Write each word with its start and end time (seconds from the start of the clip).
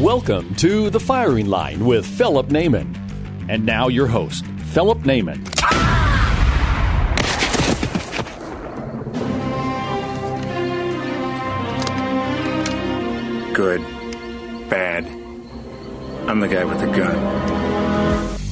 Welcome 0.00 0.54
to 0.56 0.90
The 0.90 1.00
Firing 1.00 1.46
Line 1.46 1.86
with 1.86 2.04
Philip 2.04 2.48
Naiman. 2.48 2.94
And 3.48 3.64
now 3.64 3.88
your 3.88 4.06
host, 4.06 4.44
Philip 4.74 4.98
Naiman. 4.98 5.42
Good. 13.54 13.80
Bad. 14.68 15.06
I'm 16.28 16.40
the 16.40 16.48
guy 16.48 16.66
with 16.66 16.78
the 16.78 16.88
gun. 16.88 17.16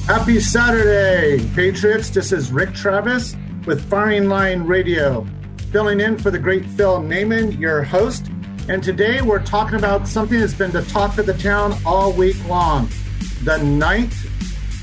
Happy 0.07 0.39
Saturday, 0.39 1.47
Patriots. 1.53 2.09
This 2.09 2.31
is 2.31 2.51
Rick 2.51 2.73
Travis 2.73 3.35
with 3.67 3.87
Firing 3.87 4.29
Line 4.29 4.63
Radio, 4.63 5.27
filling 5.71 5.99
in 5.99 6.17
for 6.17 6.31
the 6.31 6.39
great 6.39 6.65
Phil 6.65 7.01
Naiman, 7.01 7.59
your 7.59 7.83
host. 7.83 8.31
And 8.67 8.81
today 8.81 9.21
we're 9.21 9.43
talking 9.43 9.77
about 9.77 10.07
something 10.07 10.39
that's 10.39 10.55
been 10.55 10.71
the 10.71 10.81
talk 10.85 11.19
of 11.19 11.27
the 11.27 11.35
town 11.35 11.77
all 11.85 12.11
week 12.11 12.35
long 12.47 12.89
the 13.43 13.57
Ninth 13.57 14.15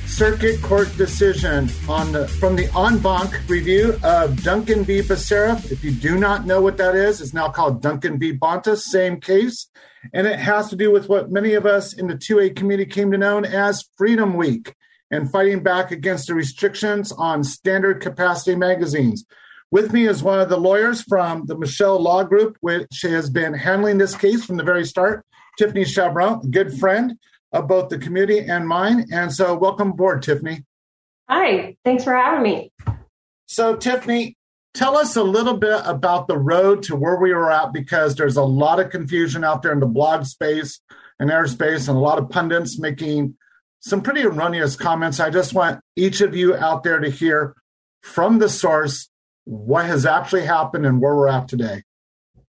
Circuit 0.08 0.62
Court 0.62 0.88
decision 0.96 1.68
on 1.88 2.12
the, 2.12 2.28
from 2.28 2.54
the 2.54 2.70
en 2.78 2.98
banc 2.98 3.40
review 3.48 3.98
of 4.04 4.40
Duncan 4.44 4.84
v. 4.84 5.00
Becerra. 5.00 5.58
If 5.72 5.82
you 5.82 5.90
do 5.90 6.16
not 6.16 6.46
know 6.46 6.60
what 6.60 6.76
that 6.76 6.94
is, 6.94 7.20
it's 7.20 7.34
now 7.34 7.48
called 7.48 7.82
Duncan 7.82 8.20
v. 8.20 8.32
Bonta, 8.32 8.76
same 8.76 9.18
case. 9.18 9.66
And 10.12 10.28
it 10.28 10.38
has 10.38 10.68
to 10.70 10.76
do 10.76 10.92
with 10.92 11.08
what 11.08 11.32
many 11.32 11.54
of 11.54 11.66
us 11.66 11.92
in 11.92 12.06
the 12.06 12.14
2A 12.14 12.54
community 12.54 12.88
came 12.88 13.10
to 13.10 13.18
know 13.18 13.40
as 13.40 13.88
Freedom 13.96 14.34
Week 14.34 14.76
and 15.10 15.28
fighting 15.28 15.60
back 15.60 15.90
against 15.90 16.28
the 16.28 16.34
restrictions 16.34 17.10
on 17.10 17.42
standard 17.42 18.00
capacity 18.00 18.54
magazines. 18.54 19.24
With 19.72 19.90
me 19.90 20.06
is 20.06 20.22
one 20.22 20.38
of 20.38 20.50
the 20.50 20.58
lawyers 20.58 21.00
from 21.00 21.46
the 21.46 21.56
Michel 21.56 21.98
Law 21.98 22.24
Group, 22.24 22.58
which 22.60 23.00
has 23.04 23.30
been 23.30 23.54
handling 23.54 23.96
this 23.96 24.14
case 24.14 24.44
from 24.44 24.58
the 24.58 24.62
very 24.62 24.84
start, 24.84 25.24
Tiffany 25.58 25.84
Cheuvront, 25.84 26.44
a 26.44 26.48
good 26.48 26.78
friend 26.78 27.16
of 27.52 27.68
both 27.68 27.88
the 27.88 27.96
community 27.96 28.40
and 28.40 28.68
mine. 28.68 29.06
And 29.10 29.32
so, 29.32 29.54
welcome 29.54 29.92
aboard, 29.92 30.22
Tiffany. 30.22 30.66
Hi, 31.26 31.74
thanks 31.86 32.04
for 32.04 32.14
having 32.14 32.42
me. 32.42 32.70
So, 33.46 33.74
Tiffany, 33.74 34.36
tell 34.74 34.94
us 34.94 35.16
a 35.16 35.22
little 35.22 35.56
bit 35.56 35.80
about 35.86 36.28
the 36.28 36.36
road 36.36 36.82
to 36.82 36.94
where 36.94 37.16
we 37.16 37.32
were 37.32 37.50
at 37.50 37.72
because 37.72 38.14
there's 38.14 38.36
a 38.36 38.44
lot 38.44 38.78
of 38.78 38.90
confusion 38.90 39.42
out 39.42 39.62
there 39.62 39.72
in 39.72 39.80
the 39.80 39.86
blog 39.86 40.26
space 40.26 40.80
and 41.18 41.30
airspace, 41.30 41.88
and 41.88 41.96
a 41.96 42.00
lot 42.00 42.18
of 42.18 42.28
pundits 42.28 42.78
making 42.78 43.38
some 43.80 44.02
pretty 44.02 44.20
erroneous 44.20 44.76
comments. 44.76 45.18
I 45.18 45.30
just 45.30 45.54
want 45.54 45.80
each 45.96 46.20
of 46.20 46.36
you 46.36 46.54
out 46.56 46.82
there 46.82 47.00
to 47.00 47.08
hear 47.08 47.54
from 48.02 48.38
the 48.38 48.50
source 48.50 49.08
what 49.44 49.86
has 49.86 50.06
actually 50.06 50.44
happened 50.44 50.86
and 50.86 51.00
where 51.00 51.14
we're 51.14 51.28
at 51.28 51.48
today. 51.48 51.82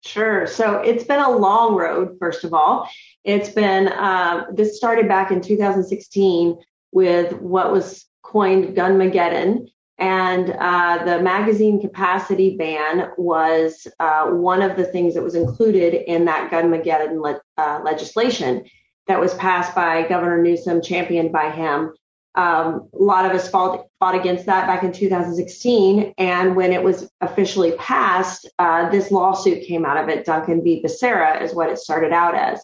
Sure. 0.04 0.46
So 0.46 0.78
it's 0.78 1.04
been 1.04 1.20
a 1.20 1.30
long 1.30 1.74
road, 1.74 2.16
first 2.20 2.44
of 2.44 2.54
all. 2.54 2.88
It's 3.24 3.50
been, 3.50 3.88
uh, 3.88 4.46
this 4.52 4.76
started 4.76 5.08
back 5.08 5.30
in 5.30 5.40
2016 5.40 6.56
with 6.92 7.32
what 7.34 7.72
was 7.72 8.06
coined 8.22 8.76
Gunmageddon. 8.76 9.68
And 9.98 10.50
uh, 10.50 11.04
the 11.04 11.20
magazine 11.20 11.80
capacity 11.80 12.56
ban 12.56 13.10
was 13.18 13.88
uh, 13.98 14.26
one 14.26 14.62
of 14.62 14.76
the 14.76 14.84
things 14.84 15.14
that 15.14 15.24
was 15.24 15.34
included 15.34 15.94
in 15.94 16.24
that 16.26 16.52
Gunmageddon 16.52 17.20
le- 17.20 17.42
uh, 17.56 17.80
legislation 17.84 18.64
that 19.08 19.18
was 19.18 19.34
passed 19.34 19.74
by 19.74 20.06
Governor 20.06 20.40
Newsom, 20.40 20.80
championed 20.80 21.32
by 21.32 21.50
him. 21.50 21.92
Um, 22.34 22.88
a 22.94 23.02
lot 23.02 23.24
of 23.24 23.32
us 23.32 23.48
fought, 23.48 23.86
fought 23.98 24.14
against 24.14 24.46
that 24.46 24.66
back 24.66 24.84
in 24.84 24.92
2016. 24.92 26.14
And 26.18 26.54
when 26.54 26.72
it 26.72 26.82
was 26.82 27.10
officially 27.20 27.72
passed, 27.72 28.48
uh, 28.58 28.88
this 28.90 29.10
lawsuit 29.10 29.66
came 29.66 29.84
out 29.84 29.96
of 29.96 30.08
it. 30.08 30.24
Duncan 30.24 30.62
v. 30.62 30.82
Becerra 30.84 31.42
is 31.42 31.54
what 31.54 31.70
it 31.70 31.78
started 31.78 32.12
out 32.12 32.34
as. 32.34 32.62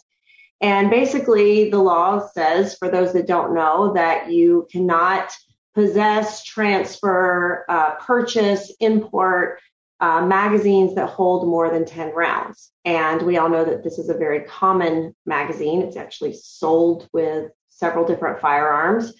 And 0.61 0.89
basically, 0.89 1.69
the 1.69 1.79
law 1.79 2.25
says, 2.33 2.75
for 2.75 2.89
those 2.89 3.11
that 3.13 3.27
don't 3.27 3.53
know, 3.53 3.93
that 3.93 4.31
you 4.31 4.67
cannot 4.71 5.31
possess, 5.73 6.43
transfer, 6.43 7.65
uh, 7.67 7.95
purchase, 7.95 8.73
import 8.79 9.59
uh, 9.99 10.25
magazines 10.25 10.95
that 10.95 11.09
hold 11.09 11.47
more 11.47 11.69
than 11.69 11.85
10 11.85 12.13
rounds. 12.13 12.71
And 12.85 13.21
we 13.21 13.37
all 13.37 13.49
know 13.49 13.65
that 13.65 13.83
this 13.83 13.97
is 13.97 14.09
a 14.09 14.17
very 14.17 14.41
common 14.41 15.15
magazine. 15.25 15.81
It's 15.81 15.97
actually 15.97 16.33
sold 16.33 17.09
with 17.11 17.51
several 17.69 18.05
different 18.05 18.39
firearms 18.39 19.13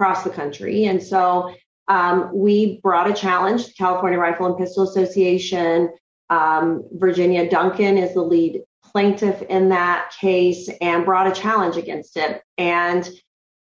across 0.00 0.24
the 0.24 0.30
country. 0.30 0.86
And 0.86 1.02
so 1.02 1.54
um, 1.88 2.30
we 2.32 2.80
brought 2.82 3.10
a 3.10 3.12
challenge. 3.12 3.66
The 3.66 3.72
California 3.74 4.18
Rifle 4.18 4.46
and 4.46 4.56
Pistol 4.56 4.84
Association, 4.84 5.90
um, 6.30 6.84
Virginia 6.92 7.50
Duncan 7.50 7.98
is 7.98 8.14
the 8.14 8.22
lead 8.22 8.62
plaintiff 8.82 9.42
in 9.42 9.68
that 9.68 10.12
case, 10.18 10.70
and 10.80 11.04
brought 11.04 11.26
a 11.26 11.38
challenge 11.38 11.76
against 11.76 12.16
it. 12.16 12.42
And 12.56 13.08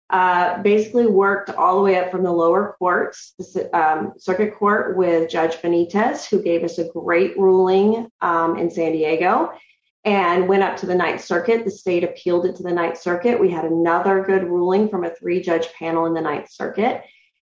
uh, 0.09 0.61
basically 0.61 1.07
worked 1.07 1.49
all 1.49 1.75
the 1.75 1.81
way 1.81 1.97
up 1.97 2.11
from 2.11 2.23
the 2.23 2.31
lower 2.31 2.75
courts, 2.79 3.33
the 3.39 3.69
um, 3.77 4.13
circuit 4.17 4.55
court 4.55 4.95
with 4.95 5.29
Judge 5.29 5.55
Benitez, 5.57 6.29
who 6.29 6.41
gave 6.41 6.63
us 6.63 6.77
a 6.77 6.87
great 6.89 7.37
ruling 7.37 8.09
um, 8.21 8.57
in 8.57 8.69
San 8.69 8.93
Diego 8.93 9.51
and 10.05 10.47
went 10.47 10.63
up 10.63 10.77
to 10.77 10.85
the 10.85 10.95
Ninth 10.95 11.23
Circuit. 11.23 11.65
The 11.65 11.71
state 11.71 12.03
appealed 12.03 12.45
it 12.45 12.55
to 12.57 12.63
the 12.63 12.71
Ninth 12.71 12.99
Circuit. 12.99 13.39
We 13.39 13.49
had 13.49 13.65
another 13.65 14.23
good 14.23 14.43
ruling 14.43 14.89
from 14.89 15.03
a 15.03 15.13
three 15.13 15.41
judge 15.41 15.67
panel 15.73 16.05
in 16.05 16.13
the 16.13 16.21
Ninth 16.21 16.49
Circuit. 16.49 17.03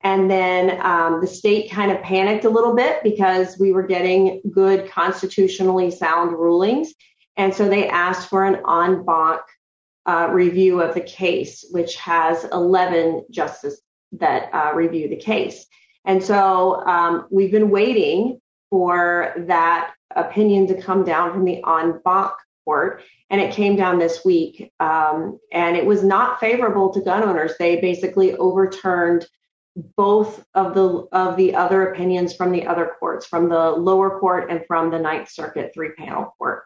And 0.01 0.29
then 0.29 0.79
um, 0.81 1.19
the 1.19 1.27
state 1.27 1.71
kind 1.71 1.91
of 1.91 2.01
panicked 2.01 2.45
a 2.45 2.49
little 2.49 2.75
bit 2.75 3.01
because 3.03 3.57
we 3.59 3.71
were 3.71 3.87
getting 3.87 4.41
good 4.51 4.89
constitutionally 4.89 5.89
sound 5.89 6.31
rulings. 6.31 6.93
And 7.37 7.53
so 7.53 7.67
they 7.67 7.89
asked 7.89 8.29
for 8.29 8.45
an 8.45 8.61
en 8.69 9.03
banc 9.03 9.41
uh, 10.05 10.29
review 10.31 10.81
of 10.81 10.93
the 10.93 11.01
case, 11.01 11.65
which 11.71 11.95
has 11.95 12.45
11 12.45 13.25
justices 13.31 13.81
that 14.13 14.49
uh, 14.53 14.73
review 14.75 15.09
the 15.09 15.15
case. 15.15 15.65
And 16.05 16.23
so 16.23 16.85
um, 16.85 17.27
we've 17.31 17.51
been 17.51 17.71
waiting 17.71 18.39
for 18.75 19.33
that 19.37 19.93
opinion 20.17 20.67
to 20.67 20.81
come 20.81 21.05
down 21.05 21.31
from 21.31 21.45
the 21.45 21.63
en 21.65 21.97
banc 22.03 22.33
court, 22.65 23.01
and 23.29 23.39
it 23.39 23.53
came 23.53 23.77
down 23.77 23.99
this 23.99 24.25
week. 24.25 24.69
Um, 24.81 25.39
and 25.53 25.77
it 25.77 25.85
was 25.85 26.03
not 26.03 26.41
favorable 26.41 26.93
to 26.93 26.99
gun 26.99 27.23
owners. 27.23 27.53
They 27.57 27.79
basically 27.79 28.35
overturned 28.35 29.27
both 29.95 30.43
of 30.53 30.75
the 30.75 31.07
of 31.13 31.37
the 31.37 31.55
other 31.55 31.87
opinions 31.87 32.35
from 32.35 32.51
the 32.51 32.67
other 32.67 32.91
courts, 32.99 33.25
from 33.25 33.47
the 33.47 33.69
lower 33.71 34.19
court 34.19 34.51
and 34.51 34.61
from 34.67 34.91
the 34.91 34.99
Ninth 34.99 35.29
Circuit 35.29 35.71
three 35.73 35.91
panel 35.97 36.35
court. 36.37 36.63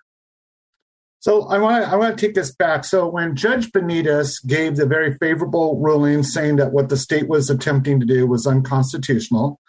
So 1.19 1.43
I 1.49 1.59
want 1.59 1.85
to 1.85 1.91
I 1.91 1.95
want 1.95 2.17
to 2.17 2.25
take 2.25 2.33
this 2.33 2.55
back. 2.55 2.85
So 2.85 3.07
when 3.07 3.35
Judge 3.35 3.71
Benitez 3.71 4.43
gave 4.47 4.77
the 4.77 4.87
very 4.87 5.13
favorable 5.17 5.79
ruling 5.79 6.23
saying 6.23 6.55
that 6.55 6.71
what 6.71 6.89
the 6.89 6.97
state 6.97 7.27
was 7.27 7.51
attempting 7.51 7.99
to 7.99 8.05
do 8.07 8.25
was 8.25 8.47
unconstitutional, 8.47 9.59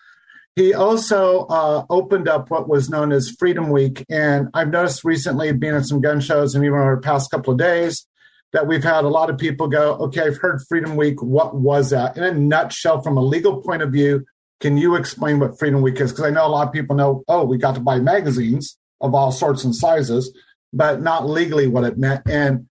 he 0.56 0.74
also 0.74 1.46
uh, 1.46 1.84
opened 1.88 2.28
up 2.28 2.50
what 2.50 2.68
was 2.68 2.90
known 2.90 3.12
as 3.12 3.30
Freedom 3.30 3.70
Week. 3.70 4.04
And 4.10 4.48
I've 4.52 4.70
noticed 4.70 5.04
recently, 5.04 5.52
being 5.52 5.74
at 5.74 5.86
some 5.86 6.00
gun 6.00 6.20
shows 6.20 6.54
and 6.54 6.64
even 6.64 6.78
over 6.78 6.96
the 6.96 7.02
past 7.02 7.30
couple 7.30 7.52
of 7.52 7.58
days, 7.58 8.06
that 8.52 8.66
we've 8.66 8.82
had 8.82 9.04
a 9.04 9.08
lot 9.08 9.30
of 9.30 9.38
people 9.38 9.68
go, 9.68 9.94
okay, 9.94 10.22
I've 10.22 10.38
heard 10.38 10.60
Freedom 10.68 10.96
Week. 10.96 11.22
What 11.22 11.54
was 11.54 11.90
that? 11.90 12.16
In 12.16 12.24
a 12.24 12.32
nutshell, 12.32 13.00
from 13.00 13.16
a 13.16 13.22
legal 13.22 13.62
point 13.62 13.82
of 13.82 13.92
view, 13.92 14.26
can 14.60 14.76
you 14.76 14.96
explain 14.96 15.38
what 15.38 15.58
Freedom 15.58 15.82
Week 15.82 16.00
is? 16.00 16.10
Because 16.10 16.24
I 16.24 16.30
know 16.30 16.46
a 16.46 16.48
lot 16.48 16.66
of 16.66 16.72
people 16.72 16.96
know, 16.96 17.24
oh, 17.28 17.44
we 17.44 17.56
got 17.56 17.76
to 17.76 17.80
buy 17.80 18.00
magazines 18.00 18.76
of 19.00 19.14
all 19.14 19.32
sorts 19.32 19.64
and 19.64 19.74
sizes, 19.74 20.36
but 20.72 21.00
not 21.00 21.28
legally 21.28 21.68
what 21.68 21.84
it 21.84 21.96
meant. 21.96 22.28
And, 22.28 22.66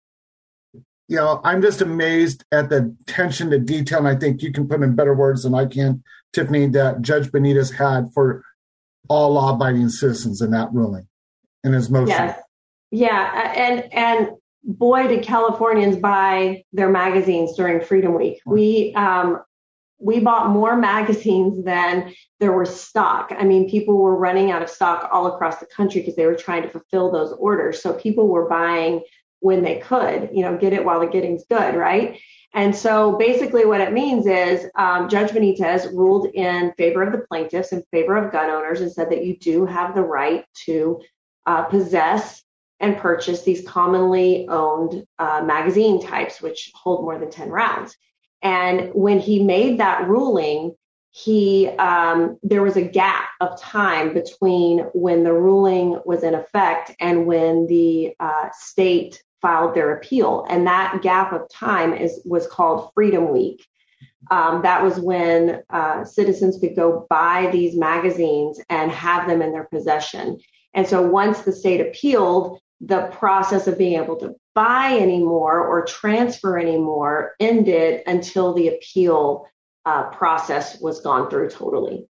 you 1.07 1.17
know, 1.17 1.41
I'm 1.43 1.61
just 1.61 1.81
amazed 1.81 2.43
at 2.51 2.69
the 2.69 2.95
attention 3.01 3.51
to 3.51 3.59
detail. 3.59 3.99
And 3.99 4.07
I 4.07 4.15
think 4.15 4.41
you 4.41 4.51
can 4.51 4.67
put 4.67 4.81
in 4.81 4.95
better 4.95 5.13
words 5.13 5.43
than 5.43 5.53
I 5.53 5.65
can 5.65 6.03
Tiffany, 6.35 6.67
that 6.67 7.01
Judge 7.01 7.29
Benitez 7.31 7.73
had 7.73 8.11
for 8.13 8.43
all 9.07 9.33
law-abiding 9.33 9.89
citizens 9.89 10.41
in 10.41 10.51
that 10.51 10.71
ruling, 10.73 11.07
in 11.63 11.73
his 11.73 11.89
motion. 11.89 12.09
Yes. 12.09 12.39
Yeah, 12.91 13.53
and 13.55 13.93
and 13.93 14.29
boy, 14.63 15.07
did 15.07 15.23
Californians 15.23 15.97
buy 15.97 16.63
their 16.71 16.89
magazines 16.89 17.55
during 17.55 17.81
Freedom 17.81 18.13
Week. 18.13 18.41
We 18.45 18.93
um, 18.95 19.41
we 19.97 20.19
bought 20.19 20.49
more 20.49 20.75
magazines 20.75 21.63
than 21.63 22.13
there 22.39 22.51
were 22.51 22.65
stock. 22.65 23.33
I 23.37 23.43
mean, 23.43 23.69
people 23.69 23.97
were 23.97 24.15
running 24.15 24.51
out 24.51 24.61
of 24.61 24.69
stock 24.69 25.09
all 25.11 25.27
across 25.27 25.59
the 25.59 25.65
country 25.65 26.01
because 26.01 26.15
they 26.15 26.25
were 26.25 26.35
trying 26.35 26.63
to 26.63 26.69
fulfill 26.69 27.11
those 27.11 27.31
orders. 27.33 27.81
So 27.81 27.93
people 27.93 28.27
were 28.27 28.47
buying 28.47 29.01
when 29.39 29.63
they 29.63 29.77
could, 29.79 30.29
you 30.33 30.41
know, 30.41 30.57
get 30.57 30.73
it 30.73 30.85
while 30.85 30.99
the 30.99 31.07
getting's 31.07 31.45
good, 31.49 31.75
right? 31.75 32.19
And 32.55 32.73
so 32.73 33.17
basically 33.17 33.65
what 33.65 33.81
it 33.81 33.91
means 33.91 34.25
is 34.25 34.69
um, 34.75 35.09
Judge 35.09 35.31
Benitez 35.31 35.91
ruled 35.93 36.27
in 36.27 36.71
favor 36.77 37.03
of 37.03 37.11
the 37.11 37.25
plaintiffs, 37.27 37.73
in 37.73 37.83
favor 37.91 38.15
of 38.15 38.31
gun 38.31 38.49
owners, 38.49 38.79
and 38.79 38.89
said 38.89 39.09
that 39.11 39.25
you 39.25 39.37
do 39.37 39.65
have 39.65 39.93
the 39.93 40.01
right 40.01 40.45
to 40.65 41.01
uh, 41.45 41.63
possess 41.63 42.41
and 42.79 42.97
purchase 42.97 43.41
these 43.41 43.67
commonly 43.67 44.47
owned 44.47 45.05
uh, 45.19 45.43
magazine 45.45 46.01
types, 46.01 46.41
which 46.41 46.71
hold 46.73 47.03
more 47.03 47.19
than 47.19 47.29
10 47.29 47.49
rounds. 47.49 47.97
And 48.41 48.93
when 48.93 49.19
he 49.19 49.43
made 49.43 49.81
that 49.81 50.07
ruling, 50.07 50.75
he 51.11 51.67
um, 51.67 52.37
there 52.43 52.61
was 52.61 52.77
a 52.77 52.81
gap 52.81 53.29
of 53.41 53.59
time 53.59 54.13
between 54.13 54.79
when 54.93 55.23
the 55.23 55.33
ruling 55.33 55.99
was 56.05 56.23
in 56.23 56.35
effect 56.35 56.91
and 56.99 57.25
when 57.25 57.67
the 57.67 58.13
uh, 58.19 58.49
state 58.53 59.23
filed 59.41 59.75
their 59.75 59.95
appeal, 59.95 60.45
and 60.49 60.65
that 60.67 61.01
gap 61.01 61.33
of 61.33 61.49
time 61.49 61.93
is 61.93 62.21
was 62.25 62.47
called 62.47 62.91
Freedom 62.93 63.31
Week. 63.31 63.65
Um, 64.31 64.63
that 64.63 64.83
was 64.83 64.99
when 64.99 65.61
uh, 65.69 66.03
citizens 66.03 66.57
could 66.59 66.75
go 66.75 67.05
buy 67.09 67.49
these 67.51 67.75
magazines 67.75 68.59
and 68.69 68.91
have 68.91 69.27
them 69.27 69.41
in 69.41 69.51
their 69.51 69.65
possession. 69.65 70.39
And 70.73 70.87
so 70.87 71.01
once 71.01 71.41
the 71.41 71.53
state 71.53 71.79
appealed, 71.79 72.59
the 72.81 73.07
process 73.13 73.67
of 73.67 73.77
being 73.77 74.01
able 74.01 74.17
to 74.17 74.35
buy 74.55 74.97
anymore 74.97 75.65
or 75.65 75.85
transfer 75.85 76.57
anymore 76.57 77.35
ended 77.39 78.01
until 78.07 78.53
the 78.53 78.69
appeal 78.69 79.47
uh, 79.85 80.09
process 80.09 80.79
was 80.81 81.01
gone 81.01 81.29
through 81.29 81.49
totally. 81.49 82.07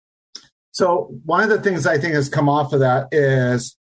So 0.72 1.10
one 1.26 1.44
of 1.44 1.50
the 1.50 1.62
things 1.62 1.86
I 1.86 1.98
think 1.98 2.14
has 2.14 2.30
come 2.30 2.50
off 2.50 2.74
of 2.74 2.80
that 2.80 3.08
is, 3.12 3.78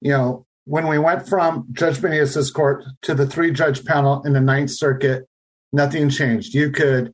you 0.00 0.10
know, 0.10 0.46
when 0.64 0.88
we 0.88 0.98
went 0.98 1.28
from 1.28 1.66
Judge 1.72 1.98
Benitez's 1.98 2.50
court 2.50 2.84
to 3.02 3.14
the 3.14 3.26
three 3.26 3.50
judge 3.50 3.84
panel 3.84 4.22
in 4.22 4.32
the 4.32 4.40
Ninth 4.40 4.70
Circuit, 4.70 5.28
nothing 5.72 6.08
changed. 6.08 6.54
You 6.54 6.70
could, 6.70 7.12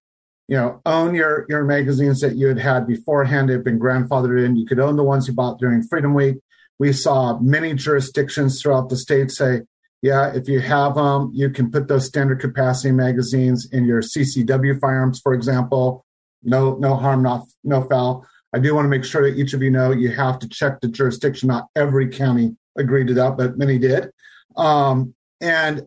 you 0.49 0.57
know, 0.57 0.81
own 0.87 1.15
your 1.15 1.47
your 1.49 1.65
magazines 1.65 2.21
that 2.21 2.37
you 2.37 2.47
had 2.47 2.59
had 2.59 2.87
beforehand. 2.87 3.49
They've 3.49 3.63
been 3.63 3.81
grandfathered 3.81 4.45
in. 4.45 4.57
You 4.57 4.67
could 4.67 4.81
own 4.81 4.97
the 4.97 5.05
ones 5.05 5.27
you 5.27 5.35
bought 5.35 5.59
during 5.59 5.83
Freedom 5.83 6.15
Week. 6.15 6.37
We 6.79 6.93
saw 6.93 7.39
many 7.39 7.75
jurisdictions 7.75 8.61
throughout 8.61 8.89
the 8.89 8.97
state 8.97 9.31
say, 9.31 9.63
yeah, 10.01 10.33
if 10.35 10.49
you 10.49 10.61
have 10.61 10.95
them, 10.95 11.31
you 11.35 11.51
can 11.51 11.71
put 11.71 11.89
those 11.89 12.07
standard 12.07 12.41
capacity 12.41 12.91
magazines 12.91 13.69
in 13.71 13.85
your 13.85 14.01
CCW 14.01 14.81
firearms, 14.81 15.21
for 15.21 15.35
example, 15.35 16.07
no 16.43 16.77
no 16.77 16.97
harm, 16.97 17.23
not 17.23 17.47
no 17.65 17.83
foul. 17.83 18.27
I 18.53 18.59
do 18.59 18.75
want 18.75 18.87
to 18.87 18.89
make 18.89 19.05
sure 19.05 19.29
that 19.29 19.39
each 19.39 19.53
of 19.55 19.63
you 19.63 19.71
know 19.71 19.91
you 19.91 20.11
have 20.11 20.39
to 20.41 20.49
check 20.49 20.81
the 20.81 20.89
jurisdiction. 20.89 21.49
Not 21.49 21.69
every 21.77 22.09
county 22.09 22.57
agreed 22.79 23.09
to 23.09 23.15
that, 23.15 23.37
but 23.37 23.59
many 23.59 23.79
did. 23.79 24.11
Um, 24.57 25.15
and 25.41 25.87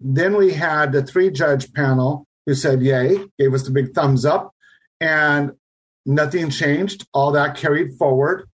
then 0.00 0.36
we 0.36 0.52
had 0.52 0.92
the 0.92 1.02
three 1.02 1.30
judge 1.30 1.72
panel 1.72 2.26
who 2.46 2.54
said 2.54 2.82
yay, 2.82 3.18
gave 3.38 3.54
us 3.54 3.62
the 3.62 3.70
big 3.70 3.94
thumbs 3.94 4.24
up, 4.24 4.52
and 5.00 5.52
nothing 6.04 6.50
changed. 6.50 7.06
All 7.14 7.32
that 7.32 7.56
carried 7.56 7.94
forward. 7.98 8.48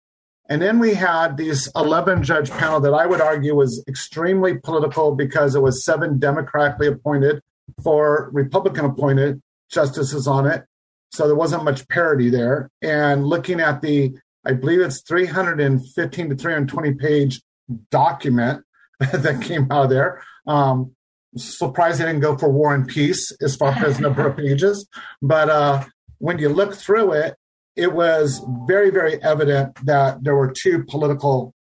And 0.47 0.62
then 0.62 0.79
we 0.79 0.94
had 0.94 1.38
these 1.38 1.69
11 1.75 2.23
judge 2.23 2.51
panel 2.51 2.79
that 2.81 2.94
I 2.94 3.06
would 3.06 3.21
argue 3.21 3.56
was 3.56 3.83
extremely 3.88 4.57
political 4.57 5.15
because 5.15 5.56
it 5.56 5.61
was 5.61 5.83
seven 5.83 6.19
democratically 6.19 6.88
appointed, 6.88 7.41
four 7.83 8.29
Republican 8.31 8.85
appointed 8.85 9.41
justices 9.71 10.27
on 10.27 10.45
it. 10.45 10.63
So 11.11 11.25
there 11.27 11.35
wasn't 11.35 11.63
much 11.63 11.88
parity 11.88 12.29
there. 12.29 12.69
And 12.81 13.25
looking 13.25 13.59
at 13.59 13.81
the, 13.81 14.15
I 14.45 14.53
believe 14.53 14.80
it's 14.81 15.01
315 15.01 16.30
to 16.30 16.36
320 16.36 16.94
page 16.94 17.42
document 17.89 18.63
that 19.00 19.42
came 19.42 19.71
out 19.71 19.86
of 19.86 19.89
there. 19.89 20.24
Um, 20.47 20.95
surprised 21.36 22.00
they 22.00 22.06
didn't 22.06 22.21
go 22.21 22.38
for 22.38 22.50
war 22.50 22.74
and 22.74 22.88
peace 22.88 23.31
as 23.42 23.56
far 23.56 23.71
as 23.71 24.00
number 24.01 24.27
of 24.27 24.38
pages. 24.38 24.88
But 25.21 25.50
uh, 25.50 25.86
when 26.19 26.39
you 26.39 26.50
look 26.50 26.75
through 26.75 27.13
it, 27.13 27.36
it 27.75 27.92
was 27.92 28.42
very, 28.68 28.89
very 28.89 29.21
evident 29.21 29.86
that 29.86 30.24
there 30.24 30.36
were 30.36 30.51
two 30.51 30.86
political 30.86 31.53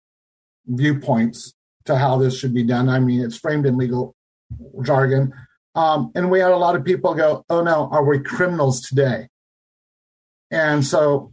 viewpoints 0.66 1.54
to 1.86 1.96
how 1.96 2.18
this 2.18 2.38
should 2.38 2.54
be 2.54 2.62
done. 2.62 2.88
I 2.88 3.00
mean, 3.00 3.22
it's 3.22 3.36
framed 3.36 3.66
in 3.66 3.76
legal 3.76 4.14
jargon. 4.82 5.32
Um, 5.74 6.12
and 6.14 6.30
we 6.30 6.40
had 6.40 6.50
a 6.50 6.56
lot 6.56 6.76
of 6.76 6.84
people 6.84 7.14
go, 7.14 7.44
oh 7.48 7.62
no, 7.62 7.88
are 7.90 8.04
we 8.04 8.20
criminals 8.20 8.82
today? 8.82 9.28
And 10.50 10.84
so, 10.84 11.31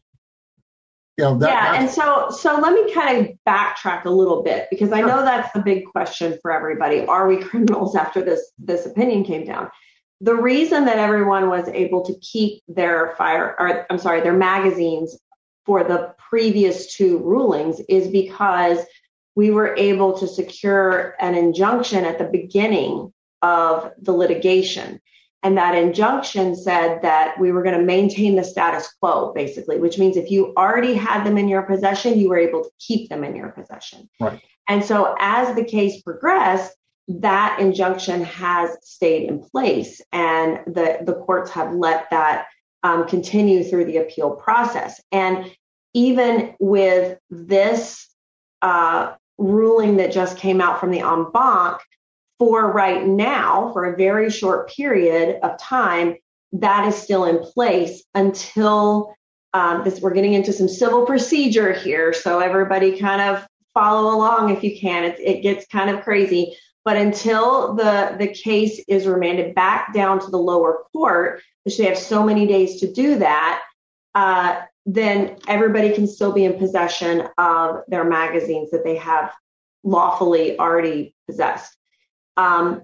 you 1.20 1.26
know, 1.26 1.38
that, 1.38 1.50
yeah. 1.50 1.82
And 1.82 1.90
so, 1.90 2.30
so 2.30 2.60
let 2.62 2.74
me 2.74 2.94
kind 2.94 3.28
of 3.28 3.38
backtrack 3.46 4.06
a 4.06 4.10
little 4.10 4.42
bit 4.42 4.68
because 4.70 4.94
I 4.94 5.02
know 5.02 5.22
that's 5.22 5.52
the 5.52 5.60
big 5.60 5.86
question 5.86 6.40
for 6.42 6.52
everybody. 6.52 7.06
Are 7.06 7.28
we 7.28 7.44
criminals 7.44 7.94
after 8.04 8.22
this, 8.22 8.52
this 8.58 8.86
opinion 8.86 9.26
came 9.26 9.46
down? 9.46 9.70
The 10.22 10.36
reason 10.36 10.86
that 10.86 10.98
everyone 10.98 11.50
was 11.50 11.68
able 11.68 12.06
to 12.06 12.14
keep 12.20 12.64
their 12.70 13.16
fire, 13.18 13.54
or 13.60 13.86
I'm 13.90 14.00
sorry, 14.00 14.22
their 14.22 14.34
magazines 14.34 15.20
for 15.66 15.84
the 15.84 16.16
previous 16.30 16.96
two 16.96 17.18
rulings 17.18 17.82
is 17.90 18.08
because 18.08 18.80
we 19.36 19.52
were 19.52 19.76
able 19.76 20.18
to 20.20 20.28
secure 20.28 21.16
an 21.20 21.36
injunction 21.36 22.06
at 22.06 22.18
the 22.18 22.26
beginning 22.26 23.14
of 23.42 23.92
the 24.02 24.14
litigation. 24.14 25.02
And 25.42 25.58
that 25.58 25.76
injunction 25.76 26.56
said 26.56 27.02
that 27.02 27.40
we 27.40 27.52
were 27.52 27.64
going 27.64 27.80
to 27.80 27.86
maintain 27.86 28.36
the 28.36 28.44
status 28.44 28.94
quo, 29.00 29.32
basically, 29.34 29.80
which 29.80 29.98
means 29.98 30.18
if 30.18 30.30
you 30.30 30.54
already 30.58 30.94
had 30.94 31.24
them 31.24 31.38
in 31.38 31.48
your 31.48 31.62
possession, 31.62 32.20
you 32.20 32.30
were 32.30 32.38
able 32.38 32.64
to 32.64 32.70
keep 32.78 33.10
them 33.10 33.24
in 33.24 33.36
your 33.36 33.50
possession. 33.50 34.10
Right. 34.20 34.42
And 34.68 34.84
so 34.84 35.16
as 35.18 35.56
the 35.56 35.64
case 35.64 36.02
progressed, 36.02 36.76
that 37.08 37.60
injunction 37.60 38.24
has 38.24 38.78
stayed 38.82 39.30
in 39.30 39.40
place 39.40 40.00
and 40.12 40.60
the, 40.68 41.00
the 41.02 41.16
courts 41.16 41.50
have 41.52 41.74
let 41.74 42.10
that 42.12 42.46
um, 42.84 43.08
continue 43.08 43.64
through 43.64 43.86
the 43.86 43.98
appeal 43.98 44.32
process. 44.32 45.02
And 45.12 45.52
even 45.94 46.56
with 46.60 47.18
this 47.30 48.08
uh, 48.62 49.16
ruling 49.38 49.98
that 49.98 50.12
just 50.12 50.38
came 50.38 50.62
out 50.62 50.80
from 50.80 50.92
the 50.92 51.00
en 51.00 51.32
banc, 51.32 51.80
for 52.40 52.72
right 52.72 53.06
now, 53.06 53.72
for 53.74 53.86
a 53.86 53.98
very 53.98 54.30
short 54.32 54.70
period 54.72 55.40
of 55.44 55.60
time, 55.60 56.16
that 56.54 56.88
is 56.88 56.96
still 56.96 57.26
in 57.26 57.40
place 57.40 58.04
until 58.16 59.14
um, 59.54 59.84
this. 59.84 60.00
We're 60.00 60.14
getting 60.14 60.34
into 60.34 60.54
some 60.54 60.70
civil 60.70 61.06
procedure 61.06 61.74
here, 61.74 62.14
so 62.14 62.40
everybody 62.40 62.98
kind 62.98 63.22
of 63.22 63.46
follow 63.74 64.16
along 64.16 64.50
if 64.50 64.64
you 64.64 64.80
can. 64.80 65.04
It, 65.04 65.20
it 65.20 65.42
gets 65.42 65.68
kind 65.68 65.90
of 65.90 66.04
crazy, 66.04 66.56
but 66.86 66.98
until 66.98 67.76
the 67.76 68.16
the 68.18 68.28
case 68.28 68.82
is 68.88 69.06
remanded 69.06 69.54
back 69.54 69.94
down 69.94 70.20
to 70.22 70.32
the 70.32 70.38
lower 70.38 70.84
court, 70.94 71.42
which 71.64 71.78
they 71.78 71.86
have 71.86 71.98
so 71.98 72.24
many 72.24 72.48
days 72.48 72.80
to 72.80 72.92
do 72.92 73.20
that, 73.20 73.62
uh, 74.16 74.62
then 74.86 75.38
everybody 75.48 75.94
can 75.94 76.08
still 76.08 76.32
be 76.32 76.46
in 76.46 76.58
possession 76.58 77.28
of 77.38 77.82
their 77.88 78.06
magazines 78.06 78.72
that 78.72 78.84
they 78.84 78.96
have 78.96 79.32
lawfully 79.84 80.58
already 80.58 81.14
possessed. 81.28 81.76
Um, 82.40 82.84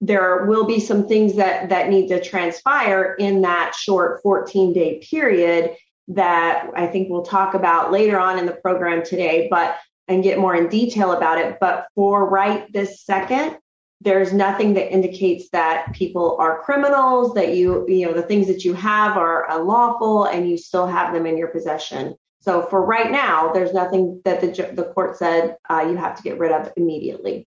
there 0.00 0.44
will 0.44 0.66
be 0.66 0.80
some 0.80 1.08
things 1.08 1.36
that 1.36 1.70
that 1.70 1.88
need 1.88 2.08
to 2.08 2.22
transpire 2.22 3.14
in 3.18 3.42
that 3.42 3.74
short 3.74 4.20
14 4.22 4.72
day 4.72 4.98
period 4.98 5.74
that 6.08 6.70
I 6.74 6.86
think 6.86 7.08
we'll 7.08 7.22
talk 7.22 7.54
about 7.54 7.92
later 7.92 8.18
on 8.18 8.38
in 8.38 8.46
the 8.46 8.52
program 8.52 9.04
today, 9.04 9.48
but 9.50 9.78
and 10.08 10.22
get 10.22 10.38
more 10.38 10.54
in 10.54 10.68
detail 10.68 11.12
about 11.12 11.38
it. 11.38 11.58
But 11.60 11.86
for 11.94 12.28
right 12.28 12.70
this 12.72 13.02
second, 13.04 13.58
there's 14.00 14.32
nothing 14.32 14.74
that 14.74 14.92
indicates 14.92 15.48
that 15.50 15.92
people 15.92 16.36
are 16.38 16.62
criminals, 16.62 17.34
that 17.34 17.56
you, 17.56 17.86
you 17.88 18.06
know, 18.06 18.12
the 18.12 18.22
things 18.22 18.46
that 18.46 18.64
you 18.64 18.74
have 18.74 19.16
are 19.16 19.50
unlawful 19.50 20.24
and 20.24 20.48
you 20.48 20.58
still 20.58 20.86
have 20.86 21.12
them 21.12 21.26
in 21.26 21.36
your 21.36 21.48
possession. 21.48 22.14
So 22.40 22.62
for 22.62 22.84
right 22.84 23.10
now, 23.10 23.52
there's 23.52 23.72
nothing 23.72 24.20
that 24.24 24.40
the, 24.40 24.70
the 24.74 24.92
court 24.92 25.16
said 25.16 25.56
uh, 25.68 25.86
you 25.88 25.96
have 25.96 26.16
to 26.16 26.22
get 26.22 26.38
rid 26.38 26.52
of 26.52 26.72
immediately. 26.76 27.48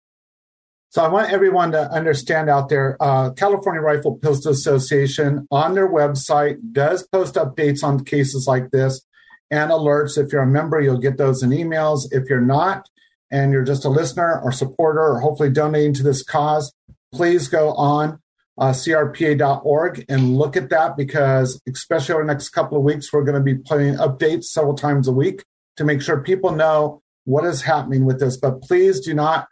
So 0.90 1.04
I 1.04 1.08
want 1.08 1.30
everyone 1.30 1.72
to 1.72 1.90
understand 1.92 2.48
out 2.48 2.70
there, 2.70 2.96
uh, 3.00 3.30
California 3.32 3.82
Rifle 3.82 4.16
Pistol 4.16 4.52
Association 4.52 5.46
on 5.50 5.74
their 5.74 5.88
website 5.88 6.56
does 6.72 7.06
post 7.06 7.34
updates 7.34 7.84
on 7.84 8.04
cases 8.04 8.46
like 8.46 8.70
this 8.70 9.02
and 9.50 9.70
alerts. 9.70 10.16
If 10.16 10.32
you're 10.32 10.42
a 10.42 10.46
member, 10.46 10.80
you'll 10.80 10.98
get 10.98 11.18
those 11.18 11.42
in 11.42 11.50
emails. 11.50 12.06
If 12.10 12.30
you're 12.30 12.40
not, 12.40 12.88
and 13.30 13.52
you're 13.52 13.64
just 13.64 13.84
a 13.84 13.90
listener 13.90 14.40
or 14.42 14.52
supporter 14.52 15.00
or 15.00 15.20
hopefully 15.20 15.50
donating 15.50 15.94
to 15.94 16.02
this 16.02 16.22
cause, 16.22 16.72
please 17.12 17.48
go 17.48 17.72
on 17.74 18.20
uh, 18.58 18.70
crpa.org 18.70 20.04
and 20.08 20.36
look 20.36 20.56
at 20.56 20.70
that 20.70 20.96
because 20.96 21.60
especially 21.68 22.14
over 22.14 22.24
the 22.24 22.32
next 22.32 22.48
couple 22.50 22.78
of 22.78 22.84
weeks, 22.84 23.12
we're 23.12 23.24
going 23.24 23.34
to 23.34 23.40
be 23.40 23.54
putting 23.54 23.94
updates 23.96 24.44
several 24.44 24.74
times 24.74 25.06
a 25.06 25.12
week 25.12 25.44
to 25.76 25.84
make 25.84 26.02
sure 26.02 26.20
people 26.22 26.50
know 26.52 27.02
what 27.24 27.44
is 27.44 27.62
happening 27.62 28.04
with 28.04 28.18
this. 28.18 28.36
But 28.36 28.62
please 28.62 29.00
do 29.00 29.14
not 29.14 29.46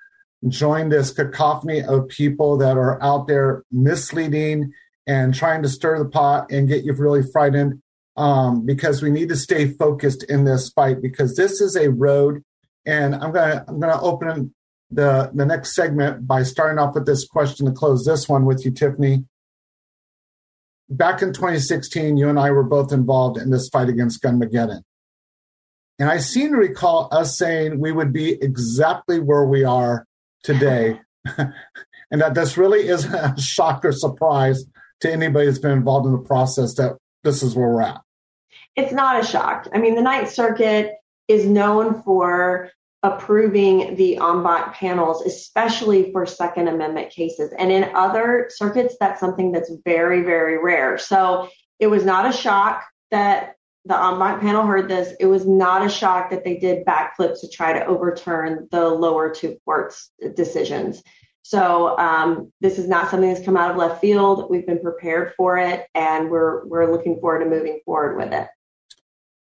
join 0.50 0.88
this 0.88 1.12
cacophony 1.12 1.82
of 1.82 2.08
people 2.08 2.56
that 2.58 2.76
are 2.76 3.02
out 3.02 3.26
there 3.26 3.64
misleading 3.70 4.72
and 5.06 5.34
trying 5.34 5.62
to 5.62 5.68
stir 5.68 5.98
the 5.98 6.08
pot 6.08 6.50
and 6.50 6.68
get 6.68 6.84
you 6.84 6.92
really 6.92 7.22
frightened 7.32 7.80
um, 8.16 8.64
because 8.64 9.02
we 9.02 9.10
need 9.10 9.28
to 9.28 9.36
stay 9.36 9.68
focused 9.68 10.22
in 10.24 10.44
this 10.44 10.70
fight 10.70 11.02
because 11.02 11.36
this 11.36 11.60
is 11.60 11.76
a 11.76 11.90
road 11.90 12.42
and 12.86 13.14
i'm 13.14 13.32
gonna 13.32 13.64
i'm 13.68 13.78
gonna 13.78 14.00
open 14.00 14.54
the, 14.90 15.30
the 15.34 15.46
next 15.46 15.74
segment 15.74 16.26
by 16.26 16.42
starting 16.42 16.78
off 16.78 16.94
with 16.94 17.06
this 17.06 17.26
question 17.26 17.66
to 17.66 17.72
close 17.72 18.04
this 18.04 18.28
one 18.28 18.44
with 18.44 18.64
you, 18.64 18.70
Tiffany. 18.70 19.24
Back 20.88 21.22
in 21.22 21.32
2016, 21.32 22.16
you 22.16 22.28
and 22.28 22.38
I 22.38 22.50
were 22.52 22.62
both 22.62 22.92
involved 22.92 23.38
in 23.38 23.50
this 23.50 23.68
fight 23.68 23.88
against 23.88 24.22
Gunmageddon. 24.22 24.82
And 25.98 26.08
I 26.08 26.18
seem 26.18 26.52
to 26.52 26.58
recall 26.58 27.08
us 27.10 27.36
saying 27.36 27.80
we 27.80 27.90
would 27.90 28.12
be 28.12 28.34
exactly 28.40 29.18
where 29.18 29.44
we 29.44 29.64
are 29.64 30.05
today. 30.46 31.00
and 31.36 32.20
that 32.20 32.34
this 32.34 32.56
really 32.56 32.88
isn't 32.88 33.14
a 33.14 33.34
shock 33.40 33.84
or 33.84 33.92
surprise 33.92 34.64
to 35.00 35.12
anybody 35.12 35.46
that's 35.46 35.58
been 35.58 35.72
involved 35.72 36.06
in 36.06 36.12
the 36.12 36.18
process 36.18 36.74
that 36.74 36.96
this 37.24 37.42
is 37.42 37.54
where 37.54 37.68
we're 37.68 37.82
at. 37.82 38.00
It's 38.76 38.92
not 38.92 39.22
a 39.22 39.26
shock. 39.26 39.68
I 39.74 39.78
mean, 39.78 39.94
the 39.94 40.02
Ninth 40.02 40.30
Circuit 40.30 40.92
is 41.28 41.46
known 41.46 42.02
for 42.02 42.70
approving 43.02 43.96
the 43.96 44.16
banc 44.16 44.74
panels, 44.74 45.22
especially 45.22 46.12
for 46.12 46.26
Second 46.26 46.68
Amendment 46.68 47.10
cases. 47.10 47.52
And 47.58 47.70
in 47.70 47.90
other 47.94 48.50
circuits, 48.54 48.96
that's 48.98 49.20
something 49.20 49.52
that's 49.52 49.72
very, 49.84 50.22
very 50.22 50.62
rare. 50.62 50.98
So 50.98 51.48
it 51.78 51.88
was 51.88 52.04
not 52.04 52.28
a 52.28 52.32
shock 52.32 52.84
that 53.10 53.55
the 53.87 54.16
banc 54.19 54.40
panel 54.40 54.66
heard 54.66 54.88
this. 54.88 55.14
It 55.21 55.26
was 55.26 55.47
not 55.47 55.87
a 55.87 55.88
shock 55.88 56.31
that 56.31 56.45
they 56.45 56.57
did 56.57 56.85
backflips 56.85 57.40
to 57.40 57.49
try 57.49 57.73
to 57.73 57.87
overturn 57.87 58.69
the 58.73 58.88
lower 58.88 59.33
two 59.33 59.59
courts' 59.64 60.11
decisions. 60.35 61.02
So 61.43 61.97
um, 61.97 62.52
this 62.61 62.78
is 62.78 62.88
not 62.88 63.09
something 63.09 63.33
that's 63.33 63.45
come 63.45 63.57
out 63.57 63.71
of 63.71 63.76
left 63.76 64.00
field. 64.00 64.50
We've 64.50 64.66
been 64.66 64.81
prepared 64.81 65.35
for 65.37 65.57
it, 65.59 65.87
and 65.95 66.28
we're 66.28 66.66
we're 66.66 66.90
looking 66.90 67.21
forward 67.21 67.45
to 67.45 67.50
moving 67.50 67.78
forward 67.85 68.16
with 68.16 68.33
it. 68.33 68.49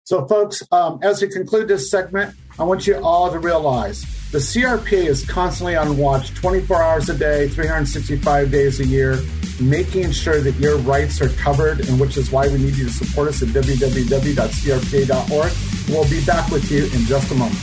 So, 0.10 0.26
folks, 0.26 0.64
um, 0.72 0.98
as 1.04 1.22
we 1.22 1.28
conclude 1.28 1.68
this 1.68 1.92
segment, 1.92 2.36
I 2.58 2.64
want 2.64 2.88
you 2.88 2.96
all 2.96 3.32
to 3.32 3.38
realize 3.38 4.02
the 4.32 4.40
CRP 4.40 4.92
is 5.06 5.24
constantly 5.24 5.76
on 5.76 5.98
watch 5.98 6.34
24 6.34 6.82
hours 6.82 7.10
a 7.10 7.14
day, 7.16 7.48
365 7.48 8.50
days 8.50 8.80
a 8.80 8.88
year, 8.88 9.20
making 9.62 10.12
sure 10.12 10.42
that 10.42 10.56
your 10.56 10.80
rights 10.80 11.22
are 11.22 11.30
covered, 11.30 11.88
and 11.88 12.00
which 12.00 12.18
is 12.18 12.32
why 12.32 12.48
we 12.48 12.58
need 12.58 12.76
you 12.76 12.86
to 12.88 12.92
support 12.92 13.28
us 13.28 13.44
at 13.44 13.50
www.crpa.org. 13.50 13.92
We'll 15.90 16.10
be 16.10 16.26
back 16.26 16.50
with 16.50 16.72
you 16.72 16.86
in 16.86 17.06
just 17.06 17.32
a 17.32 17.36
moment. 17.36 17.60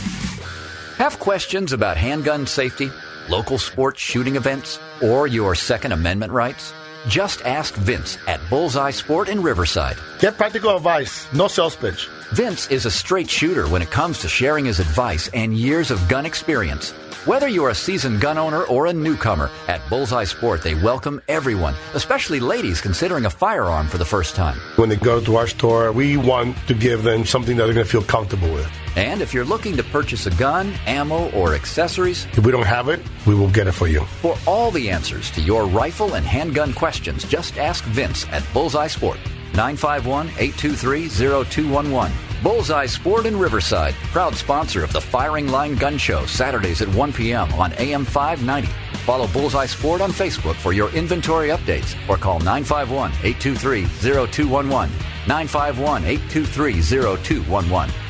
Have 0.95 1.19
questions 1.19 1.73
about 1.73 1.97
handgun 1.97 2.47
safety? 2.47 2.89
local 3.29 3.57
sports 3.57 3.99
shooting 3.99 4.35
events, 4.35 4.79
or 5.01 5.27
your 5.27 5.55
Second 5.55 5.91
Amendment 5.91 6.31
rights? 6.31 6.73
Just 7.07 7.41
ask 7.43 7.73
Vince 7.75 8.17
at 8.27 8.41
Bullseye 8.49 8.91
Sport 8.91 9.29
in 9.29 9.41
Riverside. 9.41 9.97
Get 10.19 10.35
practical 10.35 10.75
advice, 10.75 11.31
no 11.31 11.47
sales 11.47 11.73
pitch. 11.73 12.09
Vince 12.33 12.69
is 12.69 12.85
a 12.85 12.91
straight 12.91 13.29
shooter 13.29 13.65
when 13.69 13.81
it 13.81 13.89
comes 13.89 14.19
to 14.19 14.27
sharing 14.27 14.65
his 14.65 14.81
advice 14.81 15.29
and 15.33 15.55
years 15.55 15.89
of 15.89 16.05
gun 16.09 16.25
experience. 16.25 16.91
Whether 17.25 17.47
you're 17.47 17.69
a 17.69 17.75
seasoned 17.75 18.19
gun 18.19 18.37
owner 18.37 18.63
or 18.63 18.87
a 18.87 18.93
newcomer, 18.93 19.49
at 19.69 19.87
Bullseye 19.89 20.25
Sport 20.25 20.63
they 20.63 20.75
welcome 20.75 21.21
everyone, 21.29 21.75
especially 21.93 22.41
ladies 22.41 22.81
considering 22.81 23.25
a 23.25 23.29
firearm 23.29 23.87
for 23.87 23.97
the 23.97 24.05
first 24.05 24.35
time. 24.35 24.57
When 24.75 24.89
they 24.89 24.97
go 24.97 25.21
to 25.21 25.37
our 25.37 25.47
store, 25.47 25.93
we 25.93 26.17
want 26.17 26.57
to 26.67 26.73
give 26.73 27.03
them 27.03 27.25
something 27.25 27.55
that 27.55 27.65
they're 27.67 27.73
going 27.73 27.85
to 27.85 27.91
feel 27.91 28.03
comfortable 28.03 28.53
with. 28.53 28.69
And 28.97 29.21
if 29.21 29.31
you're 29.31 29.45
looking 29.45 29.77
to 29.77 29.83
purchase 29.83 30.25
a 30.25 30.31
gun, 30.31 30.73
ammo, 30.87 31.29
or 31.29 31.53
accessories, 31.53 32.25
if 32.33 32.43
we 32.43 32.51
don't 32.51 32.65
have 32.65 32.89
it, 32.89 32.99
we 33.27 33.35
will 33.35 33.51
get 33.51 33.67
it 33.67 33.73
for 33.73 33.87
you. 33.87 34.03
For 34.23 34.35
all 34.47 34.71
the 34.71 34.89
answers 34.89 35.29
to 35.31 35.41
your 35.41 35.67
rifle 35.67 36.15
and 36.15 36.25
handgun 36.25 36.73
questions, 36.73 37.23
just 37.23 37.59
ask 37.59 37.83
Vince 37.83 38.25
at 38.31 38.43
Bullseye 38.53 38.87
Sport. 38.87 39.19
951 39.53 40.29
823 40.39 41.09
0211. 41.09 42.11
Bullseye 42.41 42.87
Sport 42.87 43.27
in 43.27 43.37
Riverside, 43.37 43.93
proud 44.11 44.33
sponsor 44.35 44.83
of 44.83 44.91
the 44.91 45.01
Firing 45.01 45.47
Line 45.47 45.75
Gun 45.75 45.99
Show, 45.99 46.25
Saturdays 46.25 46.81
at 46.81 46.87
1 46.87 47.13
p.m. 47.13 47.53
on 47.53 47.73
AM 47.73 48.03
590. 48.03 48.67
Follow 49.05 49.27
Bullseye 49.27 49.67
Sport 49.67 50.01
on 50.01 50.09
Facebook 50.09 50.55
for 50.55 50.73
your 50.73 50.89
inventory 50.95 51.49
updates 51.49 51.95
or 52.09 52.17
call 52.17 52.39
951 52.39 53.11
823 53.23 53.85
0211. 54.01 54.89
951 55.27 56.03
823 56.03 56.81
0211. 56.81 58.06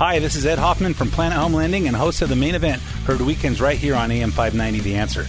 Hi, 0.00 0.18
this 0.18 0.34
is 0.34 0.46
Ed 0.46 0.58
Hoffman 0.58 0.94
from 0.94 1.10
Planet 1.10 1.36
Home 1.36 1.52
Lending 1.52 1.86
and 1.86 1.94
host 1.94 2.22
of 2.22 2.30
the 2.30 2.34
main 2.34 2.54
event, 2.54 2.80
heard 3.04 3.20
weekends 3.20 3.60
right 3.60 3.76
here 3.76 3.94
on 3.94 4.10
AM 4.10 4.30
590 4.30 4.80
The 4.80 4.94
Answer. 4.96 5.26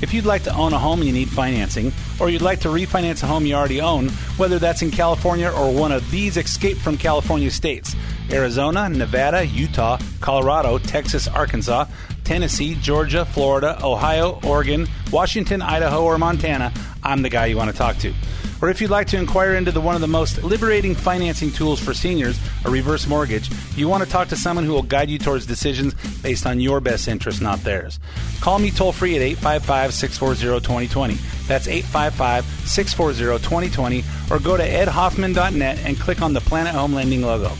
If 0.00 0.14
you'd 0.14 0.24
like 0.24 0.44
to 0.44 0.54
own 0.54 0.72
a 0.72 0.78
home 0.78 1.00
and 1.00 1.08
you 1.08 1.12
need 1.12 1.28
financing, 1.28 1.92
or 2.20 2.30
you'd 2.30 2.40
like 2.40 2.60
to 2.60 2.68
refinance 2.68 3.24
a 3.24 3.26
home 3.26 3.44
you 3.46 3.56
already 3.56 3.80
own, 3.80 4.10
whether 4.36 4.60
that's 4.60 4.80
in 4.80 4.92
California 4.92 5.50
or 5.50 5.74
one 5.74 5.90
of 5.90 6.08
these 6.12 6.36
escape 6.36 6.76
from 6.76 6.96
California 6.96 7.50
states 7.50 7.96
Arizona, 8.30 8.88
Nevada, 8.88 9.44
Utah, 9.44 9.98
Colorado, 10.20 10.78
Texas, 10.78 11.26
Arkansas, 11.26 11.86
Tennessee, 12.24 12.76
Georgia, 12.76 13.24
Florida, 13.24 13.78
Ohio, 13.82 14.40
Oregon, 14.44 14.88
Washington, 15.10 15.62
Idaho, 15.62 16.04
or 16.04 16.18
Montana, 16.18 16.72
I'm 17.02 17.22
the 17.22 17.28
guy 17.28 17.46
you 17.46 17.56
want 17.56 17.70
to 17.70 17.76
talk 17.76 17.96
to. 17.98 18.14
Or 18.62 18.70
if 18.70 18.80
you'd 18.80 18.90
like 18.90 19.08
to 19.08 19.16
inquire 19.16 19.54
into 19.54 19.72
the 19.72 19.80
one 19.80 19.96
of 19.96 20.00
the 20.00 20.06
most 20.06 20.44
liberating 20.44 20.94
financing 20.94 21.50
tools 21.50 21.80
for 21.80 21.92
seniors, 21.92 22.38
a 22.64 22.70
reverse 22.70 23.08
mortgage, 23.08 23.50
you 23.74 23.88
want 23.88 24.04
to 24.04 24.08
talk 24.08 24.28
to 24.28 24.36
someone 24.36 24.64
who 24.64 24.72
will 24.72 24.84
guide 24.84 25.10
you 25.10 25.18
towards 25.18 25.46
decisions 25.46 25.94
based 26.22 26.46
on 26.46 26.60
your 26.60 26.80
best 26.80 27.08
interest, 27.08 27.42
not 27.42 27.64
theirs. 27.64 27.98
Call 28.40 28.60
me 28.60 28.70
toll 28.70 28.92
free 28.92 29.16
at 29.16 29.20
855 29.20 29.92
640 29.92 30.64
2020. 30.64 31.14
That's 31.48 31.66
855 31.66 32.44
640 32.68 33.42
2020. 33.42 34.04
Or 34.30 34.38
go 34.38 34.56
to 34.56 34.62
edhoffman.net 34.62 35.78
and 35.80 35.98
click 35.98 36.22
on 36.22 36.32
the 36.32 36.40
Planet 36.40 36.72
Home 36.72 36.94
Lending 36.94 37.22
logo. 37.22 37.50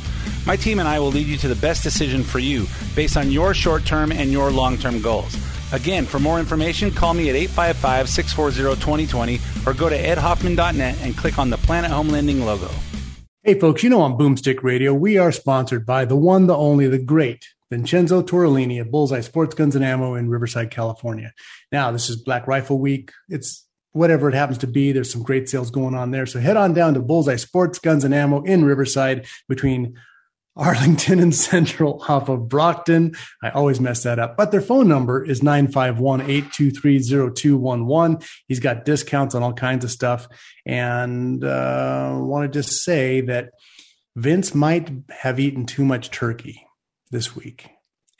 My 0.44 0.56
team 0.56 0.80
and 0.80 0.88
I 0.88 0.98
will 0.98 1.12
lead 1.12 1.28
you 1.28 1.36
to 1.38 1.48
the 1.48 1.54
best 1.54 1.84
decision 1.84 2.24
for 2.24 2.40
you 2.40 2.66
based 2.96 3.16
on 3.16 3.30
your 3.30 3.54
short 3.54 3.84
term 3.84 4.10
and 4.10 4.32
your 4.32 4.50
long 4.50 4.76
term 4.76 5.00
goals. 5.00 5.36
Again, 5.72 6.04
for 6.04 6.18
more 6.18 6.40
information, 6.40 6.90
call 6.90 7.14
me 7.14 7.30
at 7.30 7.36
855 7.36 8.08
640 8.08 8.80
2020 8.80 9.40
or 9.66 9.72
go 9.72 9.88
to 9.88 9.96
edhoffman.net 9.96 10.98
and 11.00 11.16
click 11.16 11.38
on 11.38 11.48
the 11.48 11.56
Planet 11.58 11.92
Home 11.92 12.08
Lending 12.08 12.44
logo. 12.44 12.68
Hey, 13.44 13.58
folks, 13.58 13.82
you 13.82 13.90
know 13.90 14.02
on 14.02 14.18
Boomstick 14.18 14.62
Radio, 14.62 14.92
we 14.92 15.16
are 15.16 15.32
sponsored 15.32 15.86
by 15.86 16.04
the 16.04 16.16
one, 16.16 16.46
the 16.46 16.56
only, 16.56 16.88
the 16.88 16.98
great 16.98 17.48
Vincenzo 17.70 18.22
Torellini 18.22 18.80
of 18.80 18.90
Bullseye 18.90 19.20
Sports 19.20 19.54
Guns 19.54 19.74
and 19.74 19.84
Ammo 19.84 20.14
in 20.14 20.28
Riverside, 20.28 20.70
California. 20.70 21.32
Now, 21.70 21.90
this 21.90 22.10
is 22.10 22.16
Black 22.16 22.46
Rifle 22.46 22.78
Week. 22.78 23.10
It's 23.28 23.66
whatever 23.92 24.28
it 24.28 24.34
happens 24.34 24.58
to 24.58 24.66
be. 24.66 24.92
There's 24.92 25.10
some 25.10 25.22
great 25.22 25.48
sales 25.48 25.70
going 25.70 25.94
on 25.94 26.10
there. 26.10 26.26
So 26.26 26.38
head 26.38 26.56
on 26.56 26.74
down 26.74 26.94
to 26.94 27.00
Bullseye 27.00 27.36
Sports 27.36 27.78
Guns 27.78 28.04
and 28.04 28.14
Ammo 28.14 28.42
in 28.42 28.64
Riverside 28.64 29.26
between 29.48 29.96
Arlington 30.56 31.18
and 31.18 31.34
Central 31.34 32.04
off 32.08 32.28
of 32.28 32.48
Brockton. 32.48 33.14
I 33.42 33.50
always 33.50 33.80
mess 33.80 34.02
that 34.02 34.18
up. 34.18 34.36
But 34.36 34.50
their 34.50 34.60
phone 34.60 34.88
number 34.88 35.24
is 35.24 35.40
951-823-0211. 35.40 38.28
He's 38.48 38.60
got 38.60 38.84
discounts 38.84 39.34
on 39.34 39.42
all 39.42 39.54
kinds 39.54 39.84
of 39.84 39.90
stuff. 39.90 40.28
And 40.66 41.42
uh, 41.42 42.18
want 42.18 42.52
to 42.52 42.60
just 42.60 42.84
say 42.84 43.22
that 43.22 43.52
Vince 44.14 44.54
might 44.54 44.90
have 45.10 45.40
eaten 45.40 45.64
too 45.64 45.84
much 45.84 46.10
turkey 46.10 46.66
this 47.10 47.34
week. 47.34 47.70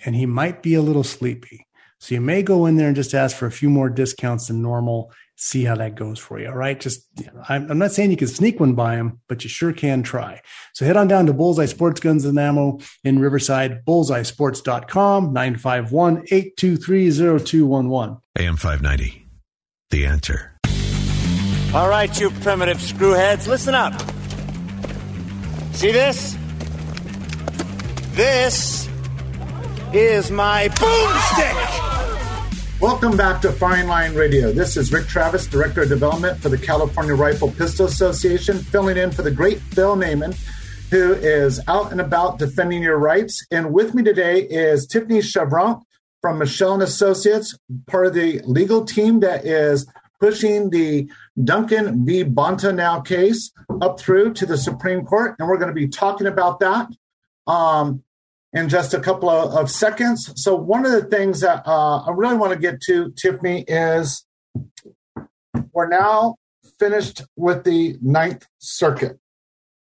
And 0.04 0.16
he 0.16 0.26
might 0.26 0.62
be 0.62 0.74
a 0.74 0.82
little 0.82 1.04
sleepy. 1.04 1.64
So 1.98 2.16
you 2.16 2.20
may 2.20 2.42
go 2.42 2.66
in 2.66 2.76
there 2.76 2.88
and 2.88 2.96
just 2.96 3.14
ask 3.14 3.36
for 3.36 3.46
a 3.46 3.52
few 3.52 3.70
more 3.70 3.88
discounts 3.88 4.48
than 4.48 4.60
normal 4.60 5.12
see 5.36 5.64
how 5.64 5.74
that 5.76 5.94
goes 5.94 6.18
for 6.18 6.38
you. 6.38 6.48
All 6.48 6.54
right. 6.54 6.78
Just, 6.78 7.06
I'm, 7.48 7.70
I'm, 7.70 7.78
not 7.78 7.92
saying 7.92 8.10
you 8.10 8.16
can 8.16 8.28
sneak 8.28 8.60
one 8.60 8.74
by 8.74 8.96
them, 8.96 9.20
but 9.28 9.42
you 9.42 9.50
sure 9.50 9.72
can 9.72 10.02
try. 10.02 10.40
So 10.72 10.84
head 10.84 10.96
on 10.96 11.08
down 11.08 11.26
to 11.26 11.32
Bullseye 11.32 11.66
Sports 11.66 12.00
Guns 12.00 12.24
and 12.24 12.38
Ammo 12.38 12.78
in 13.04 13.18
Riverside, 13.18 13.84
bullseyesports.com, 13.84 15.32
951 15.32 16.24
823 16.30 17.10
0211. 17.10 18.18
AM 18.38 18.56
590. 18.56 19.26
The 19.90 20.06
answer. 20.06 20.58
All 21.74 21.88
right, 21.88 22.20
you 22.20 22.30
primitive 22.30 22.78
screwheads, 22.78 23.46
listen 23.46 23.74
up. 23.74 23.94
See 25.74 25.90
this? 25.90 26.36
This 28.12 28.88
is 29.94 30.30
my 30.30 30.68
boomstick. 30.68 32.01
Welcome 32.82 33.16
back 33.16 33.40
to 33.42 33.52
Firing 33.52 33.86
Line 33.86 34.12
Radio. 34.16 34.50
This 34.50 34.76
is 34.76 34.92
Rick 34.92 35.06
Travis, 35.06 35.46
Director 35.46 35.82
of 35.82 35.88
Development 35.88 36.36
for 36.42 36.48
the 36.48 36.58
California 36.58 37.14
Rifle 37.14 37.52
Pistol 37.52 37.86
Association, 37.86 38.58
filling 38.58 38.96
in 38.96 39.12
for 39.12 39.22
the 39.22 39.30
great 39.30 39.60
Phil 39.60 39.94
Naiman, 39.94 40.34
who 40.90 41.12
is 41.12 41.60
out 41.68 41.92
and 41.92 42.00
about 42.00 42.40
defending 42.40 42.82
your 42.82 42.98
rights. 42.98 43.46
And 43.52 43.72
with 43.72 43.94
me 43.94 44.02
today 44.02 44.40
is 44.42 44.88
Tiffany 44.88 45.20
Cheuvront 45.20 45.80
from 46.22 46.38
Michel 46.40 46.74
and 46.74 46.82
Associates, 46.82 47.56
part 47.86 48.06
of 48.06 48.14
the 48.14 48.40
legal 48.46 48.84
team 48.84 49.20
that 49.20 49.46
is 49.46 49.86
pushing 50.18 50.70
the 50.70 51.08
Duncan 51.44 52.04
v. 52.04 52.24
Bonta 52.24 52.74
now 52.74 53.00
case 53.00 53.52
up 53.80 54.00
through 54.00 54.34
to 54.34 54.44
the 54.44 54.58
Supreme 54.58 55.04
Court. 55.04 55.36
And 55.38 55.48
we're 55.48 55.56
going 55.56 55.68
to 55.68 55.72
be 55.72 55.86
talking 55.86 56.26
about 56.26 56.58
that. 56.58 56.88
Um, 57.46 58.02
in 58.52 58.68
just 58.68 58.94
a 58.94 59.00
couple 59.00 59.30
of, 59.30 59.54
of 59.54 59.70
seconds. 59.70 60.32
So, 60.36 60.54
one 60.54 60.84
of 60.84 60.92
the 60.92 61.04
things 61.04 61.40
that 61.40 61.66
uh, 61.66 61.98
I 61.98 62.10
really 62.12 62.36
want 62.36 62.52
to 62.52 62.58
get 62.58 62.80
to, 62.82 63.12
Tiffany, 63.12 63.64
is 63.66 64.24
we're 65.72 65.88
now 65.88 66.36
finished 66.78 67.22
with 67.36 67.64
the 67.64 67.96
Ninth 68.02 68.46
Circuit. 68.58 69.18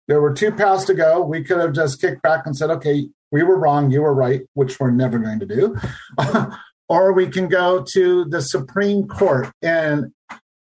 There 0.07 0.21
were 0.21 0.33
two 0.33 0.51
paths 0.51 0.85
to 0.85 0.93
go. 0.93 1.21
We 1.21 1.43
could 1.43 1.59
have 1.59 1.73
just 1.73 1.99
kicked 1.99 2.21
back 2.21 2.45
and 2.45 2.55
said, 2.55 2.69
okay, 2.71 3.09
we 3.31 3.43
were 3.43 3.57
wrong, 3.57 3.91
you 3.91 4.01
were 4.01 4.13
right, 4.13 4.41
which 4.53 4.79
we're 4.79 4.91
never 4.91 5.19
going 5.19 5.39
to 5.39 5.45
do. 5.45 5.75
or 6.89 7.11
we 7.11 7.27
can 7.27 7.49
go 7.49 7.83
to 7.91 8.25
the 8.25 8.41
Supreme 8.41 9.07
Court. 9.07 9.51
And 9.61 10.13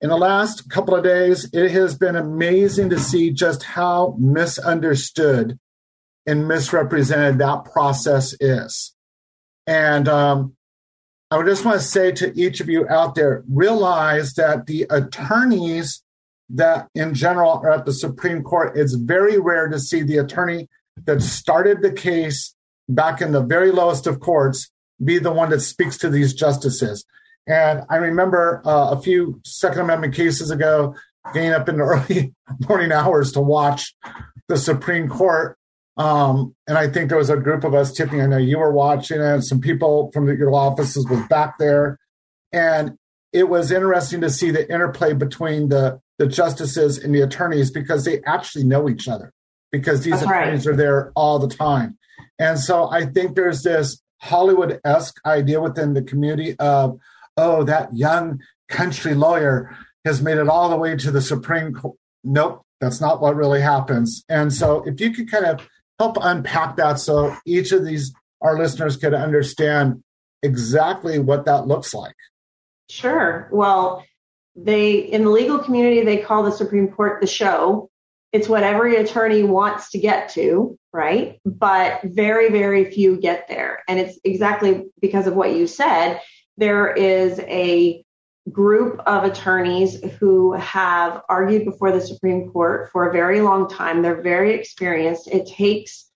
in 0.00 0.08
the 0.08 0.16
last 0.16 0.70
couple 0.70 0.94
of 0.94 1.04
days, 1.04 1.48
it 1.52 1.70
has 1.72 1.96
been 1.96 2.16
amazing 2.16 2.90
to 2.90 2.98
see 2.98 3.30
just 3.30 3.62
how 3.62 4.16
misunderstood 4.18 5.58
and 6.26 6.49
misrepresented 6.49 7.38
that 7.38 7.64
process 7.66 8.35
is. 8.40 8.95
And 9.66 10.09
um, 10.09 10.57
I 11.31 11.37
would 11.37 11.47
just 11.47 11.64
want 11.64 11.81
to 11.81 11.87
say 11.87 12.12
to 12.12 12.38
each 12.38 12.61
of 12.61 12.69
you 12.69 12.88
out 12.88 13.14
there 13.14 13.45
realize 13.49 14.35
that 14.35 14.66
the 14.66 14.87
attorneys 14.90 16.02
that 16.50 16.88
in 16.95 17.14
general 17.14 17.61
are 17.64 17.73
at 17.73 17.87
the 17.87 17.93
Supreme 17.93 18.43
Court, 18.43 18.76
it's 18.76 18.95
very 18.95 19.38
rare 19.38 19.69
to 19.69 19.78
see 19.78 20.02
the 20.02 20.19
attorney 20.19 20.69
that 21.07 21.23
started 21.23 21.83
the 21.83 21.93
case 21.93 22.54
back 22.88 23.21
in 23.21 23.33
the 23.33 23.43
very 23.43 23.73
lowest 23.73 24.07
of 24.07 24.21
courts 24.21 24.71
be 25.02 25.19
the 25.19 25.33
one 25.33 25.50
that 25.50 25.61
speaks 25.61 25.99
to 25.99 26.09
these 26.09 26.35
justices. 26.35 27.04
And 27.47 27.83
I 27.90 27.97
remember 27.97 28.62
uh, 28.64 28.90
a 28.93 29.00
few 29.00 29.40
Second 29.45 29.81
Amendment 29.81 30.14
cases 30.14 30.50
ago, 30.50 30.95
getting 31.33 31.50
up 31.50 31.69
in 31.69 31.78
the 31.78 31.83
early 31.85 32.35
morning 32.69 32.93
hours 32.93 33.33
to 33.33 33.40
watch 33.40 33.95
the 34.49 34.57
Supreme 34.57 35.09
Court. 35.09 35.59
Um, 35.96 36.54
and 36.66 36.76
I 36.76 36.88
think 36.88 37.08
there 37.08 37.18
was 37.18 37.30
a 37.30 37.36
group 37.36 37.64
of 37.64 37.74
us, 37.74 37.92
Tiffany, 37.92 38.20
I 38.20 38.26
know 38.26 38.36
you 38.36 38.58
were 38.58 38.72
watching 38.72 39.20
it, 39.20 39.42
some 39.42 39.60
people 39.60 40.10
from 40.12 40.26
the, 40.26 40.34
your 40.34 40.52
offices 40.52 41.06
was 41.08 41.20
back 41.28 41.58
there. 41.58 41.98
And 42.52 42.96
it 43.32 43.48
was 43.48 43.70
interesting 43.70 44.20
to 44.22 44.30
see 44.30 44.50
the 44.50 44.70
interplay 44.72 45.12
between 45.12 45.68
the, 45.68 46.00
the 46.18 46.26
justices 46.26 46.98
and 46.98 47.14
the 47.14 47.20
attorneys 47.20 47.70
because 47.70 48.04
they 48.04 48.22
actually 48.24 48.64
know 48.64 48.88
each 48.88 49.08
other 49.08 49.32
because 49.70 50.02
these 50.02 50.20
That's 50.20 50.24
attorneys 50.24 50.66
right. 50.66 50.72
are 50.72 50.76
there 50.76 51.12
all 51.16 51.38
the 51.38 51.52
time. 51.52 51.98
And 52.38 52.58
so 52.58 52.88
I 52.90 53.06
think 53.06 53.34
there's 53.34 53.62
this 53.62 54.00
Hollywood 54.20 54.80
esque 54.84 55.16
idea 55.26 55.60
within 55.60 55.94
the 55.94 56.02
community 56.02 56.56
of, 56.58 56.98
oh, 57.36 57.64
that 57.64 57.94
young 57.94 58.40
country 58.68 59.14
lawyer 59.14 59.76
has 60.04 60.22
made 60.22 60.38
it 60.38 60.48
all 60.48 60.68
the 60.68 60.76
way 60.76 60.96
to 60.96 61.10
the 61.10 61.20
Supreme 61.20 61.74
Court. 61.74 61.96
Nope, 62.22 62.62
that's 62.80 63.00
not 63.00 63.20
what 63.20 63.36
really 63.36 63.60
happens. 63.60 64.24
And 64.28 64.52
so 64.52 64.82
if 64.86 65.00
you 65.00 65.12
could 65.12 65.30
kind 65.30 65.44
of 65.44 65.68
help 65.98 66.16
unpack 66.20 66.76
that 66.76 66.98
so 66.98 67.36
each 67.46 67.72
of 67.72 67.84
these, 67.84 68.12
our 68.40 68.58
listeners 68.58 68.96
could 68.96 69.14
understand 69.14 70.02
exactly 70.42 71.18
what 71.18 71.46
that 71.46 71.66
looks 71.66 71.94
like. 71.94 72.16
Sure. 72.90 73.48
Well, 73.52 74.04
they, 74.56 74.96
in 74.98 75.24
the 75.24 75.30
legal 75.30 75.58
community, 75.58 76.02
they 76.02 76.18
call 76.18 76.42
the 76.42 76.52
Supreme 76.52 76.88
Court 76.88 77.20
the 77.20 77.26
show. 77.26 77.88
It's 78.32 78.48
what 78.48 78.62
every 78.62 78.96
attorney 78.96 79.42
wants 79.42 79.90
to 79.90 79.98
get 79.98 80.30
to 80.30 80.76
right? 80.94 81.40
But 81.44 82.00
very, 82.04 82.50
very 82.50 82.90
few 82.90 83.20
get 83.20 83.48
there. 83.48 83.82
And 83.88 83.98
it's 83.98 84.18
exactly 84.24 84.86
because 85.02 85.26
of 85.26 85.34
what 85.34 85.54
you 85.54 85.66
said. 85.66 86.20
There 86.56 86.90
is 86.90 87.40
a 87.40 88.03
group 88.50 89.00
of 89.06 89.24
attorneys 89.24 90.02
who 90.18 90.52
have 90.52 91.22
argued 91.28 91.64
before 91.64 91.92
the 91.92 92.00
Supreme 92.00 92.50
Court 92.50 92.90
for 92.92 93.08
a 93.08 93.12
very 93.12 93.40
long 93.40 93.68
time. 93.68 94.02
They're 94.02 94.20
very 94.20 94.54
experienced. 94.54 95.28
It 95.28 95.46
takes 95.46 96.10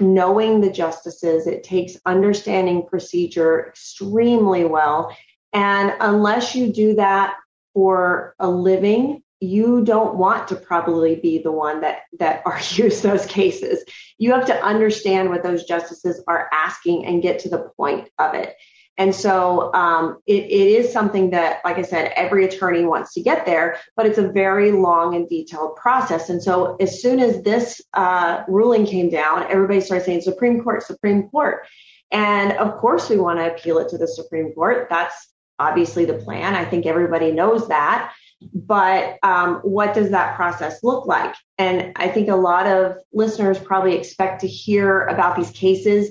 knowing 0.00 0.60
the 0.60 0.70
justices, 0.70 1.46
it 1.46 1.62
takes 1.62 1.96
understanding 2.06 2.86
procedure 2.86 3.68
extremely 3.68 4.64
well. 4.64 5.16
And 5.52 5.94
unless 6.00 6.54
you 6.54 6.72
do 6.72 6.94
that 6.94 7.34
for 7.74 8.34
a 8.38 8.48
living, 8.48 9.22
you 9.40 9.84
don't 9.84 10.16
want 10.16 10.48
to 10.48 10.56
probably 10.56 11.16
be 11.16 11.38
the 11.38 11.52
one 11.52 11.80
that 11.82 12.02
that 12.18 12.42
argues 12.46 13.02
those 13.02 13.26
cases. 13.26 13.84
You 14.18 14.32
have 14.32 14.46
to 14.46 14.64
understand 14.64 15.28
what 15.28 15.42
those 15.42 15.64
justices 15.64 16.22
are 16.26 16.48
asking 16.52 17.06
and 17.06 17.22
get 17.22 17.40
to 17.40 17.48
the 17.48 17.70
point 17.76 18.08
of 18.18 18.34
it. 18.34 18.56
And 18.96 19.14
so 19.14 19.72
um, 19.74 20.18
it, 20.26 20.44
it 20.44 20.68
is 20.68 20.92
something 20.92 21.30
that, 21.30 21.60
like 21.64 21.78
I 21.78 21.82
said, 21.82 22.12
every 22.14 22.44
attorney 22.44 22.84
wants 22.84 23.12
to 23.14 23.22
get 23.22 23.44
there, 23.44 23.78
but 23.96 24.06
it's 24.06 24.18
a 24.18 24.28
very 24.28 24.70
long 24.72 25.14
and 25.14 25.28
detailed 25.28 25.76
process. 25.76 26.28
And 26.28 26.42
so 26.42 26.76
as 26.78 27.02
soon 27.02 27.18
as 27.18 27.42
this 27.42 27.80
uh, 27.94 28.44
ruling 28.46 28.86
came 28.86 29.10
down, 29.10 29.44
everybody 29.50 29.80
started 29.80 30.04
saying 30.04 30.20
Supreme 30.20 30.62
Court, 30.62 30.82
Supreme 30.82 31.28
Court. 31.28 31.66
And 32.12 32.52
of 32.52 32.76
course, 32.78 33.08
we 33.08 33.16
want 33.16 33.40
to 33.40 33.52
appeal 33.52 33.78
it 33.78 33.88
to 33.88 33.98
the 33.98 34.06
Supreme 34.06 34.52
Court. 34.52 34.86
That's 34.88 35.28
obviously 35.58 36.04
the 36.04 36.14
plan. 36.14 36.54
I 36.54 36.64
think 36.64 36.86
everybody 36.86 37.32
knows 37.32 37.66
that 37.68 38.12
but 38.52 39.18
um, 39.22 39.56
what 39.56 39.94
does 39.94 40.10
that 40.10 40.36
process 40.36 40.82
look 40.82 41.06
like? 41.06 41.34
And 41.58 41.92
I 41.96 42.08
think 42.08 42.28
a 42.28 42.36
lot 42.36 42.66
of 42.66 42.96
listeners 43.12 43.58
probably 43.58 43.94
expect 43.96 44.40
to 44.40 44.48
hear 44.48 45.02
about 45.02 45.36
these 45.36 45.50
cases 45.50 46.10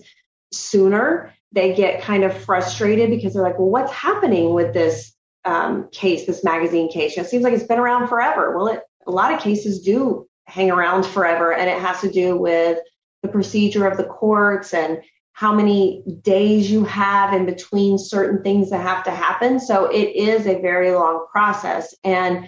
sooner. 0.51 1.33
They 1.53 1.73
get 1.73 2.01
kind 2.01 2.23
of 2.23 2.35
frustrated 2.35 3.09
because 3.09 3.33
they're 3.33 3.43
like, 3.43 3.57
well, 3.57 3.69
what's 3.69 3.91
happening 3.91 4.53
with 4.53 4.73
this 4.73 5.13
um, 5.45 5.89
case, 5.91 6.25
this 6.25 6.43
magazine 6.43 6.91
case? 6.91 7.17
It 7.17 7.27
seems 7.27 7.43
like 7.43 7.53
it's 7.53 7.63
been 7.63 7.79
around 7.79 8.07
forever. 8.07 8.57
Well, 8.57 8.67
it, 8.67 8.81
a 9.07 9.11
lot 9.11 9.33
of 9.33 9.39
cases 9.39 9.81
do 9.81 10.27
hang 10.45 10.71
around 10.71 11.05
forever, 11.05 11.53
and 11.53 11.69
it 11.69 11.79
has 11.79 12.01
to 12.01 12.11
do 12.11 12.35
with 12.37 12.79
the 13.21 13.29
procedure 13.29 13.87
of 13.87 13.97
the 13.97 14.03
courts 14.03 14.73
and 14.73 15.01
how 15.33 15.53
many 15.53 16.03
days 16.21 16.69
you 16.69 16.83
have 16.85 17.33
in 17.33 17.45
between 17.45 17.97
certain 17.97 18.43
things 18.43 18.69
that 18.69 18.81
have 18.81 19.03
to 19.03 19.11
happen. 19.11 19.59
So 19.59 19.85
it 19.85 20.15
is 20.15 20.45
a 20.45 20.61
very 20.61 20.91
long 20.91 21.25
process. 21.31 21.95
And 22.03 22.47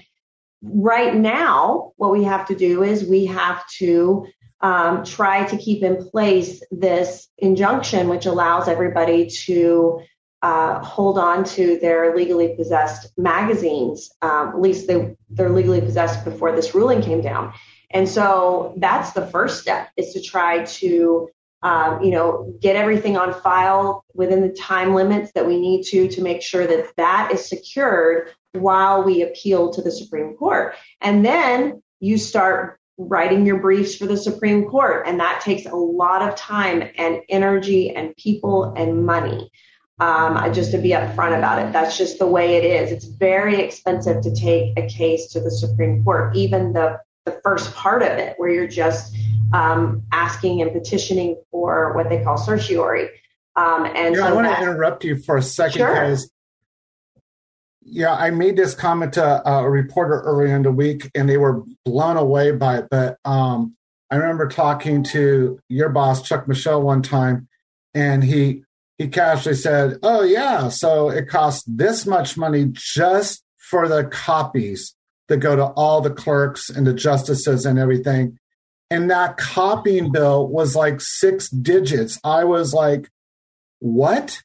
right 0.62 1.16
now, 1.16 1.94
what 1.98 2.12
we 2.12 2.24
have 2.24 2.48
to 2.48 2.56
do 2.56 2.84
is 2.84 3.04
we 3.04 3.26
have 3.26 3.68
to 3.78 4.28
um, 4.62 5.04
try 5.04 5.46
to 5.46 5.58
keep 5.58 5.84
in 5.84 6.10
place 6.10 6.62
this 6.72 7.28
injunction, 7.38 8.08
which 8.08 8.26
allows 8.26 8.68
everybody 8.68 9.28
to 9.46 10.02
uh, 10.42 10.80
hold 10.80 11.18
on 11.18 11.44
to 11.44 11.78
their 11.80 12.16
legally 12.16 12.56
possessed 12.56 13.12
magazines. 13.18 14.12
Um, 14.22 14.50
at 14.50 14.62
least 14.62 14.88
they, 14.88 15.16
they're 15.30 15.50
legally 15.50 15.82
possessed 15.82 16.24
before 16.24 16.56
this 16.56 16.76
ruling 16.76 17.02
came 17.02 17.22
down. 17.22 17.54
And 17.90 18.08
so 18.08 18.74
that's 18.78 19.12
the 19.14 19.26
first 19.28 19.62
step 19.62 19.90
is 19.98 20.14
to 20.14 20.22
try 20.22 20.66
to 20.66 21.30
um, 21.66 22.04
you 22.04 22.12
know, 22.12 22.54
get 22.62 22.76
everything 22.76 23.18
on 23.18 23.34
file 23.42 24.06
within 24.14 24.42
the 24.42 24.54
time 24.54 24.94
limits 24.94 25.32
that 25.34 25.48
we 25.48 25.60
need 25.60 25.84
to 25.86 26.08
to 26.10 26.22
make 26.22 26.44
sure 26.44 26.68
that 26.68 26.96
that 26.98 27.32
is 27.34 27.50
secured 27.50 28.30
while 28.52 29.04
we 29.04 29.24
appeal 29.24 29.74
to 29.74 29.82
the 29.82 29.92
Supreme 29.92 30.36
Court. 30.36 30.76
And 31.02 31.26
then 31.26 31.82
you 32.00 32.20
start 32.20 32.80
writing 32.98 33.46
your 33.46 33.60
briefs 33.60 33.96
for 33.96 34.06
the 34.06 34.18
Supreme 34.18 34.66
Court, 34.66 35.06
and 35.08 35.20
that 35.20 35.42
takes 35.42 35.66
a 35.66 35.76
lot 35.76 36.22
of 36.22 36.36
time 36.36 36.84
and 36.98 37.22
energy 37.30 37.94
and 37.94 38.16
people 38.16 38.74
and 38.76 39.06
money. 39.06 39.52
Um, 39.98 40.54
just 40.54 40.72
to 40.72 40.78
be 40.78 40.90
upfront 40.90 41.38
about 41.38 41.66
it, 41.66 41.72
that's 41.72 41.98
just 41.98 42.20
the 42.20 42.28
way 42.28 42.58
it 42.58 42.66
is. 42.66 42.92
It's 42.92 43.06
very 43.06 43.62
expensive 43.62 44.22
to 44.24 44.36
take 44.36 44.78
a 44.78 44.88
case 44.88 45.28
to 45.32 45.40
the 45.40 45.50
Supreme 45.50 46.04
Court, 46.04 46.36
even 46.36 46.74
the 46.74 47.00
the 47.24 47.40
first 47.44 47.74
part 47.74 48.04
of 48.04 48.10
it, 48.10 48.36
where 48.38 48.50
you're 48.50 48.68
just 48.68 49.16
um, 49.54 50.04
asking 50.12 50.62
and 50.62 50.72
petitioning 50.72 51.42
for 51.50 51.94
what 51.94 52.10
they 52.10 52.24
call 52.24 52.38
certiorari. 52.38 53.10
Um, 53.56 53.86
and 53.86 54.16
yeah, 54.16 54.22
so 54.22 54.28
I 54.28 54.32
want 54.34 54.48
that, 54.48 54.58
to 54.58 54.64
interrupt 54.64 55.04
you 55.06 55.18
for 55.18 55.38
a 55.38 55.42
second 55.42 55.80
sure. 55.80 56.18
Yeah, 57.86 58.16
I 58.16 58.32
made 58.32 58.58
this 58.58 58.74
comment 58.74 59.14
to 59.14 59.48
a 59.48 59.70
reporter 59.70 60.22
earlier 60.22 60.56
in 60.56 60.64
the 60.64 60.72
week, 60.72 61.10
and 61.14 61.30
they 61.30 61.38
were 61.38 61.64
blown 61.86 62.18
away 62.18 62.52
by 62.52 62.80
it. 62.80 62.88
But 62.90 63.18
um, 63.26 63.76
I 64.10 64.16
remember 64.16 64.48
talking 64.48 65.04
to 65.04 65.60
your 65.70 65.90
boss, 65.90 66.28
Chuck 66.28 66.48
Michel, 66.48 66.82
one 66.82 67.04
time, 67.04 67.48
and 67.94 68.24
he 68.24 68.64
he 68.98 69.08
casually 69.08 69.56
said, 69.56 70.00
"Oh 70.02 70.24
yeah, 70.24 70.70
so 70.70 71.10
it 71.10 71.28
costs 71.28 71.64
this 71.68 72.06
much 72.06 72.38
money 72.38 72.68
just 72.72 73.44
for 73.58 73.88
the 73.88 74.06
copies 74.06 74.96
that 75.28 75.38
go 75.38 75.56
to 75.56 75.66
all 75.66 76.02
the 76.02 76.10
clerks 76.10 76.70
and 76.70 76.88
the 76.88 76.94
justices 76.94 77.66
and 77.66 77.78
everything." 77.78 78.40
and 78.90 79.10
that 79.10 79.38
copying 79.38 80.12
bill 80.12 80.48
was 80.48 80.76
like 80.76 81.02
six 81.02 81.50
digits. 81.50 82.20
I 82.24 82.44
was 82.44 82.74
like, 82.74 83.10
what? 83.80 84.42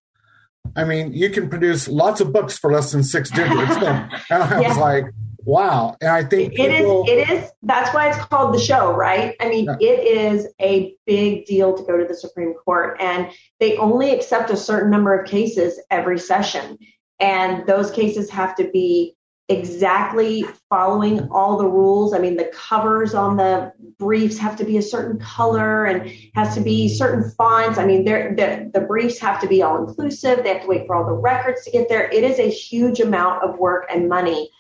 I 0.77 0.85
mean, 0.85 1.12
you 1.12 1.31
can 1.31 1.49
produce 1.49 1.88
lots 1.88 2.20
of 2.20 2.33
books 2.33 2.59
for 2.59 2.73
less 2.73 2.92
than 2.92 3.03
six 3.03 3.31
digits. 3.31 3.77
and 3.77 4.11
I 4.31 4.61
was 4.61 4.77
like, 4.77 5.07
wow. 5.44 5.96
And 6.01 6.11
I 6.11 6.25
think 6.25 6.53
it 6.53 6.57
people, 6.57 7.05
is, 7.05 7.11
it 7.11 7.31
is, 7.31 7.51
that's 7.62 7.92
why 7.94 8.09
it's 8.09 8.18
called 8.18 8.55
the 8.55 8.61
show, 8.61 8.94
right? 8.94 9.35
I 9.40 9.49
mean, 9.49 9.64
yeah. 9.64 9.77
it 9.81 10.07
is 10.07 10.46
a 10.61 10.94
big 11.07 11.46
deal 11.46 11.77
to 11.77 11.83
go 11.83 11.96
to 11.96 12.05
the 12.05 12.14
Supreme 12.14 12.55
Court 12.55 12.96
and 13.01 13.31
they 13.59 13.77
only 13.77 14.12
accept 14.12 14.51
a 14.51 14.57
certain 14.57 14.90
number 14.90 15.18
of 15.18 15.29
cases 15.29 15.81
every 15.90 16.18
session. 16.18 16.79
And 17.18 17.66
those 17.66 17.90
cases 17.90 18.31
have 18.31 18.55
to 18.57 18.70
be 18.70 19.16
exactly 19.51 20.45
following 20.69 21.29
all 21.31 21.59
the 21.59 21.67
rules. 21.67 22.15
I 22.15 22.19
mean, 22.19 22.37
the 22.37 22.51
covers 22.55 23.15
on 23.15 23.37
the 23.37 23.73
briefs 23.99 24.39
have 24.39 24.57
to 24.57 24.65
be 24.65 24.79
a 24.79 24.83
certain 24.83 25.19
color 25.19 25.85
and 25.85 26.11
has 26.37 26.55
to 26.55 26.61
be 26.61 26.89
certain 26.89 27.31
fonts. 27.33 27.77
I 27.77 27.85
mean, 27.85 28.05
the, 28.05 28.71
the 28.73 28.81
briefs 28.81 29.19
have 29.19 29.41
to 29.41 29.49
be 29.49 29.61
all 29.61 29.85
inclusive. 29.85 30.45
They 30.45 30.51
have 30.51 30.63
to 30.63 30.69
wait 30.69 30.87
for 30.87 30.95
all 30.95 31.05
the 31.05 31.21
records 31.21 31.65
to 31.65 31.73
get 31.73 31.89
there. 31.89 32.09
It 32.09 32.23
is 32.23 32.39
a 32.39 32.49
huge 32.49 33.01
amount 33.01 33.43
of 33.43 33.59
work 33.59 33.87
and 33.93 34.09
money, 34.09 34.51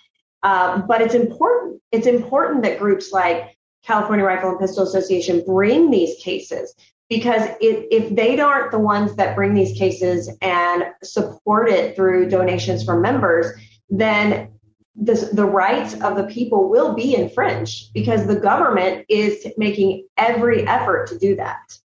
um, 0.42 0.86
but 0.88 1.00
it's 1.00 1.14
important. 1.14 1.80
It's 1.92 2.08
important 2.08 2.64
that 2.64 2.78
groups 2.78 3.12
like 3.12 3.56
California 3.84 4.24
Rifle 4.24 4.50
and 4.50 4.58
Pistol 4.58 4.82
Association 4.82 5.44
bring 5.46 5.90
these 5.90 6.20
cases 6.22 6.74
because 7.08 7.42
it, 7.60 7.88
if 7.90 8.14
they 8.14 8.38
aren't 8.38 8.72
the 8.72 8.78
ones 8.78 9.16
that 9.16 9.36
bring 9.36 9.54
these 9.54 9.76
cases 9.78 10.30
and 10.42 10.84
support 11.02 11.68
it 11.68 11.96
through 11.96 12.28
donations 12.28 12.84
from 12.84 13.02
members, 13.02 13.46
then 13.88 14.48
this, 14.94 15.28
the 15.30 15.44
rights 15.44 15.94
of 15.94 16.16
the 16.16 16.24
people 16.24 16.68
will 16.68 16.94
be 16.94 17.14
infringed 17.14 17.92
because 17.94 18.26
the 18.26 18.36
government 18.36 19.06
is 19.08 19.46
making 19.56 20.06
every 20.16 20.66
effort 20.66 21.08
to 21.08 21.18
do 21.18 21.36
that. 21.36 21.78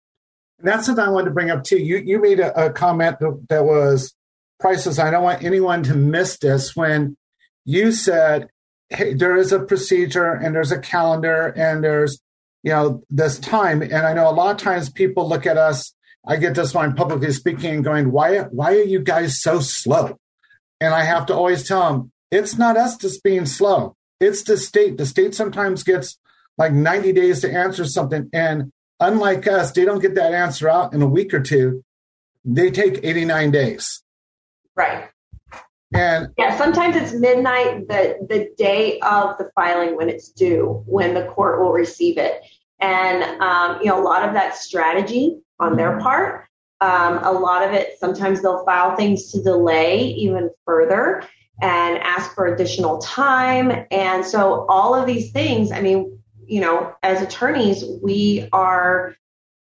And 0.58 0.68
that's 0.68 0.86
something 0.86 1.04
I 1.04 1.10
wanted 1.10 1.26
to 1.26 1.34
bring 1.34 1.50
up 1.50 1.64
too. 1.64 1.78
You 1.78 1.98
you 1.98 2.20
made 2.20 2.40
a, 2.40 2.66
a 2.66 2.72
comment 2.72 3.16
that 3.20 3.64
was 3.64 4.14
priceless. 4.58 4.98
I 4.98 5.10
don't 5.10 5.22
want 5.22 5.42
anyone 5.42 5.82
to 5.84 5.94
miss 5.94 6.38
this 6.38 6.74
when 6.74 7.16
you 7.64 7.92
said, 7.92 8.48
"Hey, 8.88 9.14
there 9.14 9.36
is 9.36 9.52
a 9.52 9.60
procedure 9.60 10.32
and 10.32 10.54
there's 10.54 10.72
a 10.72 10.78
calendar 10.78 11.48
and 11.48 11.84
there's 11.84 12.20
you 12.62 12.70
know 12.70 13.02
this 13.10 13.38
time." 13.38 13.82
And 13.82 13.94
I 13.94 14.14
know 14.14 14.28
a 14.28 14.32
lot 14.32 14.52
of 14.52 14.56
times 14.56 14.88
people 14.88 15.28
look 15.28 15.44
at 15.44 15.58
us. 15.58 15.92
I 16.26 16.36
get 16.36 16.54
this 16.54 16.72
when 16.72 16.86
I'm 16.86 16.96
publicly 16.96 17.32
speaking 17.32 17.74
and 17.74 17.84
going, 17.84 18.10
"Why 18.10 18.38
why 18.44 18.74
are 18.74 18.82
you 18.82 19.00
guys 19.00 19.42
so 19.42 19.60
slow?" 19.60 20.16
And 20.80 20.94
I 20.94 21.02
have 21.02 21.26
to 21.26 21.34
always 21.34 21.66
tell 21.68 21.92
them, 21.92 22.12
it's 22.34 22.58
not 22.58 22.76
us 22.76 22.96
just 22.96 23.22
being 23.22 23.46
slow. 23.46 23.96
It's 24.20 24.42
the 24.42 24.56
state. 24.56 24.98
The 24.98 25.06
state 25.06 25.34
sometimes 25.34 25.84
gets 25.84 26.18
like 26.58 26.72
90 26.72 27.12
days 27.12 27.40
to 27.40 27.52
answer 27.52 27.84
something. 27.84 28.28
And 28.32 28.72
unlike 28.98 29.46
us, 29.46 29.70
they 29.72 29.84
don't 29.84 30.02
get 30.02 30.16
that 30.16 30.34
answer 30.34 30.68
out 30.68 30.92
in 30.92 31.00
a 31.00 31.06
week 31.06 31.32
or 31.32 31.40
two. 31.40 31.84
They 32.44 32.70
take 32.70 33.04
89 33.04 33.50
days. 33.52 34.02
Right. 34.74 35.08
And 35.94 36.30
yeah, 36.36 36.58
sometimes 36.58 36.96
it's 36.96 37.12
midnight 37.12 37.86
the 37.86 38.26
the 38.28 38.48
day 38.58 38.98
of 38.98 39.38
the 39.38 39.48
filing 39.54 39.96
when 39.96 40.08
it's 40.08 40.30
due, 40.30 40.82
when 40.86 41.14
the 41.14 41.26
court 41.26 41.60
will 41.60 41.72
receive 41.72 42.18
it. 42.18 42.42
And 42.80 43.22
um, 43.40 43.78
you 43.80 43.86
know, 43.86 44.00
a 44.00 44.02
lot 44.02 44.26
of 44.26 44.34
that 44.34 44.56
strategy 44.56 45.38
on 45.60 45.76
their 45.76 46.00
part. 46.00 46.48
Um, 46.80 47.18
a 47.22 47.30
lot 47.30 47.62
of 47.62 47.72
it, 47.72 47.96
sometimes 48.00 48.42
they'll 48.42 48.64
file 48.64 48.96
things 48.96 49.30
to 49.30 49.42
delay 49.42 50.02
even 50.02 50.50
further 50.66 51.22
and 51.60 51.98
ask 51.98 52.34
for 52.34 52.46
additional 52.46 52.98
time. 52.98 53.86
And 53.90 54.24
so 54.24 54.66
all 54.68 54.94
of 54.94 55.06
these 55.06 55.30
things, 55.32 55.70
I 55.70 55.80
mean, 55.80 56.18
you 56.46 56.60
know, 56.60 56.94
as 57.02 57.22
attorneys, 57.22 57.84
we 58.02 58.48
are 58.52 59.16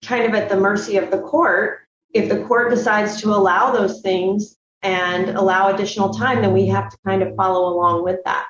kind 0.04 0.26
of 0.26 0.34
at 0.34 0.50
the 0.50 0.58
mercy 0.58 0.98
of 0.98 1.12
the 1.12 1.20
court. 1.20 1.80
If 2.14 2.30
the 2.30 2.44
court 2.44 2.70
decides 2.70 3.22
to 3.22 3.30
allow 3.30 3.72
those 3.72 4.02
things 4.02 4.58
and 4.82 5.30
allow 5.30 5.74
additional 5.74 6.14
time, 6.14 6.42
then 6.42 6.54
we 6.54 6.68
have 6.68 6.90
to 6.90 6.98
kind 7.06 7.22
of 7.22 7.36
follow 7.36 7.74
along 7.74 8.04
with 8.04 8.20
that. 8.26 8.46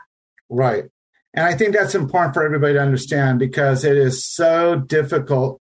Right. 0.50 0.86
And 1.34 1.46
I 1.46 1.56
think 1.56 1.74
that's 1.76 1.96
important 1.96 2.34
for 2.34 2.44
everybody 2.44 2.74
to 2.74 2.82
understand 2.82 3.40
because 3.40 3.84
it 3.84 3.98
is 3.98 4.26
so 4.26 4.76
difficult 4.76 5.62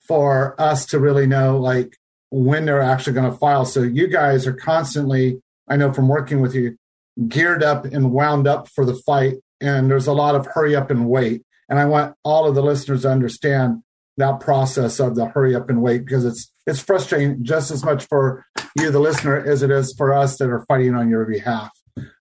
for 0.00 0.60
us 0.60 0.86
to 0.86 0.98
really 0.98 1.26
know 1.26 1.58
like 1.58 1.96
when 2.30 2.64
they're 2.64 2.82
actually 2.82 3.14
going 3.14 3.30
to 3.30 3.38
file. 3.38 3.64
So 3.64 3.82
you 3.82 4.06
guys 4.06 4.46
are 4.46 4.52
constantly, 4.52 5.40
I 5.68 5.76
know 5.76 5.92
from 5.92 6.08
working 6.08 6.40
with 6.40 6.54
you, 6.54 6.76
geared 7.26 7.62
up 7.62 7.84
and 7.84 8.12
wound 8.12 8.46
up 8.46 8.68
for 8.68 8.84
the 8.84 8.94
fight. 8.94 9.36
And 9.60 9.90
there's 9.90 10.06
a 10.06 10.12
lot 10.12 10.34
of 10.34 10.46
hurry 10.46 10.76
up 10.76 10.90
and 10.90 11.08
wait. 11.08 11.42
And 11.68 11.78
I 11.78 11.86
want 11.86 12.14
all 12.22 12.46
of 12.46 12.54
the 12.54 12.62
listeners 12.62 13.02
to 13.02 13.10
understand 13.10 13.82
that 14.16 14.40
process 14.40 15.00
of 15.00 15.14
the 15.14 15.26
hurry 15.26 15.54
up 15.54 15.70
and 15.70 15.80
wait 15.80 16.04
because 16.04 16.24
it's 16.24 16.52
it's 16.66 16.80
frustrating 16.80 17.42
just 17.42 17.70
as 17.70 17.84
much 17.84 18.04
for 18.04 18.44
you, 18.76 18.90
the 18.90 18.98
listener, 18.98 19.38
as 19.38 19.62
it 19.62 19.70
is 19.70 19.94
for 19.96 20.12
us 20.12 20.36
that 20.38 20.50
are 20.50 20.64
fighting 20.66 20.94
on 20.94 21.08
your 21.08 21.24
behalf. 21.24 21.70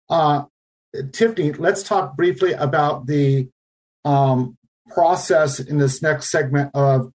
Uh, 0.09 0.43
Tiffany, 1.11 1.51
let's 1.53 1.83
talk 1.83 2.15
briefly 2.15 2.53
about 2.53 3.07
the 3.07 3.49
um, 4.05 4.57
process 4.89 5.59
in 5.59 5.79
this 5.79 6.01
next 6.01 6.29
segment 6.29 6.71
of 6.73 7.11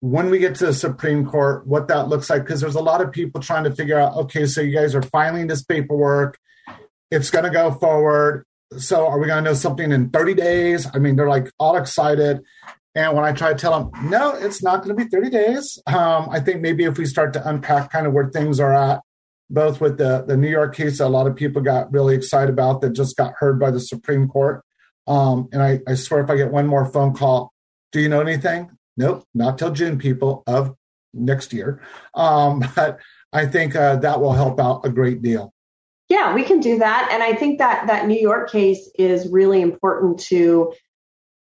when 0.00 0.30
we 0.30 0.38
get 0.38 0.54
to 0.56 0.66
the 0.66 0.74
Supreme 0.74 1.24
Court, 1.26 1.66
what 1.66 1.88
that 1.88 2.08
looks 2.08 2.28
like, 2.28 2.42
because 2.42 2.60
there's 2.60 2.74
a 2.74 2.82
lot 2.82 3.00
of 3.00 3.12
people 3.12 3.40
trying 3.40 3.64
to 3.64 3.74
figure 3.74 3.98
out, 3.98 4.16
okay, 4.16 4.46
so 4.46 4.60
you 4.60 4.74
guys 4.74 4.94
are 4.94 5.02
filing 5.02 5.46
this 5.46 5.62
paperwork 5.62 6.38
it's 7.10 7.30
going 7.30 7.44
to 7.44 7.50
go 7.50 7.72
forward. 7.72 8.44
So 8.78 9.06
are 9.06 9.18
we 9.18 9.26
going 9.26 9.42
to 9.42 9.50
know 9.50 9.54
something 9.54 9.90
in 9.90 10.10
30 10.10 10.34
days? 10.34 10.86
I 10.94 10.98
mean, 10.98 11.16
they're 11.16 11.28
like 11.28 11.50
all 11.58 11.76
excited. 11.76 12.40
And 12.94 13.14
when 13.14 13.24
I 13.24 13.32
try 13.32 13.52
to 13.52 13.58
tell 13.58 13.78
them, 13.78 14.10
no, 14.10 14.34
it's 14.34 14.62
not 14.62 14.82
going 14.82 14.96
to 14.96 15.04
be 15.04 15.08
30 15.08 15.30
days. 15.30 15.78
Um, 15.86 16.28
I 16.30 16.40
think 16.40 16.60
maybe 16.60 16.84
if 16.84 16.98
we 16.98 17.06
start 17.06 17.32
to 17.34 17.48
unpack 17.48 17.90
kind 17.90 18.06
of 18.06 18.12
where 18.12 18.30
things 18.30 18.58
are 18.58 18.72
at, 18.72 19.00
both 19.48 19.80
with 19.80 19.98
the, 19.98 20.24
the 20.26 20.36
New 20.36 20.48
York 20.48 20.74
case 20.74 20.98
that 20.98 21.06
a 21.06 21.08
lot 21.08 21.26
of 21.26 21.34
people 21.34 21.62
got 21.62 21.92
really 21.92 22.14
excited 22.14 22.50
about 22.50 22.80
that 22.80 22.90
just 22.90 23.16
got 23.16 23.34
heard 23.38 23.58
by 23.58 23.70
the 23.70 23.80
Supreme 23.80 24.28
Court. 24.28 24.62
Um, 25.06 25.48
and 25.52 25.62
I, 25.62 25.80
I 25.88 25.94
swear 25.94 26.20
if 26.22 26.30
I 26.30 26.36
get 26.36 26.52
one 26.52 26.66
more 26.66 26.84
phone 26.84 27.14
call, 27.14 27.52
do 27.90 28.00
you 28.00 28.08
know 28.08 28.20
anything? 28.20 28.70
Nope, 28.96 29.24
not 29.34 29.58
till 29.58 29.72
June, 29.72 29.98
people 29.98 30.44
of 30.46 30.76
next 31.12 31.52
year. 31.52 31.82
Um, 32.14 32.62
but 32.76 33.00
I 33.32 33.46
think 33.46 33.74
uh, 33.74 33.96
that 33.96 34.20
will 34.20 34.32
help 34.32 34.60
out 34.60 34.84
a 34.84 34.90
great 34.90 35.22
deal. 35.22 35.52
Yeah, 36.10 36.34
we 36.34 36.42
can 36.42 36.58
do 36.58 36.80
that. 36.80 37.08
And 37.12 37.22
I 37.22 37.34
think 37.34 37.58
that 37.60 37.86
that 37.86 38.08
New 38.08 38.18
York 38.18 38.50
case 38.50 38.90
is 38.98 39.28
really 39.28 39.62
important 39.62 40.18
to 40.24 40.72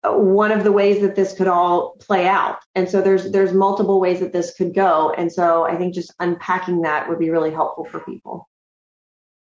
uh, 0.02 0.12
one 0.12 0.50
of 0.50 0.64
the 0.64 0.72
ways 0.72 1.00
that 1.02 1.14
this 1.14 1.34
could 1.34 1.46
all 1.46 1.96
play 2.00 2.26
out. 2.26 2.58
And 2.74 2.90
so 2.90 3.00
there's 3.00 3.30
there's 3.30 3.52
multiple 3.52 4.00
ways 4.00 4.18
that 4.18 4.32
this 4.32 4.52
could 4.54 4.74
go. 4.74 5.14
And 5.16 5.32
so 5.32 5.64
I 5.64 5.76
think 5.76 5.94
just 5.94 6.12
unpacking 6.18 6.82
that 6.82 7.08
would 7.08 7.20
be 7.20 7.30
really 7.30 7.52
helpful 7.52 7.84
for 7.84 8.00
people. 8.00 8.48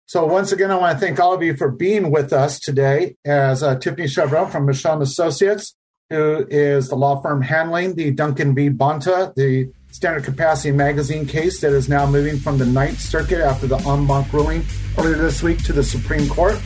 So 0.05 0.25
once 0.25 0.53
again, 0.53 0.71
I 0.71 0.75
want 0.75 0.97
to 0.97 1.05
thank 1.05 1.19
all 1.19 1.33
of 1.33 1.43
you 1.43 1.55
for 1.55 1.69
being 1.69 2.11
with 2.11 2.31
us 2.31 2.57
today 2.57 3.17
as 3.25 3.61
uh, 3.61 3.75
Tiffany 3.75 4.07
Cheuvront 4.07 4.51
from 4.51 4.65
Michel 4.65 5.01
Associates, 5.01 5.75
who 6.09 6.47
is 6.49 6.87
the 6.87 6.95
law 6.95 7.21
firm 7.21 7.41
handling 7.41 7.95
the 7.95 8.11
Duncan 8.11 8.55
v. 8.55 8.69
Bonta, 8.69 9.35
the 9.35 9.69
standard 9.99 10.23
capacity 10.23 10.71
magazine 10.71 11.25
case 11.25 11.59
that 11.59 11.73
is 11.73 11.89
now 11.89 12.09
moving 12.09 12.37
from 12.39 12.57
the 12.57 12.65
Ninth 12.65 13.01
Circuit 13.01 13.41
after 13.41 13.67
the 13.67 13.75
en 13.79 14.07
banc 14.07 14.31
ruling 14.31 14.63
earlier 14.97 15.17
this 15.17 15.43
week 15.43 15.61
to 15.65 15.73
the 15.73 15.83
Supreme 15.83 16.29
Court. 16.29 16.57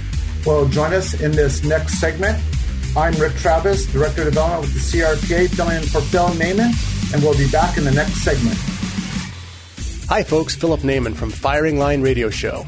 Will 0.46 0.67
join 0.69 0.93
us 0.93 1.19
in 1.19 1.32
this 1.32 1.63
next 1.63 2.00
segment. 2.00 2.38
I'm 2.96 3.12
Rick 3.15 3.34
Travis, 3.34 3.88
Director 3.88 4.22
of 4.22 4.28
Development 4.28 4.62
with 4.62 4.74
the 4.74 5.00
CRPA, 5.00 5.50
filling 5.50 5.78
in 5.78 5.82
for 5.82 6.02
Phil 6.02 6.28
Naiman, 6.28 7.12
and 7.12 7.24
we'll 7.24 7.36
be 7.36 7.50
back 7.50 7.76
in 7.76 7.86
the 7.86 7.91
next 7.91 8.24
segment. 8.24 8.56
Hi, 10.10 10.22
folks. 10.22 10.56
Philip 10.56 10.82
Naiman 10.82 11.15
from 11.15 11.32
Firing 11.32 11.80
Line 11.80 12.04
Radio 12.04 12.30
Show. 12.30 12.67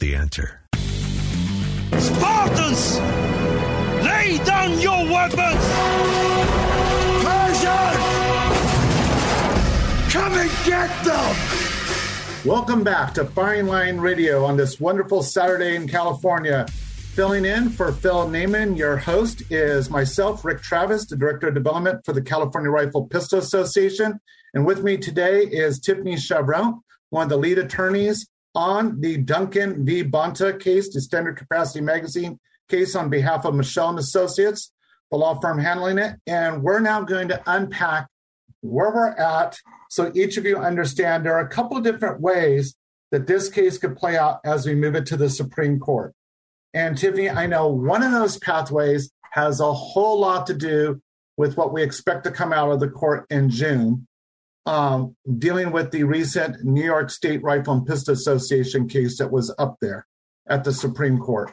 The 0.00 0.14
answer. 0.14 0.60
Spartans! 1.98 3.00
Lay 4.04 4.38
down 4.44 4.80
your 4.80 5.04
weapons! 5.10 5.64
Persians! 7.24 7.98
Come 10.12 10.34
and 10.34 10.50
get 10.64 11.04
them! 11.04 11.36
Welcome 12.44 12.84
back 12.84 13.12
to 13.14 13.24
Firing 13.24 13.66
Line 13.66 13.98
Radio 13.98 14.44
on 14.44 14.56
this 14.56 14.78
wonderful 14.78 15.24
Saturday 15.24 15.74
in 15.74 15.88
California. 15.88 16.66
Filling 16.68 17.44
in 17.44 17.68
for 17.68 17.90
Phil 17.90 18.28
Naiman, 18.28 18.78
your 18.78 18.98
host 18.98 19.42
is 19.50 19.90
myself, 19.90 20.44
Rick 20.44 20.62
Travis, 20.62 21.06
the 21.06 21.16
Director 21.16 21.48
of 21.48 21.54
Development 21.54 22.04
for 22.04 22.12
the 22.12 22.22
California 22.22 22.70
Rifle 22.70 23.08
Pistol 23.08 23.40
Association. 23.40 24.20
And 24.54 24.64
with 24.64 24.84
me 24.84 24.96
today 24.96 25.40
is 25.42 25.80
Tiffany 25.80 26.14
Cheuvront, 26.14 26.82
one 27.10 27.24
of 27.24 27.30
the 27.30 27.36
lead 27.36 27.58
attorneys 27.58 28.28
on 28.54 29.00
the 29.00 29.18
Duncan 29.18 29.84
v. 29.84 30.02
Bonta 30.04 30.58
case, 30.58 30.92
the 30.92 31.00
Standard 31.00 31.36
Capacity 31.36 31.80
Magazine 31.80 32.38
case 32.68 32.94
on 32.94 33.08
behalf 33.08 33.44
of 33.44 33.54
Michel 33.54 33.90
and 33.90 33.98
Associates, 33.98 34.72
the 35.10 35.16
law 35.16 35.38
firm 35.40 35.58
handling 35.58 35.98
it. 35.98 36.16
And 36.26 36.62
we're 36.62 36.80
now 36.80 37.02
going 37.02 37.28
to 37.28 37.42
unpack 37.46 38.08
where 38.60 38.90
we're 38.90 39.10
at 39.10 39.56
so 39.88 40.12
each 40.14 40.36
of 40.36 40.44
you 40.44 40.58
understand 40.58 41.24
there 41.24 41.34
are 41.34 41.46
a 41.46 41.48
couple 41.48 41.76
of 41.76 41.84
different 41.84 42.20
ways 42.20 42.74
that 43.10 43.26
this 43.26 43.48
case 43.48 43.78
could 43.78 43.96
play 43.96 44.16
out 44.16 44.40
as 44.44 44.66
we 44.66 44.74
move 44.74 44.94
it 44.94 45.06
to 45.06 45.16
the 45.16 45.30
Supreme 45.30 45.80
Court. 45.80 46.14
And 46.74 46.96
Tiffany, 46.96 47.30
I 47.30 47.46
know 47.46 47.68
one 47.68 48.02
of 48.02 48.12
those 48.12 48.38
pathways 48.38 49.10
has 49.32 49.60
a 49.60 49.72
whole 49.72 50.20
lot 50.20 50.46
to 50.48 50.54
do 50.54 51.00
with 51.38 51.56
what 51.56 51.72
we 51.72 51.82
expect 51.82 52.24
to 52.24 52.30
come 52.30 52.52
out 52.52 52.70
of 52.70 52.80
the 52.80 52.88
court 52.88 53.24
in 53.30 53.48
June, 53.48 54.06
um, 54.68 55.16
dealing 55.38 55.72
with 55.72 55.90
the 55.90 56.04
recent 56.04 56.62
New 56.62 56.84
York 56.84 57.08
State 57.08 57.42
Rifle 57.42 57.72
and 57.72 57.86
Pistol 57.86 58.12
Association 58.12 58.86
case 58.86 59.16
that 59.16 59.32
was 59.32 59.52
up 59.58 59.78
there 59.80 60.06
at 60.46 60.62
the 60.62 60.72
Supreme 60.74 61.18
Court. 61.18 61.52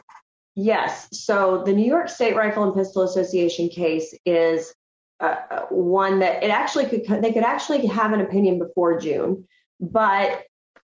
Yes. 0.54 1.08
So 1.12 1.62
the 1.64 1.72
New 1.72 1.86
York 1.86 2.10
State 2.10 2.36
Rifle 2.36 2.64
and 2.64 2.74
Pistol 2.74 3.02
Association 3.02 3.70
case 3.70 4.14
is 4.26 4.74
uh, 5.20 5.36
one 5.70 6.18
that 6.18 6.44
it 6.44 6.50
actually 6.50 6.86
could 6.86 7.22
they 7.22 7.32
could 7.32 7.42
actually 7.42 7.86
have 7.86 8.12
an 8.12 8.20
opinion 8.20 8.58
before 8.58 9.00
June, 9.00 9.46
but 9.80 10.44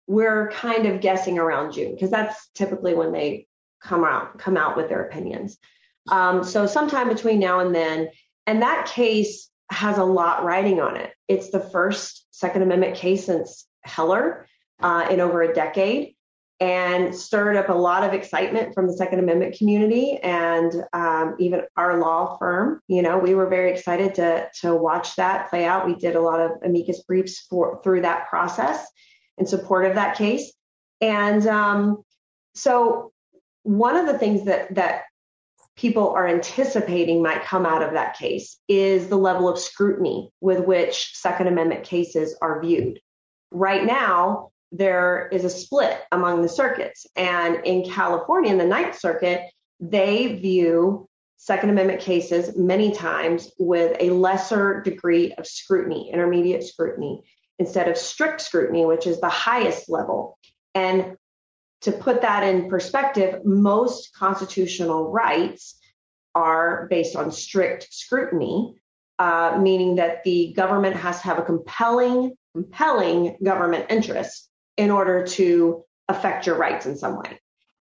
we're 0.05 0.51
kind 0.51 0.85
of 0.85 0.99
guessing 0.99 1.39
around 1.39 1.71
June 1.73 1.93
because 1.93 2.11
that's 2.11 2.49
typically 2.55 2.93
when 2.93 3.13
they 3.13 3.47
come 3.81 4.03
out 4.03 4.37
come 4.37 4.57
out 4.57 4.75
with 4.75 4.89
their 4.89 5.03
opinions. 5.03 5.57
Um, 6.09 6.43
so 6.43 6.65
sometime 6.65 7.07
between 7.07 7.39
now 7.39 7.59
and 7.59 7.73
then, 7.73 8.09
and 8.45 8.61
that 8.61 8.91
case 8.93 9.49
has 9.71 9.97
a 9.97 10.03
lot 10.03 10.43
writing 10.43 10.79
on 10.79 10.97
it. 10.97 11.13
It's 11.27 11.49
the 11.49 11.59
first 11.59 12.25
Second 12.31 12.61
Amendment 12.61 12.95
case 12.95 13.25
since 13.25 13.67
Heller 13.83 14.47
uh, 14.81 15.07
in 15.09 15.19
over 15.19 15.41
a 15.41 15.53
decade 15.53 16.15
and 16.59 17.15
stirred 17.15 17.55
up 17.55 17.69
a 17.69 17.73
lot 17.73 18.03
of 18.03 18.13
excitement 18.13 18.73
from 18.73 18.87
the 18.87 18.93
Second 18.93 19.19
Amendment 19.19 19.55
community 19.57 20.17
and 20.17 20.73
um, 20.93 21.35
even 21.39 21.61
our 21.75 21.99
law 21.99 22.37
firm. 22.37 22.81
You 22.87 23.01
know, 23.01 23.19
we 23.19 23.35
were 23.35 23.47
very 23.47 23.71
excited 23.71 24.15
to 24.15 24.49
to 24.61 24.75
watch 24.75 25.15
that 25.17 25.49
play 25.49 25.65
out. 25.65 25.85
We 25.85 25.95
did 25.95 26.15
a 26.15 26.21
lot 26.21 26.39
of 26.39 26.51
amicus 26.63 27.03
briefs 27.03 27.45
for 27.49 27.81
through 27.83 28.01
that 28.01 28.27
process 28.27 28.87
in 29.37 29.45
support 29.45 29.85
of 29.85 29.95
that 29.95 30.17
case, 30.17 30.51
and 30.99 31.45
um, 31.45 32.03
so 32.55 33.11
one 33.63 33.95
of 33.95 34.07
the 34.07 34.17
things 34.17 34.45
that 34.45 34.73
that 34.73 35.03
people 35.77 36.09
are 36.09 36.27
anticipating 36.27 37.21
might 37.21 37.45
come 37.45 37.65
out 37.65 37.83
of 37.83 37.93
that 37.93 38.17
case 38.17 38.57
is 38.67 39.07
the 39.07 39.15
level 39.15 39.47
of 39.47 39.59
scrutiny 39.59 40.31
with 40.41 40.65
which 40.65 41.11
Second 41.15 41.47
Amendment 41.47 41.83
cases 41.83 42.35
are 42.41 42.61
viewed. 42.61 42.99
Right 43.51 43.85
now, 43.85 44.49
there 44.71 45.29
is 45.31 45.45
a 45.45 45.49
split 45.49 45.97
among 46.11 46.41
the 46.41 46.49
circuits. 46.49 47.05
And 47.15 47.63
in 47.63 47.89
California, 47.89 48.51
in 48.51 48.57
the 48.57 48.65
Ninth 48.65 48.99
Circuit, 48.99 49.41
they 49.79 50.35
view 50.35 51.07
Second 51.37 51.69
Amendment 51.69 52.01
cases 52.01 52.57
many 52.57 52.91
times 52.91 53.51
with 53.59 53.95
a 53.99 54.09
lesser 54.09 54.81
degree 54.81 55.33
of 55.33 55.45
scrutiny, 55.45 56.09
intermediate 56.11 56.63
scrutiny, 56.63 57.23
instead 57.59 57.87
of 57.87 57.97
strict 57.97 58.41
scrutiny, 58.41 58.85
which 58.85 59.05
is 59.05 59.21
the 59.21 59.29
highest 59.29 59.89
level. 59.89 60.39
And 60.73 61.17
to 61.81 61.91
put 61.91 62.21
that 62.21 62.43
in 62.43 62.69
perspective, 62.69 63.41
most 63.45 64.13
constitutional 64.15 65.11
rights 65.11 65.79
are 66.33 66.87
based 66.89 67.15
on 67.15 67.31
strict 67.31 67.87
scrutiny, 67.91 68.75
uh, 69.19 69.57
meaning 69.61 69.95
that 69.95 70.23
the 70.23 70.53
government 70.53 70.95
has 70.95 71.21
to 71.21 71.27
have 71.27 71.39
a 71.39 71.43
compelling, 71.43 72.35
compelling 72.53 73.37
government 73.43 73.85
interest 73.89 74.49
in 74.77 74.91
order 74.91 75.25
to 75.25 75.83
affect 76.07 76.45
your 76.45 76.55
rights 76.55 76.85
in 76.85 76.97
some 76.97 77.17
way. 77.17 77.39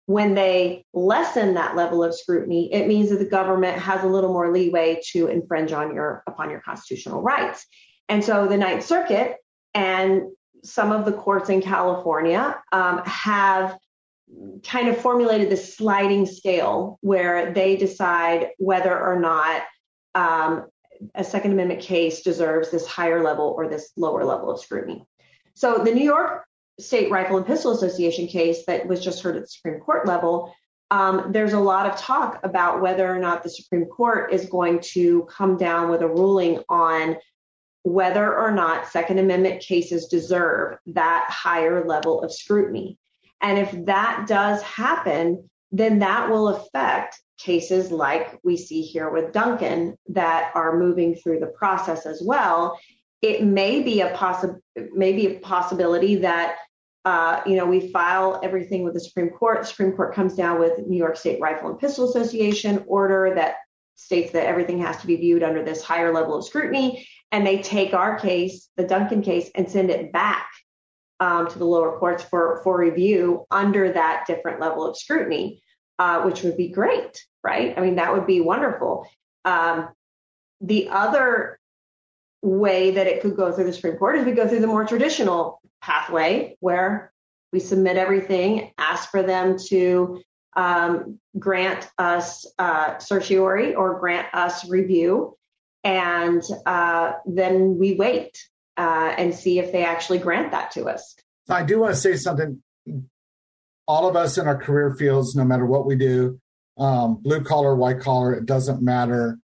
When 0.07 0.35
they 0.35 0.87
lessen 0.95 1.55
that 1.55 1.77
level 1.77 2.03
of 2.03 2.15
scrutiny, 2.15 2.73
it 2.73 2.89
means 2.89 3.11
that 3.11 3.19
the 3.19 3.27
government 3.27 3.79
has 3.79 4.03
a 4.03 4.09
little 4.09 4.33
more 4.33 4.51
leeway 4.51 5.01
to 5.13 5.27
infringe 5.27 5.73
on 5.73 5.95
your 5.95 6.23
upon 6.27 6.49
your 6.49 6.61
constitutional 6.61 7.21
rights. 7.21 7.67
And 8.09 8.25
so 8.25 8.47
the 8.49 8.57
Ninth 8.57 8.85
Circuit 8.85 9.37
and 9.75 10.23
some 10.63 10.93
of 10.93 11.05
the 11.05 11.13
courts 11.13 11.49
in 11.49 11.63
California 11.63 12.61
um, 12.73 13.03
have 13.05 13.79
kind 14.65 14.89
of 14.89 14.99
formulated 14.99 15.51
this 15.51 15.77
sliding 15.77 16.27
scale 16.27 16.99
where 17.01 17.53
they 17.53 17.77
decide 17.77 18.49
whether 18.59 18.99
or 18.99 19.19
not 19.19 19.63
um, 20.15 20.67
a 21.15 21.25
Second 21.25 21.53
Amendment 21.53 21.81
case 21.81 22.23
deserves 22.23 22.71
this 22.71 22.87
higher 22.87 23.23
level 23.23 23.55
or 23.57 23.69
this 23.69 23.91
lower 23.97 24.25
level 24.25 24.51
of 24.51 24.61
scrutiny. 24.61 25.07
So 25.55 25.79
the 25.79 25.95
New 25.95 26.05
York 26.05 26.45
State 26.81 27.11
Rifle 27.11 27.39
and 27.39 27.47
Pistol 27.47 27.73
Association 27.73 28.27
case 28.27 28.65
that 28.67 28.87
was 28.87 29.03
just 29.03 29.23
heard 29.23 29.37
at 29.37 29.43
the 29.43 29.49
Supreme 29.49 29.81
Court 29.81 30.07
level, 30.07 30.55
um, 30.91 31.33
there's 31.33 31.53
a 31.53 31.61
lot 31.61 31.87
of 31.87 31.99
talk 31.99 32.41
about 32.43 32.81
whether 32.81 33.07
or 33.07 33.19
not 33.19 33.43
the 33.43 33.51
Supreme 33.51 33.85
Court 33.87 34.33
is 34.33 34.47
going 34.47 34.81
to 34.81 35.25
come 35.25 35.57
down 35.57 35.91
with 35.91 36.03
a 36.03 36.09
ruling 36.09 36.63
on 36.69 37.17
whether 37.89 38.37
or 38.37 38.51
not 38.51 38.89
Second 38.89 39.19
Amendment 39.19 39.63
cases 39.63 40.07
deserve 40.07 40.79
that 40.87 41.27
higher 41.29 41.87
level 41.87 42.23
of 42.23 42.33
scrutiny. 42.33 42.99
And 43.41 43.59
if 43.59 43.87
that 43.87 44.27
does 44.29 44.61
happen, 44.63 45.49
then 45.73 46.01
that 46.01 46.29
will 46.29 46.49
affect 46.49 47.21
cases 47.39 47.91
like 47.91 48.39
we 48.43 48.57
see 48.57 48.83
here 48.83 49.11
with 49.11 49.33
Duncan 49.33 49.97
that 50.09 50.51
are 50.55 50.79
moving 50.79 51.15
through 51.15 51.41
the 51.41 51.47
process 51.47 52.05
as 52.05 52.21
well. 52.25 52.79
It 53.23 53.43
may 53.43 53.83
be 53.83 54.01
a 54.01 54.11
possi- 54.15 54.61
maybe 54.93 55.27
a 55.27 55.39
possibility 55.41 56.17
that 56.17 56.57
uh, 57.05 57.41
you 57.47 57.57
know, 57.57 57.65
we 57.65 57.91
file 57.91 58.39
everything 58.43 58.85
with 58.85 58.93
the 58.93 59.01
Supreme 59.01 59.31
Court. 59.31 59.67
Supreme 59.67 59.93
Court 59.93 60.15
comes 60.15 60.35
down 60.35 60.61
with 60.61 60.79
New 60.87 60.99
York 60.99 61.17
State 61.17 61.41
Rifle 61.41 61.71
and 61.71 61.79
Pistol 61.79 62.11
Association 62.11 62.85
order 62.87 63.33
that 63.35 63.55
states 63.95 64.33
that 64.33 64.47
everything 64.47 64.79
has 64.81 64.99
to 64.99 65.07
be 65.07 65.17
viewed 65.17 65.43
under 65.43 65.65
this 65.65 65.83
higher 65.83 66.13
level 66.13 66.37
of 66.37 66.45
scrutiny. 66.45 67.09
And 67.31 67.47
they 67.47 67.61
take 67.61 67.95
our 67.95 68.19
case, 68.19 68.69
the 68.77 68.85
Duncan 68.85 69.23
case, 69.23 69.51
and 69.55 69.71
send 69.71 69.91
it 69.91 70.13
back 70.13 70.49
um, 71.21 71.49
to 71.49 71.59
the 71.59 71.65
lower 71.65 71.99
courts 71.99 72.25
for, 72.25 72.61
for 72.65 72.79
review 72.79 73.45
under 73.51 73.93
that 73.93 74.25
different 74.27 74.61
level 74.61 74.87
of 74.87 74.97
scrutiny, 74.97 75.63
uh, 75.99 76.23
which 76.23 76.43
would 76.43 76.57
be 76.57 76.69
great, 76.69 77.23
right? 77.43 77.77
I 77.77 77.81
mean, 77.81 77.97
that 77.97 78.13
would 78.13 78.27
be 78.27 78.41
wonderful. 78.41 79.09
Um, 79.45 79.89
the 80.61 80.89
other 80.89 81.59
way 82.43 82.93
that 82.93 83.07
it 83.07 83.21
could 83.21 83.37
go 83.37 83.53
through 83.53 83.65
the 83.65 83.73
Supreme 83.73 83.97
Court 83.97 84.17
is 84.17 84.25
we 84.25 84.33
go 84.33 84.47
through 84.47 84.61
the 84.61 84.67
more 84.67 84.85
traditional 84.85 85.61
pathway 85.83 86.57
where 86.61 87.13
we 87.53 87.61
submit 87.61 87.97
everything, 87.97 88.73
ask 88.79 89.11
for 89.11 89.23
them 89.23 89.57
to 89.69 90.21
um, 90.57 91.19
grant 91.39 91.89
us 91.99 92.47
uh, 92.59 92.99
certiorari 92.99 93.75
or 93.75 93.99
grant 93.99 94.27
us 94.35 94.69
review, 94.69 95.38
and 95.89 96.43
uh, 96.67 97.13
then 97.25 97.79
we 97.79 97.95
wait 97.95 98.47
uh, 98.77 99.15
and 99.17 99.35
see 99.35 99.59
if 99.59 99.73
they 99.73 99.85
actually 99.85 100.19
grant 100.19 100.53
that 100.53 100.71
to 100.73 100.85
us. 100.85 101.17
I 101.49 101.65
do 101.65 101.81
want 101.81 101.95
to 101.95 102.01
say 102.01 102.17
something. 102.17 102.63
All 103.87 104.07
of 104.07 104.15
us 104.15 104.37
in 104.37 104.47
our 104.47 104.59
career 104.59 104.95
fields, 104.95 105.35
no 105.35 105.45
matter 105.45 105.65
what 105.65 105.87
we 105.87 105.97
do, 105.97 106.39
um, 106.77 107.17
blue 107.23 107.43
collar, 107.43 107.75
white 107.75 108.01
collar, 108.01 108.35
it 108.35 108.45
doesn't 108.45 108.83
matter. 108.83 109.39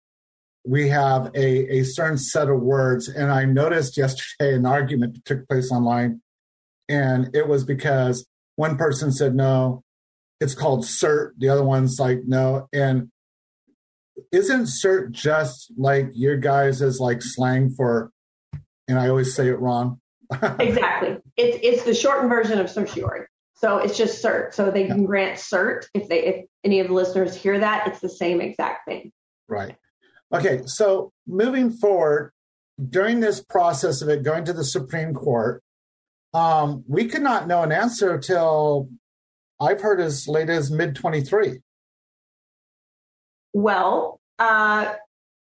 We 0.66 0.88
have 0.88 1.30
a, 1.36 1.78
a 1.78 1.84
certain 1.84 2.18
set 2.18 2.48
of 2.48 2.60
words. 2.60 3.08
And 3.08 3.30
I 3.30 3.44
noticed 3.44 3.96
yesterday 3.96 4.56
an 4.56 4.66
argument 4.66 5.14
that 5.14 5.24
took 5.24 5.48
place 5.48 5.70
online 5.70 6.22
and 6.88 7.30
it 7.36 7.46
was 7.46 7.64
because 7.64 8.26
one 8.56 8.76
person 8.76 9.12
said 9.12 9.36
no, 9.36 9.84
it's 10.40 10.56
called 10.56 10.84
cert. 10.84 11.30
The 11.38 11.50
other 11.50 11.62
one's 11.62 12.00
like 12.00 12.22
no. 12.26 12.66
And 12.72 13.11
isn't 14.32 14.64
cert 14.64 15.10
just 15.10 15.72
like 15.76 16.08
your 16.14 16.36
guys 16.36 16.80
is 16.82 16.98
like 16.98 17.22
slang 17.22 17.70
for, 17.70 18.10
and 18.88 18.98
I 18.98 19.08
always 19.08 19.34
say 19.34 19.48
it 19.48 19.60
wrong. 19.60 20.00
exactly. 20.58 21.18
It's 21.36 21.58
it's 21.62 21.84
the 21.84 21.94
shortened 21.94 22.30
version 22.30 22.58
of 22.58 22.70
certiorari. 22.70 23.26
So 23.54 23.78
it's 23.78 23.96
just 23.96 24.24
cert. 24.24 24.54
So 24.54 24.70
they 24.70 24.86
can 24.86 25.04
grant 25.04 25.38
cert 25.38 25.86
if 25.94 26.08
they 26.08 26.24
if 26.24 26.46
any 26.64 26.80
of 26.80 26.88
the 26.88 26.94
listeners 26.94 27.36
hear 27.36 27.60
that, 27.60 27.86
it's 27.86 28.00
the 28.00 28.08
same 28.08 28.40
exact 28.40 28.86
thing. 28.88 29.12
Right. 29.48 29.76
Okay. 30.32 30.62
So 30.66 31.12
moving 31.26 31.70
forward, 31.70 32.32
during 32.88 33.20
this 33.20 33.42
process 33.42 34.02
of 34.02 34.08
it 34.08 34.22
going 34.22 34.46
to 34.46 34.52
the 34.52 34.64
Supreme 34.64 35.14
Court, 35.14 35.62
um, 36.34 36.84
we 36.88 37.06
could 37.06 37.22
not 37.22 37.46
know 37.46 37.62
an 37.62 37.70
answer 37.70 38.18
till 38.18 38.88
I've 39.60 39.80
heard 39.80 40.00
as 40.00 40.26
late 40.26 40.48
as 40.48 40.70
mid 40.70 40.96
23. 40.96 41.60
Well, 43.52 44.18
uh, 44.42 44.94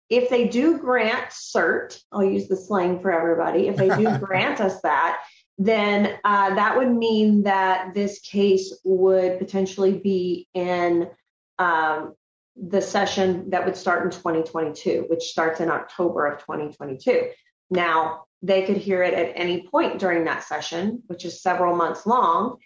if 0.09 0.31
they 0.31 0.49
do 0.49 0.79
grant 0.79 1.29
cert, 1.31 2.01
I'll 2.11 2.25
use 2.25 2.49
the 2.49 2.57
slang 2.57 3.01
for 3.01 3.13
everybody. 3.13 3.69
If 3.69 3.77
they 3.77 3.89
do 3.89 4.17
grant 4.25 4.61
us 4.61 4.81
that, 4.81 5.23
then 5.59 6.19
uh, 6.25 6.55
that 6.55 6.79
would 6.79 6.91
mean 6.91 7.43
that 7.43 7.93
this 7.93 8.21
case 8.21 8.73
would 8.85 9.39
potentially 9.39 9.99
be 9.99 10.49
in 10.55 11.11
um, 11.59 12.15
the 12.57 12.81
session 12.81 13.51
that 13.51 13.67
would 13.67 13.77
start 13.77 14.05
in 14.05 14.11
2022, 14.11 15.05
which 15.09 15.25
starts 15.25 15.61
in 15.61 15.71
October 15.71 16.27
of 16.27 16.39
2022. 16.41 17.29
Now, 17.71 18.25
they 18.41 18.63
could 18.65 18.79
hear 18.79 19.03
it 19.03 19.13
at 19.13 19.33
any 19.35 19.67
point 19.67 19.99
during 19.99 20.25
that 20.25 20.45
session, 20.45 21.03
which 21.09 21.27
is 21.27 21.43
several 21.43 21.77
months 21.77 22.07
long. 22.07 22.57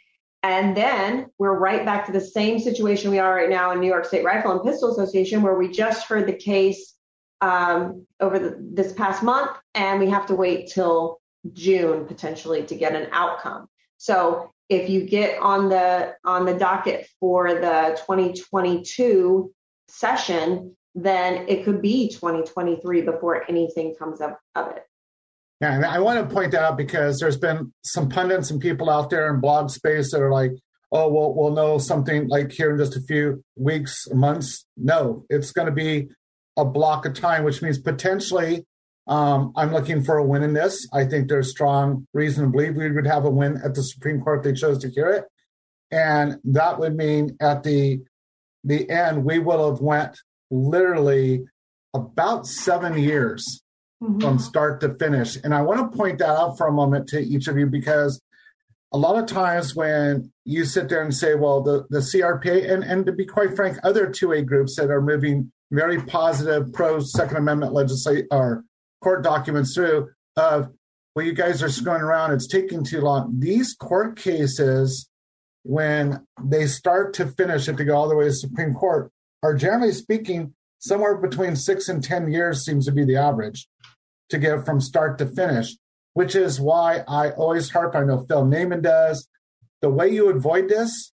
And 0.42 0.76
then 0.76 1.26
we're 1.38 1.56
right 1.56 1.84
back 1.84 2.06
to 2.06 2.12
the 2.12 2.20
same 2.20 2.58
situation 2.58 3.10
we 3.10 3.20
are 3.20 3.34
right 3.34 3.48
now 3.48 3.70
in 3.70 3.80
New 3.80 3.86
York 3.86 4.04
State 4.04 4.24
Rifle 4.24 4.52
and 4.52 4.62
Pistol 4.62 4.90
Association, 4.90 5.42
where 5.42 5.54
we 5.54 5.68
just 5.68 6.06
heard 6.06 6.26
the 6.26 6.32
case 6.32 6.94
um, 7.40 8.06
over 8.20 8.38
the, 8.38 8.56
this 8.58 8.92
past 8.92 9.22
month, 9.22 9.50
and 9.74 10.00
we 10.00 10.08
have 10.10 10.26
to 10.26 10.34
wait 10.34 10.68
till 10.68 11.20
June 11.52 12.06
potentially 12.06 12.64
to 12.64 12.74
get 12.74 12.94
an 12.94 13.08
outcome. 13.12 13.68
So 13.98 14.50
if 14.68 14.88
you 14.88 15.04
get 15.04 15.40
on 15.40 15.68
the 15.68 16.14
on 16.24 16.44
the 16.44 16.54
docket 16.54 17.08
for 17.20 17.54
the 17.54 18.00
2022 18.06 19.52
session, 19.88 20.76
then 20.94 21.48
it 21.48 21.64
could 21.64 21.82
be 21.82 22.08
2023 22.08 23.02
before 23.02 23.48
anything 23.48 23.94
comes 23.94 24.20
up 24.20 24.40
of 24.54 24.72
it. 24.76 24.84
Yeah, 25.62 25.76
and 25.76 25.84
I 25.84 26.00
want 26.00 26.28
to 26.28 26.34
point 26.34 26.54
out 26.54 26.76
because 26.76 27.20
there's 27.20 27.36
been 27.36 27.72
some 27.84 28.08
pundits 28.08 28.50
and 28.50 28.60
people 28.60 28.90
out 28.90 29.10
there 29.10 29.32
in 29.32 29.40
blog 29.40 29.70
space 29.70 30.10
that 30.10 30.20
are 30.20 30.32
like, 30.32 30.50
oh, 30.90 31.08
well, 31.08 31.32
we'll 31.32 31.52
know 31.52 31.78
something 31.78 32.26
like 32.26 32.50
here 32.50 32.72
in 32.72 32.78
just 32.78 32.96
a 32.96 33.00
few 33.00 33.44
weeks, 33.54 34.08
months. 34.12 34.66
No, 34.76 35.24
it's 35.30 35.52
going 35.52 35.66
to 35.66 35.72
be 35.72 36.08
a 36.56 36.64
block 36.64 37.06
of 37.06 37.14
time, 37.14 37.44
which 37.44 37.62
means 37.62 37.78
potentially 37.78 38.66
um, 39.06 39.52
I'm 39.54 39.72
looking 39.72 40.02
for 40.02 40.16
a 40.16 40.24
win 40.24 40.42
in 40.42 40.52
this. 40.52 40.88
I 40.92 41.04
think 41.04 41.28
there's 41.28 41.50
strong 41.50 42.08
reason 42.12 42.44
to 42.44 42.50
believe 42.50 42.74
we 42.74 42.90
would 42.90 43.06
have 43.06 43.24
a 43.24 43.30
win 43.30 43.60
at 43.64 43.74
the 43.76 43.84
Supreme 43.84 44.20
Court 44.20 44.40
if 44.40 44.44
they 44.44 44.60
chose 44.60 44.78
to 44.78 44.90
hear 44.90 45.10
it. 45.10 45.26
And 45.92 46.38
that 46.42 46.80
would 46.80 46.96
mean 46.96 47.36
at 47.40 47.62
the 47.62 48.00
the 48.64 48.90
end, 48.90 49.24
we 49.24 49.38
will 49.38 49.70
have 49.70 49.80
went 49.80 50.18
literally 50.50 51.44
about 51.94 52.48
seven 52.48 52.98
years 52.98 53.61
mm-hmm. 54.02 54.20
from 54.20 54.38
start 54.38 54.80
to 54.80 54.94
finish. 54.94 55.36
And 55.42 55.54
I 55.54 55.62
want 55.62 55.92
to 55.92 55.96
point 55.96 56.18
that 56.18 56.28
out 56.28 56.58
for 56.58 56.66
a 56.66 56.72
moment 56.72 57.08
to 57.10 57.20
each 57.20 57.48
of 57.48 57.56
you 57.56 57.66
because 57.66 58.20
a 58.92 58.98
lot 58.98 59.16
of 59.16 59.26
times 59.26 59.74
when 59.74 60.30
you 60.44 60.64
sit 60.64 60.88
there 60.88 61.02
and 61.02 61.14
say, 61.14 61.34
well, 61.34 61.62
the, 61.62 61.86
the 61.88 62.00
CRPA, 62.00 62.70
and, 62.70 62.84
and 62.84 63.06
to 63.06 63.12
be 63.12 63.24
quite 63.24 63.56
frank, 63.56 63.78
other 63.82 64.08
2A 64.08 64.44
groups 64.44 64.76
that 64.76 64.90
are 64.90 65.00
moving 65.00 65.50
very 65.70 66.02
positive 66.02 66.72
pro 66.72 67.00
Second 67.00 67.38
Amendment 67.38 67.72
legislation 67.72 68.26
or 68.30 68.64
court 69.02 69.22
documents 69.22 69.74
through 69.74 70.10
of, 70.36 70.70
well, 71.14 71.24
you 71.24 71.32
guys 71.32 71.62
are 71.62 71.70
screwing 71.70 72.02
around, 72.02 72.32
it's 72.32 72.46
taking 72.46 72.84
too 72.84 73.00
long. 73.00 73.38
These 73.38 73.74
court 73.74 74.16
cases, 74.16 75.08
when 75.62 76.26
they 76.42 76.66
start 76.66 77.14
to 77.14 77.26
finish, 77.26 77.68
if 77.68 77.76
they 77.76 77.84
go 77.84 77.96
all 77.96 78.08
the 78.08 78.16
way 78.16 78.24
to 78.24 78.32
Supreme 78.32 78.74
Court, 78.74 79.10
are 79.42 79.54
generally 79.54 79.92
speaking 79.92 80.54
somewhere 80.78 81.16
between 81.16 81.56
six 81.56 81.88
and 81.88 82.04
10 82.04 82.30
years 82.30 82.64
seems 82.64 82.84
to 82.86 82.92
be 82.92 83.04
the 83.04 83.16
average 83.16 83.68
to 84.32 84.38
get 84.38 84.66
from 84.66 84.80
start 84.80 85.18
to 85.18 85.26
finish, 85.26 85.76
which 86.14 86.34
is 86.34 86.60
why 86.60 87.04
I 87.06 87.30
always 87.30 87.70
harp. 87.70 87.94
I 87.94 88.02
know 88.02 88.26
Phil 88.28 88.44
Naiman 88.44 88.82
does. 88.82 89.28
The 89.80 89.90
way 89.90 90.08
you 90.08 90.28
avoid 90.28 90.68
this 90.68 91.12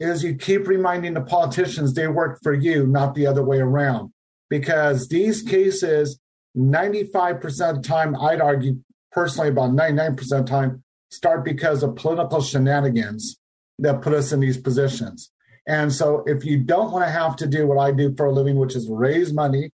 is 0.00 0.24
you 0.24 0.34
keep 0.36 0.66
reminding 0.66 1.14
the 1.14 1.20
politicians 1.20 1.94
they 1.94 2.08
work 2.08 2.38
for 2.42 2.52
you, 2.52 2.86
not 2.86 3.14
the 3.14 3.26
other 3.26 3.44
way 3.44 3.58
around. 3.58 4.12
Because 4.48 5.08
these 5.08 5.42
cases, 5.42 6.18
95% 6.56 7.44
of 7.70 7.76
the 7.76 7.82
time, 7.82 8.16
I'd 8.16 8.40
argue 8.40 8.78
personally 9.12 9.48
about 9.48 9.70
99% 9.70 10.20
of 10.20 10.28
the 10.28 10.44
time, 10.44 10.84
start 11.10 11.44
because 11.44 11.82
of 11.82 11.96
political 11.96 12.42
shenanigans 12.42 13.38
that 13.78 14.02
put 14.02 14.12
us 14.12 14.32
in 14.32 14.40
these 14.40 14.58
positions. 14.58 15.30
And 15.66 15.92
so 15.92 16.22
if 16.26 16.44
you 16.44 16.58
don't 16.58 16.92
want 16.92 17.04
to 17.04 17.10
have 17.10 17.36
to 17.36 17.46
do 17.46 17.66
what 17.66 17.78
I 17.78 17.90
do 17.90 18.14
for 18.14 18.26
a 18.26 18.32
living, 18.32 18.56
which 18.56 18.76
is 18.76 18.88
raise 18.88 19.32
money 19.32 19.70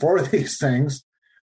for 0.00 0.20
these 0.22 0.58
things, 0.58 1.04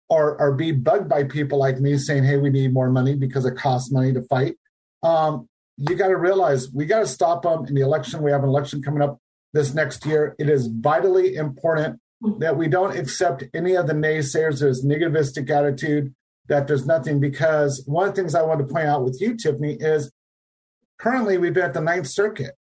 or, 0.09 0.39
or 0.39 0.53
be 0.53 0.71
bugged 0.71 1.07
by 1.07 1.23
people 1.23 1.59
like 1.59 1.79
me 1.79 1.97
saying, 1.97 2.23
hey, 2.23 2.37
we 2.37 2.49
need 2.49 2.73
more 2.73 2.89
money 2.89 3.15
because 3.15 3.45
it 3.45 3.55
costs 3.55 3.91
money 3.91 4.13
to 4.13 4.23
fight, 4.23 4.57
um, 5.03 5.47
you 5.77 5.95
got 5.95 6.07
to 6.07 6.17
realize 6.17 6.71
we 6.71 6.85
got 6.85 6.99
to 6.99 7.07
stop 7.07 7.43
them 7.43 7.65
in 7.65 7.75
the 7.75 7.81
election. 7.81 8.21
We 8.21 8.31
have 8.31 8.43
an 8.43 8.49
election 8.49 8.81
coming 8.81 9.01
up 9.01 9.19
this 9.53 9.73
next 9.73 10.05
year. 10.05 10.35
It 10.37 10.49
is 10.49 10.67
vitally 10.67 11.35
important 11.35 11.99
that 12.39 12.57
we 12.57 12.67
don't 12.67 12.97
accept 12.97 13.45
any 13.53 13.75
of 13.75 13.87
the 13.87 13.93
naysayers, 13.93 14.59
there's 14.59 14.83
negativistic 14.83 15.49
attitude, 15.49 16.13
that 16.47 16.67
there's 16.67 16.85
nothing, 16.85 17.19
because 17.21 17.81
one 17.85 18.09
of 18.09 18.15
the 18.15 18.21
things 18.21 18.35
I 18.35 18.41
want 18.41 18.59
to 18.59 18.73
point 18.73 18.87
out 18.87 19.05
with 19.05 19.21
you, 19.21 19.37
Tiffany, 19.37 19.77
is 19.79 20.11
currently 20.99 21.37
we've 21.37 21.53
been 21.53 21.63
at 21.63 21.73
the 21.73 21.81
Ninth 21.81 22.07
Circuit. 22.07 22.55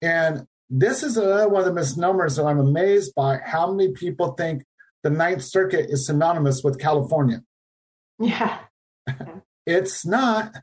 And 0.00 0.46
this 0.70 1.02
is 1.02 1.16
another 1.16 1.48
one 1.48 1.60
of 1.60 1.66
the 1.66 1.74
misnomers 1.74 2.36
that 2.36 2.44
I'm 2.44 2.60
amazed 2.60 3.14
by 3.14 3.38
how 3.44 3.72
many 3.72 3.92
people 3.92 4.32
think 4.32 4.62
the 5.08 5.16
Ninth 5.16 5.42
Circuit 5.42 5.86
is 5.88 6.06
synonymous 6.06 6.62
with 6.62 6.78
California. 6.78 7.42
Yeah. 8.18 8.58
it's 9.66 10.04
not. 10.04 10.54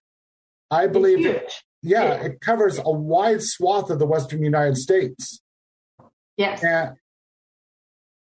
I 0.70 0.88
believe 0.88 1.26
it, 1.26 1.52
yeah, 1.82 2.14
it 2.14 2.42
covers 2.42 2.78
a 2.78 2.92
wide 2.92 3.42
swath 3.42 3.90
of 3.90 3.98
the 3.98 4.06
Western 4.06 4.44
United 4.44 4.78
States. 4.78 5.42
Yes. 6.38 6.64
And, 6.64 6.96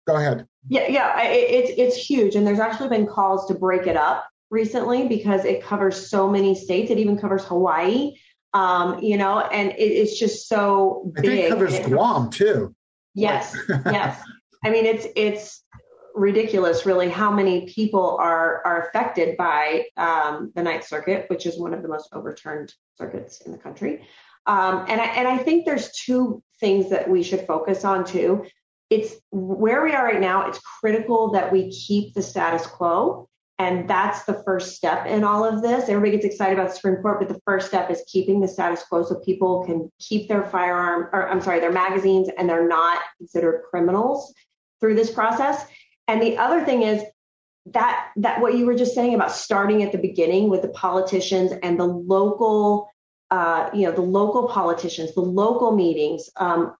go 0.07 0.17
ahead. 0.17 0.47
Yeah, 0.69 0.89
yeah, 0.89 1.23
it's 1.23 1.73
it's 1.77 1.97
huge, 1.97 2.35
and 2.35 2.47
there's 2.47 2.59
actually 2.59 2.89
been 2.91 3.07
calls 3.07 3.47
to 3.47 3.55
break 3.55 3.87
it 3.87 3.97
up 3.97 4.27
recently 4.51 5.09
because 5.09 5.45
it 5.45 5.63
covers 5.63 6.11
so 6.11 6.29
many 6.29 6.55
states. 6.55 6.91
It 6.91 6.99
even 6.99 7.19
covers 7.19 7.45
Hawaii, 7.45 8.17
um, 8.55 8.99
you 9.01 9.17
know, 9.17 9.41
and 9.41 9.71
it, 9.71 9.81
it's 9.81 10.19
just 10.19 10.49
so 10.49 11.11
big. 11.15 11.25
I 11.25 11.29
think 11.29 11.45
it 11.45 11.49
covers 11.49 11.75
it 11.75 11.87
Guam 11.87 12.31
too. 12.31 12.75
Yes, 13.15 13.57
yes. 13.87 14.21
I 14.65 14.71
mean, 14.71 14.85
it's 14.85 15.07
it's 15.17 15.65
ridiculous, 16.15 16.87
really, 16.87 17.09
how 17.09 17.31
many 17.31 17.67
people 17.67 18.17
are 18.21 18.63
are 18.65 18.89
affected 18.89 19.37
by 19.37 19.87
um, 19.97 20.53
the 20.55 20.63
Ninth 20.63 20.87
Circuit, 20.87 21.27
which 21.29 21.47
is 21.47 21.59
one 21.59 21.75
of 21.75 21.83
the 21.83 21.89
most 21.89 22.09
overturned 22.13 22.75
circuits 22.97 23.41
in 23.43 23.53
the 23.53 23.59
country. 23.59 24.07
Um, 24.47 24.87
and 24.89 25.01
I, 25.01 25.05
and 25.05 25.29
I 25.29 25.39
think 25.39 25.67
there's 25.67 25.93
two 25.93 26.43
things 26.59 26.91
that 26.91 27.09
we 27.09 27.23
should 27.23 27.47
focus 27.47 27.85
on 27.85 28.05
too. 28.05 28.47
It's 28.91 29.15
where 29.31 29.85
we 29.85 29.93
are 29.93 30.05
right 30.05 30.21
now. 30.21 30.49
It's 30.49 30.59
critical 30.59 31.33
that 31.33 31.53
we 31.53 31.71
keep 31.71 32.15
the 32.15 32.23
status 32.23 32.67
quo, 32.67 33.29
and 33.59 33.89
that's 33.89 34.25
the 34.25 34.43
first 34.45 34.75
step 34.75 35.07
in 35.07 35.25
all 35.25 35.45
of 35.45 35.61
this. 35.61 35.89
Everybody 35.89 36.13
gets 36.13 36.25
excited 36.25 36.59
about 36.59 36.71
the 36.71 36.77
Supreme 36.77 36.97
Court, 37.03 37.21
but 37.21 37.29
the 37.29 37.41
first 37.45 37.69
step 37.69 37.91
is 37.91 38.03
keeping 38.11 38.41
the 38.41 38.49
status 38.49 38.83
quo 38.89 39.05
so 39.05 39.17
people 39.17 39.65
can 39.67 39.93
keep 39.99 40.29
their 40.29 40.45
firearm, 40.45 41.11
or 41.13 41.29
I'm 41.29 41.43
sorry, 41.43 41.61
their 41.61 41.73
magazines, 41.73 42.31
and 42.39 42.49
they're 42.49 42.69
not 42.69 43.01
considered 43.19 43.65
criminals 43.71 44.33
through 44.81 44.95
this 44.95 45.11
process. 45.11 45.67
And 46.09 46.23
the 46.23 46.39
other 46.39 46.65
thing 46.65 46.83
is 46.83 47.03
that 47.67 48.11
that 48.17 48.41
what 48.41 48.57
you 48.57 48.67
were 48.67 48.75
just 48.75 48.95
saying 48.95 49.15
about 49.15 49.31
starting 49.31 49.83
at 49.83 49.93
the 49.93 49.99
beginning 49.99 50.49
with 50.49 50.63
the 50.63 50.69
politicians 50.69 51.53
and 51.63 51.79
the 51.79 51.87
local, 51.87 52.91
uh, 53.31 53.69
you 53.75 53.83
know, 53.83 53.93
the 53.93 54.01
local 54.01 54.49
politicians, 54.49 55.15
the 55.15 55.21
local 55.21 55.77
meetings, 55.77 56.31
um, 56.37 56.75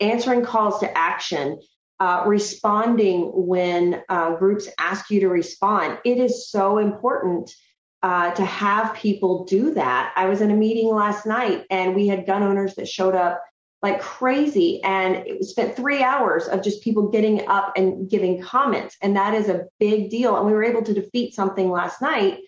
answering 0.00 0.42
calls 0.42 0.80
to 0.80 0.98
action, 0.98 1.60
uh, 2.00 2.24
responding 2.26 3.30
when 3.34 4.02
uh, 4.08 4.34
groups 4.36 4.68
ask 4.78 5.10
you 5.10 5.20
to 5.20 5.28
respond. 5.28 5.98
It 6.04 6.18
is 6.18 6.50
so 6.50 6.78
important 6.78 7.54
uh, 8.02 8.32
to 8.32 8.44
have 8.44 8.94
people 8.94 9.44
do 9.44 9.74
that. 9.74 10.12
I 10.16 10.26
was 10.26 10.40
in 10.40 10.50
a 10.50 10.56
meeting 10.56 10.88
last 10.88 11.26
night 11.26 11.64
and 11.70 11.94
we 11.94 12.06
had 12.06 12.26
gun 12.26 12.42
owners 12.42 12.74
that 12.74 12.88
showed 12.88 13.14
up 13.14 13.42
like 13.84 14.00
crazy. 14.00 14.82
And 14.82 15.16
it 15.26 15.44
spent 15.44 15.76
three 15.76 16.02
hours 16.02 16.48
of 16.48 16.62
just 16.62 16.82
people 16.82 17.10
getting 17.10 17.46
up 17.48 17.74
and 17.76 18.08
giving 18.08 18.40
comments. 18.40 18.96
And 19.02 19.14
that 19.14 19.34
is 19.34 19.50
a 19.50 19.66
big 19.78 20.08
deal. 20.08 20.38
And 20.38 20.46
we 20.46 20.54
were 20.54 20.64
able 20.64 20.82
to 20.84 20.94
defeat 20.94 21.34
something 21.34 21.70
last 21.70 22.00
night 22.00 22.38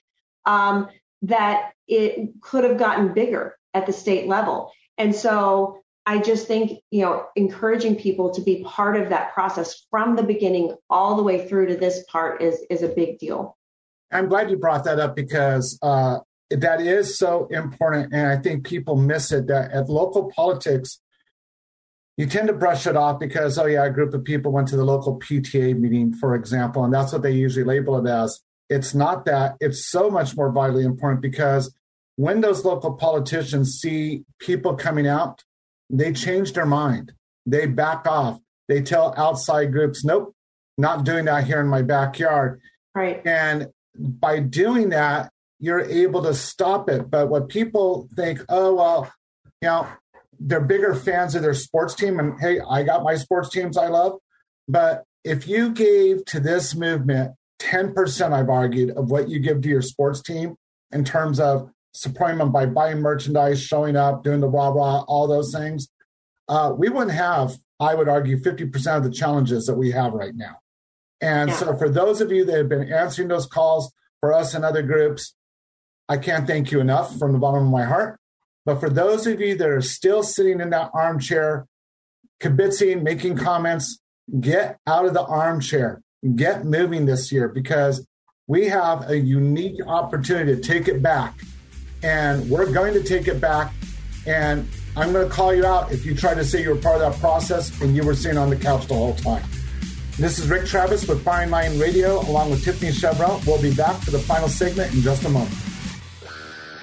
um, 0.47 0.89
that 1.21 1.73
it 1.87 2.41
could 2.41 2.65
have 2.65 2.79
gotten 2.79 3.13
bigger 3.13 3.55
at 3.75 3.85
the 3.85 3.93
state 3.93 4.27
level. 4.27 4.73
And 4.97 5.15
so 5.15 5.83
I 6.07 6.21
just 6.21 6.47
think, 6.47 6.81
you 6.91 7.03
know, 7.03 7.27
encouraging 7.37 7.97
people 7.97 8.31
to 8.31 8.41
be 8.41 8.65
part 8.65 8.97
of 8.97 9.11
that 9.11 9.35
process 9.35 9.85
from 9.91 10.17
the 10.17 10.23
beginning 10.23 10.75
all 10.89 11.17
the 11.17 11.23
way 11.23 11.47
through 11.47 11.67
to 11.67 11.77
this 11.77 12.03
part 12.05 12.41
is 12.41 12.65
is 12.71 12.83
a 12.83 12.89
big 12.89 13.19
deal. 13.19 13.59
I'm 14.11 14.31
glad 14.31 14.51
you 14.51 14.57
brought 14.57 14.85
that 14.85 14.99
up 14.99 15.15
because 15.15 15.79
uh, 15.83 16.21
that 16.51 16.81
is 16.81 17.19
so 17.19 17.47
important, 17.51 18.15
and 18.15 18.27
I 18.27 18.37
think 18.37 18.65
people 18.65 18.97
miss 18.97 19.33
it. 19.33 19.49
That 19.49 19.73
at 19.73 19.91
local 19.91 20.31
politics, 20.35 21.01
you 22.17 22.27
tend 22.27 22.49
to 22.49 22.55
brush 22.55 22.87
it 22.87 22.97
off 22.97 23.21
because, 23.21 23.59
oh, 23.59 23.67
yeah, 23.67 23.85
a 23.85 23.91
group 23.91 24.15
of 24.15 24.25
people 24.25 24.53
went 24.53 24.69
to 24.69 24.77
the 24.77 24.85
local 24.85 25.19
PTA 25.19 25.79
meeting, 25.79 26.15
for 26.15 26.35
example, 26.35 26.85
and 26.85 26.93
that's 26.93 27.13
what 27.13 27.23
they 27.23 27.33
usually 27.33 27.65
label 27.65 27.99
it 27.99 28.09
as. 28.09 28.41
It's 28.69 28.95
not 28.95 29.27
that. 29.27 29.57
It's 29.61 29.87
so 29.87 30.11
much 30.11 30.37
more 30.37 30.51
vitally 30.51 30.85
important 30.85 31.21
because 31.21 31.75
when 32.17 32.41
those 32.41 32.65
local 32.65 32.95
politicians 32.95 33.79
see 33.79 34.25
people 34.39 34.75
coming 34.75 35.07
out, 35.07 35.45
they 35.91 36.13
change 36.13 36.55
their 36.55 36.67
mind. 36.67 37.13
They 37.45 37.67
back 37.67 38.07
off. 38.07 38.41
They 38.69 38.83
tell 38.83 39.15
outside 39.17 39.73
groups, 39.73 40.05
nope, 40.05 40.35
not 40.79 41.05
doing 41.05 41.27
that 41.27 41.45
here 41.45 41.61
in 41.61 41.69
my 41.69 41.83
backyard. 41.83 42.61
Right. 42.95 43.25
And 43.25 43.69
by 43.95 44.41
doing 44.41 44.89
that, 44.89 45.31
you're 45.61 45.81
able 45.81 46.23
to 46.23 46.35
stop 46.35 46.89
it. 46.89 47.11
But 47.11 47.29
what 47.29 47.49
people 47.49 48.09
think, 48.17 48.41
oh, 48.49 48.75
well, 48.75 49.13
you 49.63 49.69
know, 49.69 49.87
they're 50.41 50.61
bigger 50.61 50.95
fans 50.95 51.35
of 51.35 51.43
their 51.43 51.55
sports 51.55 51.95
team. 51.95 52.19
And 52.19 52.41
hey, 52.41 52.61
I 52.61 52.83
got 52.83 53.03
my 53.03 53.17
sports 53.17 53.51
teams 53.51 53.77
I 53.77 53.89
love. 53.89 54.19
But 54.69 55.05
if 55.25 55.47
you 55.49 55.71
gave 55.71 56.25
to 56.27 56.41
this 56.41 56.75
movement 56.75 57.33
10%, 57.61 58.33
I've 58.33 58.49
argued, 58.49 58.91
of 58.91 59.11
what 59.11 59.29
you 59.29 59.39
give 59.41 59.63
to 59.63 59.69
your 59.69 59.83
sports 59.83 60.21
team 60.23 60.57
in 60.93 61.05
terms 61.05 61.41
of 61.41 61.71
supporting 61.93 62.39
them 62.39 62.53
by 62.53 62.67
buying 62.67 63.01
merchandise, 63.01 63.61
showing 63.63 63.97
up, 63.97 64.23
doing 64.23 64.41
the 64.41 64.49
rah 64.49 64.69
rah, 64.69 65.01
all 65.03 65.27
those 65.27 65.53
things, 65.53 65.89
uh, 66.49 66.73
we 66.77 66.89
wouldn't 66.89 67.13
have, 67.13 67.57
I 67.81 67.95
would 67.95 68.09
argue, 68.09 68.39
50% 68.39 68.97
of 68.97 69.03
the 69.03 69.11
challenges 69.11 69.67
that 69.67 69.75
we 69.75 69.91
have 69.93 70.13
right 70.13 70.35
now. 70.35 70.59
And 71.21 71.51
Yeah. 71.51 71.57
so, 71.57 71.77
for 71.77 71.89
those 71.89 72.21
of 72.21 72.31
you 72.31 72.45
that 72.45 72.57
have 72.57 72.69
been 72.69 72.93
answering 72.93 73.29
those 73.29 73.47
calls 73.47 73.93
for 74.21 74.33
us 74.33 74.55
and 74.55 74.65
other 74.65 74.83
groups, 74.83 75.35
I 76.09 76.19
can't 76.19 76.47
thank 76.47 76.71
you 76.71 76.81
enough 76.81 77.19
from 77.19 77.33
the 77.33 77.39
bottom 77.39 77.65
of 77.65 77.71
my 77.71 77.85
heart. 77.85 78.21
But 78.67 78.81
for 78.81 78.91
those 78.91 79.29
of 79.29 79.41
you 79.41 79.57
that 79.57 79.69
are 79.69 79.81
still 79.81 80.25
sitting 80.25 80.61
in 80.61 80.71
that 80.71 80.91
armchair, 80.93 81.67
kibitzing, 82.43 83.03
making 83.03 83.37
comments, 83.37 84.01
get 84.41 84.79
out 84.89 85.07
of 85.07 85.15
the 85.15 85.23
armchair, 85.23 86.03
get 86.35 86.65
moving 86.65 87.07
this 87.07 87.31
year 87.31 87.49
because 87.49 88.05
we 88.49 88.67
have 88.67 89.09
a 89.09 89.17
unique 89.17 89.81
opportunity 89.87 90.57
to 90.57 90.61
take 90.61 90.89
it 90.89 91.01
back. 91.01 91.35
And 92.03 92.51
we're 92.51 92.71
going 92.71 92.93
to 92.95 93.03
take 93.05 93.29
it 93.29 93.41
back. 93.41 93.73
And 94.27 94.69
I'm 94.97 95.13
going 95.13 95.29
to 95.29 95.33
call 95.33 95.55
you 95.55 95.65
out 95.65 95.93
if 95.93 96.05
you 96.05 96.17
try 96.17 96.35
to 96.35 96.45
say 96.45 96.63
you 96.63 96.71
were 96.71 96.81
part 96.81 97.01
of 97.01 97.13
that 97.13 97.21
process 97.21 97.81
and 97.81 97.95
you 97.95 98.05
were 98.05 98.17
sitting 98.17 98.37
on 98.37 98.51
the 98.51 98.57
couch 98.57 98.89
the 98.89 98.95
whole 98.95 99.15
time. 99.15 99.45
This 100.19 100.41
is 100.41 100.49
Rick 100.49 100.67
Travis 100.67 101.07
with 101.07 101.23
Firing 101.23 101.51
Line 101.51 101.79
Radio, 101.79 102.21
along 102.21 102.51
with 102.51 102.65
Tiffany 102.65 102.91
Cheuvront. 102.91 103.47
We'll 103.47 103.63
be 103.63 103.75
back 103.75 104.01
for 104.03 104.11
the 104.11 104.19
final 104.19 104.49
segment 104.49 104.93
in 104.93 105.03
just 105.03 105.25
a 105.25 105.29
moment. 105.29 105.55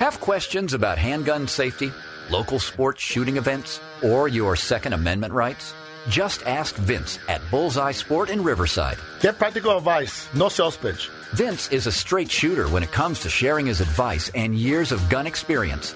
Have 0.03 0.19
questions 0.19 0.73
about 0.73 0.97
handgun 0.97 1.47
safety, 1.47 1.89
local 2.29 2.59
sports 2.59 3.01
shooting 3.01 3.37
events, 3.37 3.79
or 4.03 4.27
your 4.27 4.57
Second 4.57 4.91
Amendment 4.91 5.31
rights? 5.31 5.73
Just 6.09 6.45
ask 6.45 6.75
Vince 6.75 7.19
at 7.29 7.39
Bullseye 7.49 7.93
Sport 7.93 8.29
in 8.29 8.43
Riverside. 8.43 8.97
Get 9.21 9.37
practical 9.37 9.77
advice, 9.77 10.27
no 10.33 10.49
sales 10.49 10.75
pitch. 10.75 11.09
Vince 11.31 11.71
is 11.71 11.87
a 11.87 11.91
straight 11.93 12.29
shooter 12.29 12.67
when 12.67 12.83
it 12.83 12.91
comes 12.91 13.21
to 13.21 13.29
sharing 13.29 13.65
his 13.65 13.79
advice 13.79 14.29
and 14.35 14.53
years 14.53 14.91
of 14.91 15.07
gun 15.09 15.25
experience. 15.25 15.95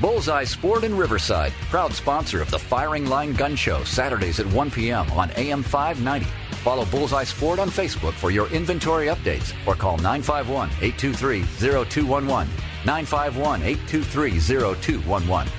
Bullseye 0.00 0.44
Sport 0.44 0.84
in 0.84 0.96
Riverside, 0.96 1.52
proud 1.68 1.92
sponsor 1.92 2.40
of 2.40 2.50
the 2.50 2.58
Firing 2.58 3.04
Line 3.04 3.34
Gun 3.34 3.54
Show, 3.54 3.84
Saturdays 3.84 4.40
at 4.40 4.46
1 4.46 4.70
p.m. 4.70 5.10
on 5.12 5.30
AM 5.36 5.62
590. 5.62 6.24
Follow 6.64 6.86
Bullseye 6.86 7.24
Sport 7.24 7.58
on 7.58 7.68
Facebook 7.68 8.14
for 8.14 8.30
your 8.30 8.50
inventory 8.50 9.08
updates 9.08 9.54
or 9.66 9.74
call 9.74 9.98
951 9.98 10.70
823 10.80 11.42
0211. 11.42 12.48
951 12.86 13.62
823 13.62 14.40
0211. 14.40 15.52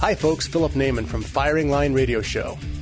Hi, 0.00 0.14
folks. 0.16 0.48
Philip 0.48 0.72
Naiman 0.72 1.06
from 1.06 1.22
Firing 1.22 1.70
Line 1.70 1.92
Radio 1.92 2.20
Show. 2.20 2.58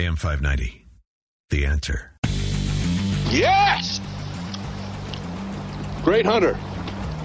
AM 0.00 0.14
590. 0.14 0.86
The 1.50 1.66
answer. 1.66 2.12
Yes! 3.30 4.00
Great 6.04 6.24
hunter. 6.24 6.56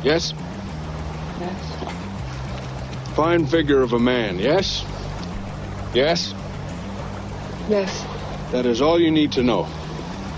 Yes? 0.04 0.34
Yes. 1.40 3.16
Fine 3.16 3.46
figure 3.46 3.84
of 3.84 3.94
a 3.94 4.00
man. 4.00 4.40
Yes? 4.40 4.84
Yes? 5.94 6.34
Yes. 7.70 8.04
That 8.52 8.66
is 8.66 8.82
all 8.82 9.00
you 9.00 9.12
need 9.12 9.32
to 9.34 9.44
know 9.44 9.66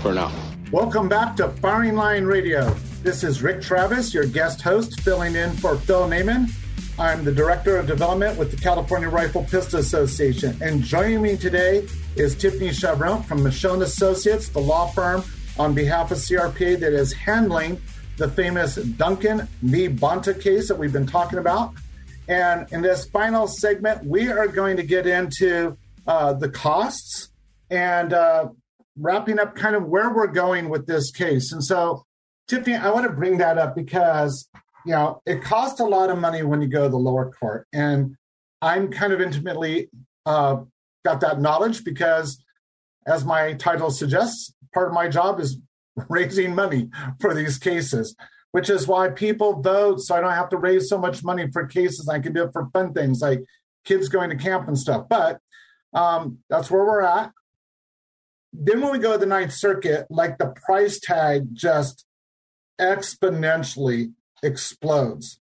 for 0.02 0.12
now. 0.12 0.30
Welcome 0.70 1.08
back 1.08 1.36
to 1.36 1.48
Firing 1.48 1.94
Line 1.94 2.26
Radio. 2.26 2.68
This 3.02 3.24
is 3.24 3.42
Rick 3.42 3.62
Travis, 3.62 4.12
your 4.12 4.26
guest 4.26 4.60
host, 4.60 5.00
filling 5.00 5.36
in 5.36 5.52
for 5.52 5.78
Phil 5.78 6.06
Naiman. 6.06 6.50
I'm 6.98 7.24
the 7.24 7.32
Director 7.32 7.78
of 7.78 7.86
Development 7.86 8.38
with 8.38 8.50
the 8.50 8.58
California 8.58 9.08
Rifle 9.08 9.44
Pistol 9.44 9.80
Association. 9.80 10.54
And 10.60 10.82
joining 10.82 11.22
me 11.22 11.38
today 11.38 11.88
is 12.16 12.34
Tiffany 12.34 12.70
Cheuvront 12.70 13.24
from 13.26 13.42
Michel 13.42 13.82
Associates, 13.82 14.48
the 14.48 14.58
law 14.58 14.86
firm 14.86 15.22
on 15.58 15.74
behalf 15.74 16.10
of 16.10 16.18
CRPA 16.18 16.80
that 16.80 16.92
is 16.92 17.12
handling 17.12 17.80
the 18.16 18.28
famous 18.28 18.76
Duncan 18.76 19.46
v. 19.62 19.88
Bonta 19.88 20.40
case 20.40 20.68
that 20.68 20.78
we've 20.78 20.92
been 20.92 21.06
talking 21.06 21.38
about. 21.38 21.74
And 22.26 22.66
in 22.72 22.80
this 22.80 23.06
final 23.06 23.46
segment, 23.46 24.04
we 24.04 24.28
are 24.28 24.48
going 24.48 24.78
to 24.78 24.82
get 24.82 25.06
into 25.06 25.76
uh, 26.06 26.32
the 26.32 26.48
costs 26.48 27.30
and 27.70 28.12
uh, 28.12 28.48
wrapping 28.98 29.38
up 29.38 29.54
kind 29.54 29.76
of 29.76 29.84
where 29.84 30.12
we're 30.14 30.26
going 30.26 30.70
with 30.70 30.86
this 30.86 31.10
case. 31.10 31.52
And 31.52 31.62
so, 31.62 32.04
Tiffany, 32.48 32.76
I 32.76 32.90
want 32.90 33.06
to 33.06 33.12
bring 33.12 33.38
that 33.38 33.58
up 33.58 33.74
because, 33.74 34.48
you 34.86 34.92
know, 34.92 35.20
it 35.26 35.42
costs 35.42 35.80
a 35.80 35.84
lot 35.84 36.08
of 36.08 36.18
money 36.18 36.42
when 36.42 36.62
you 36.62 36.68
go 36.68 36.84
to 36.84 36.88
the 36.88 36.96
lower 36.96 37.30
court. 37.30 37.66
And 37.72 38.16
I'm 38.62 38.90
kind 38.90 39.12
of 39.12 39.20
intimately 39.20 39.90
uh, 40.24 40.62
got 41.06 41.20
that 41.20 41.40
knowledge 41.40 41.84
because, 41.84 42.42
as 43.06 43.24
my 43.24 43.54
title 43.54 43.90
suggests, 43.90 44.52
part 44.74 44.88
of 44.88 44.94
my 44.94 45.08
job 45.08 45.40
is 45.40 45.58
raising 46.08 46.54
money 46.54 46.90
for 47.20 47.32
these 47.32 47.58
cases, 47.58 48.16
which 48.50 48.68
is 48.68 48.88
why 48.88 49.08
people 49.08 49.62
vote. 49.62 50.00
So 50.00 50.14
I 50.14 50.20
don't 50.20 50.32
have 50.32 50.50
to 50.50 50.58
raise 50.58 50.88
so 50.88 50.98
much 50.98 51.22
money 51.22 51.50
for 51.52 51.66
cases. 51.66 52.08
I 52.08 52.18
can 52.18 52.32
do 52.32 52.44
it 52.44 52.52
for 52.52 52.68
fun 52.72 52.92
things 52.92 53.20
like 53.20 53.42
kids 53.84 54.08
going 54.08 54.30
to 54.30 54.36
camp 54.36 54.66
and 54.68 54.78
stuff. 54.78 55.06
But 55.08 55.38
um, 55.94 56.38
that's 56.50 56.70
where 56.70 56.84
we're 56.84 57.02
at. 57.02 57.30
Then 58.52 58.80
when 58.80 58.92
we 58.92 58.98
go 58.98 59.12
to 59.12 59.18
the 59.18 59.26
Ninth 59.26 59.52
Circuit, 59.52 60.06
like 60.10 60.38
the 60.38 60.54
price 60.66 60.98
tag 60.98 61.48
just 61.52 62.04
exponentially 62.80 64.12
explodes. 64.42 65.40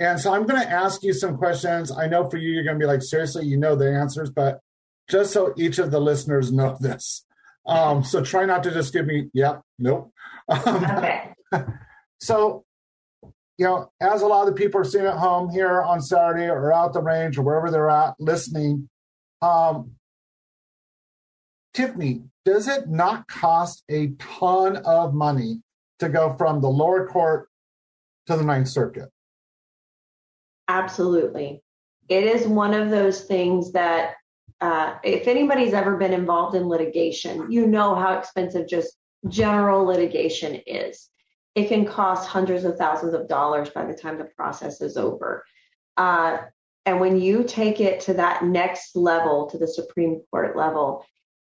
And 0.00 0.20
so 0.20 0.32
I'm 0.32 0.46
going 0.46 0.60
to 0.60 0.70
ask 0.70 1.02
you 1.02 1.12
some 1.12 1.36
questions. 1.36 1.90
I 1.90 2.06
know 2.06 2.28
for 2.30 2.36
you, 2.36 2.50
you're 2.50 2.64
going 2.64 2.78
to 2.78 2.82
be 2.82 2.86
like, 2.86 3.02
seriously, 3.02 3.46
you 3.46 3.56
know 3.56 3.74
the 3.74 3.90
answers, 3.90 4.30
but 4.30 4.60
just 5.08 5.32
so 5.32 5.54
each 5.56 5.78
of 5.78 5.90
the 5.90 6.00
listeners 6.00 6.52
know 6.52 6.76
this. 6.80 7.24
Um, 7.66 8.02
so 8.02 8.22
try 8.22 8.44
not 8.44 8.62
to 8.62 8.70
just 8.70 8.92
give 8.92 9.06
me, 9.06 9.28
yeah, 9.32 9.58
nope. 9.78 10.12
Um, 10.48 10.84
Okay. 10.84 11.32
so, 12.20 12.64
you 13.58 13.66
know, 13.66 13.90
as 14.00 14.22
a 14.22 14.26
lot 14.26 14.46
of 14.46 14.54
the 14.54 14.60
people 14.60 14.80
are 14.80 14.84
sitting 14.84 15.06
at 15.06 15.18
home 15.18 15.50
here 15.50 15.82
on 15.82 16.00
Saturday 16.00 16.48
or 16.48 16.72
out 16.72 16.92
the 16.92 17.02
range 17.02 17.38
or 17.38 17.42
wherever 17.42 17.70
they're 17.70 17.90
at 17.90 18.14
listening, 18.18 18.88
um, 19.42 19.92
Tiffany, 21.74 22.22
does 22.44 22.68
it 22.68 22.88
not 22.88 23.28
cost 23.28 23.84
a 23.90 24.08
ton 24.18 24.76
of 24.78 25.14
money 25.14 25.62
to 25.98 26.08
go 26.08 26.34
from 26.36 26.60
the 26.60 26.68
lower 26.68 27.06
court 27.06 27.48
to 28.26 28.36
the 28.36 28.44
Ninth 28.44 28.68
Circuit? 28.68 29.10
Absolutely. 30.68 31.62
It 32.08 32.24
is 32.24 32.46
one 32.46 32.74
of 32.74 32.90
those 32.90 33.22
things 33.22 33.72
that, 33.72 34.14
uh, 34.60 34.96
if 35.04 35.28
anybody's 35.28 35.72
ever 35.72 35.96
been 35.96 36.12
involved 36.12 36.56
in 36.56 36.68
litigation, 36.68 37.50
you 37.50 37.66
know 37.66 37.94
how 37.94 38.18
expensive 38.18 38.68
just 38.68 38.96
general 39.28 39.84
litigation 39.84 40.60
is. 40.66 41.08
It 41.54 41.68
can 41.68 41.86
cost 41.86 42.28
hundreds 42.28 42.64
of 42.64 42.76
thousands 42.76 43.14
of 43.14 43.28
dollars 43.28 43.70
by 43.70 43.84
the 43.84 43.94
time 43.94 44.18
the 44.18 44.24
process 44.24 44.80
is 44.80 44.96
over. 44.96 45.44
Uh, 45.96 46.38
and 46.86 47.00
when 47.00 47.20
you 47.20 47.44
take 47.44 47.80
it 47.80 48.00
to 48.00 48.14
that 48.14 48.44
next 48.44 48.96
level, 48.96 49.46
to 49.50 49.58
the 49.58 49.68
Supreme 49.68 50.22
Court 50.30 50.56
level, 50.56 51.04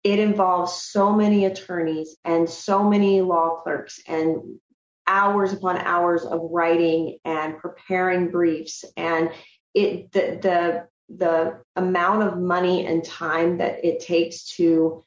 it 0.05 0.19
involves 0.19 0.75
so 0.75 1.13
many 1.13 1.45
attorneys 1.45 2.17
and 2.25 2.49
so 2.49 2.89
many 2.89 3.21
law 3.21 3.61
clerks 3.63 4.01
and 4.07 4.59
hours 5.07 5.53
upon 5.53 5.79
hours 5.79 6.25
of 6.25 6.41
writing 6.51 7.19
and 7.25 7.59
preparing 7.59 8.31
briefs 8.31 8.85
and 8.97 9.31
it 9.75 10.13
the 10.13 10.39
the 10.43 10.87
the 11.17 11.61
amount 11.77 12.23
of 12.23 12.39
money 12.39 12.87
and 12.87 13.05
time 13.05 13.59
that 13.59 13.85
it 13.85 14.01
takes 14.01 14.57
to 14.57 15.05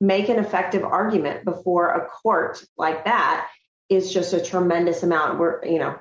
make 0.00 0.28
an 0.28 0.38
effective 0.38 0.84
argument 0.84 1.44
before 1.44 1.90
a 1.90 2.06
court 2.06 2.64
like 2.76 3.04
that 3.04 3.48
is 3.88 4.12
just 4.12 4.32
a 4.32 4.40
tremendous 4.40 5.02
amount. 5.02 5.38
We're, 5.38 5.64
you 5.64 5.78
know, 5.78 5.96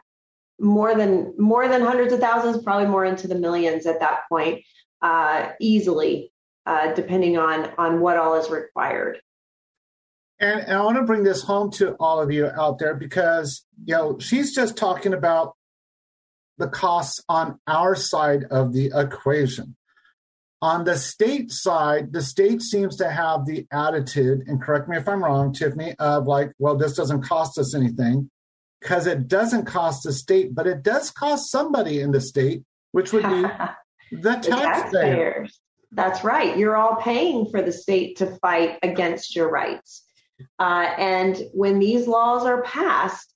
more 0.59 0.95
than 0.95 1.33
more 1.37 1.67
than 1.67 1.81
hundreds 1.81 2.13
of 2.13 2.19
thousands, 2.19 2.63
probably 2.63 2.87
more 2.87 3.05
into 3.05 3.27
the 3.27 3.35
millions 3.35 3.85
at 3.85 3.99
that 3.99 4.21
point, 4.29 4.63
uh, 5.01 5.49
easily, 5.59 6.31
uh, 6.65 6.93
depending 6.93 7.37
on 7.37 7.71
on 7.77 7.99
what 7.99 8.17
all 8.17 8.35
is 8.35 8.49
required. 8.49 9.19
And, 10.39 10.61
and 10.61 10.73
I 10.73 10.81
want 10.83 10.97
to 10.97 11.03
bring 11.03 11.23
this 11.23 11.41
home 11.41 11.71
to 11.73 11.93
all 11.99 12.21
of 12.21 12.31
you 12.31 12.47
out 12.47 12.79
there 12.79 12.95
because 12.95 13.65
you 13.85 13.95
know 13.95 14.19
she's 14.19 14.53
just 14.53 14.77
talking 14.77 15.13
about 15.13 15.55
the 16.57 16.67
costs 16.67 17.23
on 17.29 17.59
our 17.67 17.95
side 17.95 18.45
of 18.45 18.73
the 18.73 18.91
equation. 18.93 19.75
On 20.61 20.85
the 20.85 20.95
state 20.97 21.51
side, 21.51 22.11
the 22.13 22.21
state 22.21 22.63
seems 22.63 22.95
to 22.97 23.09
have 23.09 23.45
the 23.45 23.67
attitude, 23.71 24.47
and 24.47 24.61
correct 24.61 24.89
me 24.89 24.97
if 24.97 25.07
I'm 25.07 25.23
wrong, 25.23 25.53
Tiffany, 25.53 25.93
of 25.99 26.25
like, 26.25 26.51
well, 26.57 26.75
this 26.75 26.95
doesn't 26.95 27.21
cost 27.21 27.59
us 27.59 27.75
anything 27.75 28.31
because 28.81 29.05
it 29.05 29.27
doesn't 29.27 29.65
cost 29.65 30.03
the 30.03 30.13
state, 30.13 30.55
but 30.55 30.65
it 30.65 30.81
does 30.81 31.11
cost 31.11 31.51
somebody 31.51 31.99
in 31.99 32.11
the 32.11 32.21
state, 32.21 32.63
which 32.91 33.13
would 33.13 33.23
be 33.23 33.41
the, 34.11 34.33
taxpayer. 34.33 34.43
taxpayers. 34.43 35.59
That's 35.91 36.23
right. 36.23 36.57
You're 36.57 36.75
all 36.75 36.95
paying 36.95 37.45
for 37.51 37.61
the 37.61 37.71
state 37.71 38.17
to 38.17 38.25
fight 38.41 38.79
against 38.81 39.35
your 39.35 39.49
rights. 39.49 40.03
Uh, 40.59 40.89
and 40.97 41.39
when 41.53 41.79
these 41.79 42.07
laws 42.07 42.45
are 42.45 42.61
passed, 42.63 43.33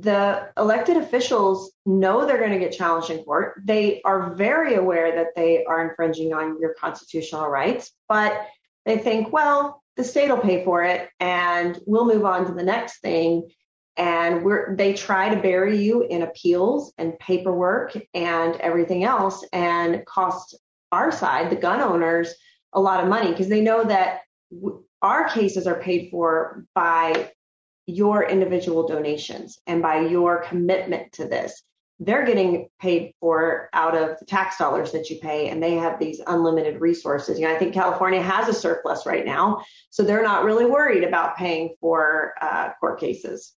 the 0.00 0.48
elected 0.56 0.96
officials 0.96 1.72
know 1.84 2.24
they're 2.24 2.38
going 2.38 2.52
to 2.52 2.58
get 2.58 2.72
challenged 2.72 3.10
in 3.10 3.22
court. 3.24 3.60
They 3.64 4.00
are 4.04 4.34
very 4.34 4.74
aware 4.74 5.14
that 5.16 5.34
they 5.36 5.64
are 5.64 5.86
infringing 5.86 6.32
on 6.32 6.58
your 6.60 6.74
constitutional 6.74 7.48
rights, 7.48 7.92
but 8.08 8.46
they 8.86 8.96
think, 8.96 9.32
well, 9.32 9.82
the 9.96 10.04
state 10.04 10.30
will 10.30 10.38
pay 10.38 10.64
for 10.64 10.82
it 10.82 11.10
and 11.20 11.78
we'll 11.86 12.06
move 12.06 12.24
on 12.24 12.46
to 12.46 12.54
the 12.54 12.62
next 12.62 13.00
thing. 13.00 13.50
And 13.98 14.46
they 14.78 14.94
try 14.94 15.34
to 15.34 15.42
bury 15.42 15.82
you 15.82 16.02
in 16.02 16.22
appeals 16.22 16.94
and 16.96 17.18
paperwork 17.18 17.94
and 18.14 18.56
everything 18.56 19.04
else 19.04 19.44
and 19.52 20.06
cost 20.06 20.56
our 20.90 21.12
side, 21.12 21.50
the 21.50 21.56
gun 21.56 21.80
owners, 21.80 22.34
a 22.72 22.80
lot 22.80 23.02
of 23.02 23.10
money 23.10 23.30
because 23.30 23.48
they 23.48 23.60
know 23.60 23.84
that 23.84 24.20
our 25.02 25.28
cases 25.28 25.66
are 25.66 25.80
paid 25.80 26.10
for 26.10 26.64
by 26.74 27.30
your 27.86 28.24
individual 28.24 28.86
donations 28.86 29.58
and 29.66 29.82
by 29.82 30.00
your 30.00 30.42
commitment 30.42 31.12
to 31.12 31.26
this. 31.26 31.62
They're 32.00 32.24
getting 32.24 32.68
paid 32.80 33.12
for 33.20 33.68
out 33.72 33.96
of 33.96 34.18
the 34.18 34.24
tax 34.24 34.58
dollars 34.58 34.90
that 34.92 35.08
you 35.08 35.18
pay, 35.20 35.50
and 35.50 35.62
they 35.62 35.74
have 35.74 36.00
these 36.00 36.20
unlimited 36.26 36.80
resources. 36.80 37.38
You 37.38 37.46
know, 37.46 37.54
I 37.54 37.58
think 37.58 37.74
California 37.74 38.20
has 38.20 38.48
a 38.48 38.54
surplus 38.54 39.06
right 39.06 39.24
now, 39.24 39.64
so 39.90 40.02
they're 40.02 40.22
not 40.22 40.44
really 40.44 40.66
worried 40.66 41.04
about 41.04 41.36
paying 41.36 41.76
for 41.80 42.34
uh, 42.40 42.70
court 42.80 42.98
cases. 42.98 43.54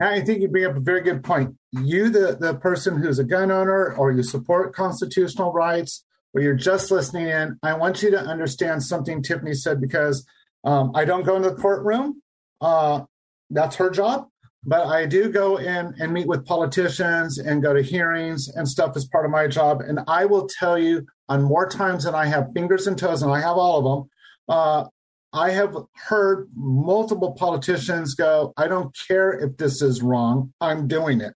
I 0.00 0.20
think 0.20 0.40
you 0.40 0.48
bring 0.48 0.64
up 0.64 0.76
a 0.76 0.80
very 0.80 1.02
good 1.02 1.22
point. 1.24 1.56
You, 1.72 2.08
the, 2.08 2.36
the 2.38 2.54
person 2.54 2.96
who's 2.96 3.18
a 3.18 3.24
gun 3.24 3.50
owner, 3.50 3.94
or 3.94 4.12
you 4.12 4.22
support 4.22 4.74
constitutional 4.74 5.52
rights, 5.52 6.04
or 6.34 6.40
you're 6.40 6.54
just 6.54 6.90
listening 6.90 7.28
in, 7.28 7.58
I 7.62 7.74
want 7.74 8.02
you 8.02 8.10
to 8.10 8.18
understand 8.18 8.82
something 8.82 9.22
Tiffany 9.22 9.54
said 9.54 9.80
because 9.80 10.26
um, 10.64 10.92
I 10.94 11.04
don't 11.04 11.24
go 11.24 11.36
into 11.36 11.50
the 11.50 11.56
courtroom. 11.56 12.22
Uh, 12.60 13.02
that's 13.50 13.76
her 13.76 13.90
job. 13.90 14.28
But 14.64 14.86
I 14.86 15.06
do 15.06 15.30
go 15.30 15.56
in 15.56 15.94
and 16.00 16.12
meet 16.12 16.26
with 16.26 16.44
politicians 16.44 17.38
and 17.38 17.62
go 17.62 17.72
to 17.72 17.82
hearings 17.82 18.48
and 18.48 18.68
stuff 18.68 18.96
as 18.96 19.06
part 19.06 19.24
of 19.24 19.30
my 19.30 19.46
job. 19.46 19.80
And 19.80 20.00
I 20.08 20.24
will 20.24 20.48
tell 20.48 20.76
you 20.76 21.06
on 21.28 21.42
more 21.42 21.68
times 21.68 22.04
than 22.04 22.14
I 22.14 22.26
have 22.26 22.48
fingers 22.54 22.86
and 22.86 22.98
toes, 22.98 23.22
and 23.22 23.32
I 23.32 23.40
have 23.40 23.56
all 23.56 23.78
of 23.78 23.84
them. 23.84 24.10
Uh, 24.48 24.88
I 25.32 25.50
have 25.50 25.76
heard 25.94 26.48
multiple 26.54 27.32
politicians 27.32 28.14
go, 28.14 28.52
I 28.56 28.66
don't 28.66 28.96
care 29.06 29.30
if 29.32 29.56
this 29.58 29.82
is 29.82 30.02
wrong, 30.02 30.52
I'm 30.60 30.88
doing 30.88 31.20
it. 31.20 31.34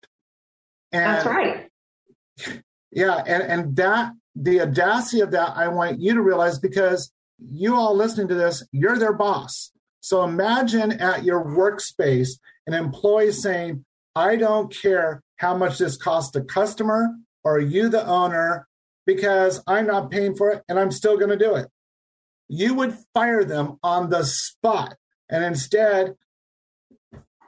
And, 0.92 1.04
That's 1.04 1.26
right. 1.26 1.70
Yeah, 2.92 3.24
and, 3.26 3.44
and 3.44 3.76
that 3.78 4.14
the 4.36 4.62
audacity 4.62 5.22
of 5.22 5.32
that 5.32 5.56
I 5.56 5.68
want 5.68 6.00
you 6.00 6.14
to 6.14 6.22
realize 6.22 6.60
because 6.60 7.12
you 7.40 7.76
all 7.76 7.96
listening 7.96 8.28
to 8.30 8.36
this, 8.36 8.66
you're 8.72 8.98
their 8.98 9.14
boss. 9.14 9.71
So 10.02 10.24
imagine 10.24 10.94
at 10.94 11.24
your 11.24 11.46
workspace 11.46 12.32
an 12.68 12.74
employee 12.74 13.32
saying, 13.32 13.86
I 14.16 14.36
don't 14.36 14.76
care 14.76 15.24
how 15.38 15.56
much 15.56 15.78
this 15.78 15.96
costs 15.96 16.32
the 16.32 16.42
customer 16.42 17.16
or 17.44 17.60
you, 17.60 17.88
the 17.88 18.06
owner, 18.06 18.68
because 19.06 19.64
I'm 19.68 19.88
not 19.88 20.12
paying 20.12 20.36
for 20.36 20.52
it 20.52 20.64
and 20.68 20.80
I'm 20.80 20.92
still 20.92 21.18
going 21.18 21.30
to 21.30 21.38
do 21.38 21.56
it. 21.56 21.68
You 22.50 22.74
would 22.76 22.98
fire 23.14 23.44
them 23.44 23.78
on 23.82 24.10
the 24.10 24.24
spot. 24.24 24.96
And 25.30 25.44
instead, 25.44 26.16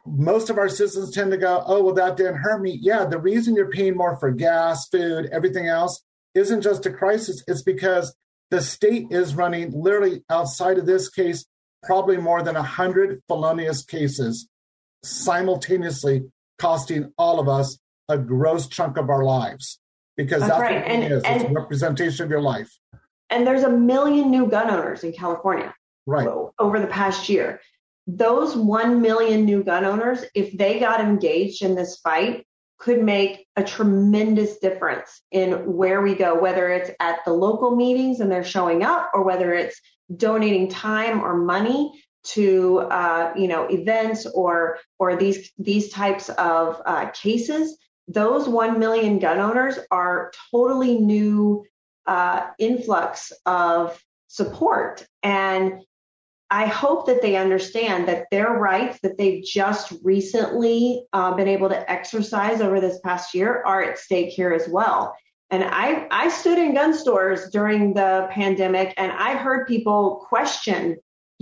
most 0.06 0.50
of 0.50 0.58
our 0.58 0.70
citizens 0.70 1.12
tend 1.12 1.32
to 1.32 1.38
go, 1.38 1.64
oh, 1.66 1.84
well, 1.84 1.94
that 1.96 2.18
didn't 2.18 2.38
hurt 2.38 2.62
me. 2.62 2.78
Yeah, 2.82 3.06
the 3.06 3.20
reason 3.20 3.56
you're 3.56 3.70
paying 3.70 3.98
more 3.98 4.18
for 4.18 4.32
gas, 4.32 4.88
food, 4.88 5.30
everything 5.32 5.68
else 5.68 6.02
isn't 6.36 6.62
just 6.62 6.86
a 6.86 6.92
crisis. 6.92 7.44
It's 7.48 7.62
because 7.62 8.16
the 8.50 8.62
state 8.62 9.08
is 9.12 9.36
running 9.36 9.72
literally 9.72 10.24
outside 10.30 10.78
of 10.78 10.86
this 10.86 11.10
case 11.10 11.46
probably 11.84 12.18
more 12.18 12.42
than 12.42 12.56
100 12.56 13.22
felonious 13.28 13.84
cases 13.84 14.48
simultaneously 15.04 16.24
costing 16.58 17.12
all 17.18 17.40
of 17.40 17.50
us 17.50 17.78
a 18.10 18.18
gross 18.18 18.68
chunk 18.68 18.98
of 18.98 19.10
our 19.10 19.24
lives 19.24 19.80
because 20.16 20.42
that's, 20.42 20.52
that's 20.52 20.62
right. 20.62 20.82
what 20.82 20.92
and, 20.92 21.04
it 21.04 21.12
is. 21.12 21.24
And, 21.24 21.42
it's 21.42 21.50
a 21.50 21.54
representation 21.54 22.26
of 22.26 22.32
your 22.32 22.42
life. 22.42 22.72
And 23.30 23.48
there's 23.48 23.64
a 23.64 23.70
million 23.70 24.30
new 24.30 24.48
gun 24.48 24.70
owners 24.70 25.04
in 25.04 25.12
California 25.14 25.74
right. 26.06 26.28
over 26.60 26.80
the 26.80 26.88
past 26.88 27.30
year. 27.30 27.60
Those 28.06 28.56
1 28.56 29.02
million 29.02 29.46
new 29.46 29.64
gun 29.64 29.86
owners, 29.86 30.24
if 30.36 30.56
they 30.58 30.80
got 30.80 31.00
engaged 31.00 31.64
in 31.64 31.76
this 31.76 31.98
fight, 31.98 32.46
could 32.78 33.02
make 33.02 33.48
a 33.56 33.64
tremendous 33.64 34.58
difference 34.58 35.22
in 35.32 35.52
where 35.74 36.02
we 36.02 36.16
go, 36.16 36.38
whether 36.38 36.70
it's 36.70 36.92
at 37.00 37.24
the 37.24 37.32
local 37.32 37.76
meetings 37.76 38.20
and 38.20 38.30
they're 38.30 38.44
showing 38.44 38.84
up 38.84 39.10
or 39.14 39.24
whether 39.24 39.54
it's 39.54 39.80
donating 40.16 40.70
time 40.70 41.22
or 41.22 41.36
money 41.36 42.04
to 42.24 42.80
uh, 42.80 43.34
you 43.36 43.48
know 43.48 43.68
events 43.68 44.26
or 44.26 44.80
or 45.00 45.16
these 45.16 45.52
these 45.58 45.90
types 45.90 46.30
of 46.30 46.82
uh, 46.86 47.10
cases 47.10 47.78
those 48.08 48.50
1 48.50 48.80
million 48.80 49.18
gun 49.18 49.40
owners 49.40 49.80
are 49.90 50.32
totally 50.52 51.00
new 51.00 51.66
uh, 52.06 52.48
influx 52.60 53.32
of 53.46 54.02
support. 54.28 55.06
And 55.22 55.82
i 56.50 56.66
hope 56.66 57.08
that 57.08 57.22
they 57.22 57.36
understand 57.38 58.08
that 58.08 58.26
their 58.30 58.50
rights 58.50 59.00
that 59.02 59.18
they've 59.18 59.44
just 59.44 59.94
recently 60.04 61.06
uh, 61.14 61.34
been 61.34 61.48
able 61.48 61.70
to 61.70 61.92
exercise 61.92 62.60
over 62.62 62.82
this 62.82 63.00
past 63.00 63.34
year 63.34 63.64
are 63.66 63.82
at 63.82 63.98
stake 63.98 64.30
here 64.30 64.54
as 64.54 64.68
well 64.68 65.16
and 65.50 65.64
I, 65.64 66.08
I 66.10 66.30
stood 66.30 66.58
in 66.58 66.74
gun 66.74 66.94
stores 66.94 67.50
during 67.50 67.94
the 67.94 68.28
pandemic 68.32 68.94
and 68.98 69.12
I 69.12 69.36
heard 69.36 69.68
people 69.68 70.26
question, 70.28 70.98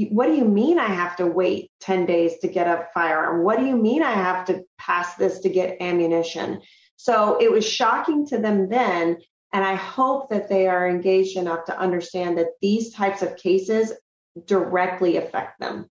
what 0.09 0.27
do 0.27 0.35
you 0.35 0.45
mean 0.45 0.79
I 0.79 0.87
have 0.87 1.15
to 1.17 1.27
wait 1.27 1.71
10 1.81 2.05
days 2.05 2.39
to 2.39 2.47
get 2.47 2.67
a 2.67 2.87
firearm? 2.93 3.43
What 3.43 3.59
do 3.59 3.65
you 3.65 3.75
mean 3.75 4.03
I 4.03 4.11
have 4.11 4.45
to 4.45 4.63
pass 4.77 5.15
this 5.15 5.39
to 5.39 5.49
get 5.49 5.81
ammunition? 5.81 6.61
So 6.97 7.37
it 7.41 7.51
was 7.51 7.67
shocking 7.67 8.27
to 8.27 8.37
them 8.37 8.69
then. 8.69 9.17
And 9.53 9.65
I 9.65 9.75
hope 9.75 10.29
that 10.29 10.49
they 10.49 10.67
are 10.67 10.87
engaged 10.87 11.37
enough 11.37 11.65
to 11.65 11.77
understand 11.77 12.37
that 12.37 12.53
these 12.61 12.93
types 12.93 13.21
of 13.21 13.35
cases 13.35 13.91
directly 14.45 15.17
affect 15.17 15.59
them. 15.59 15.89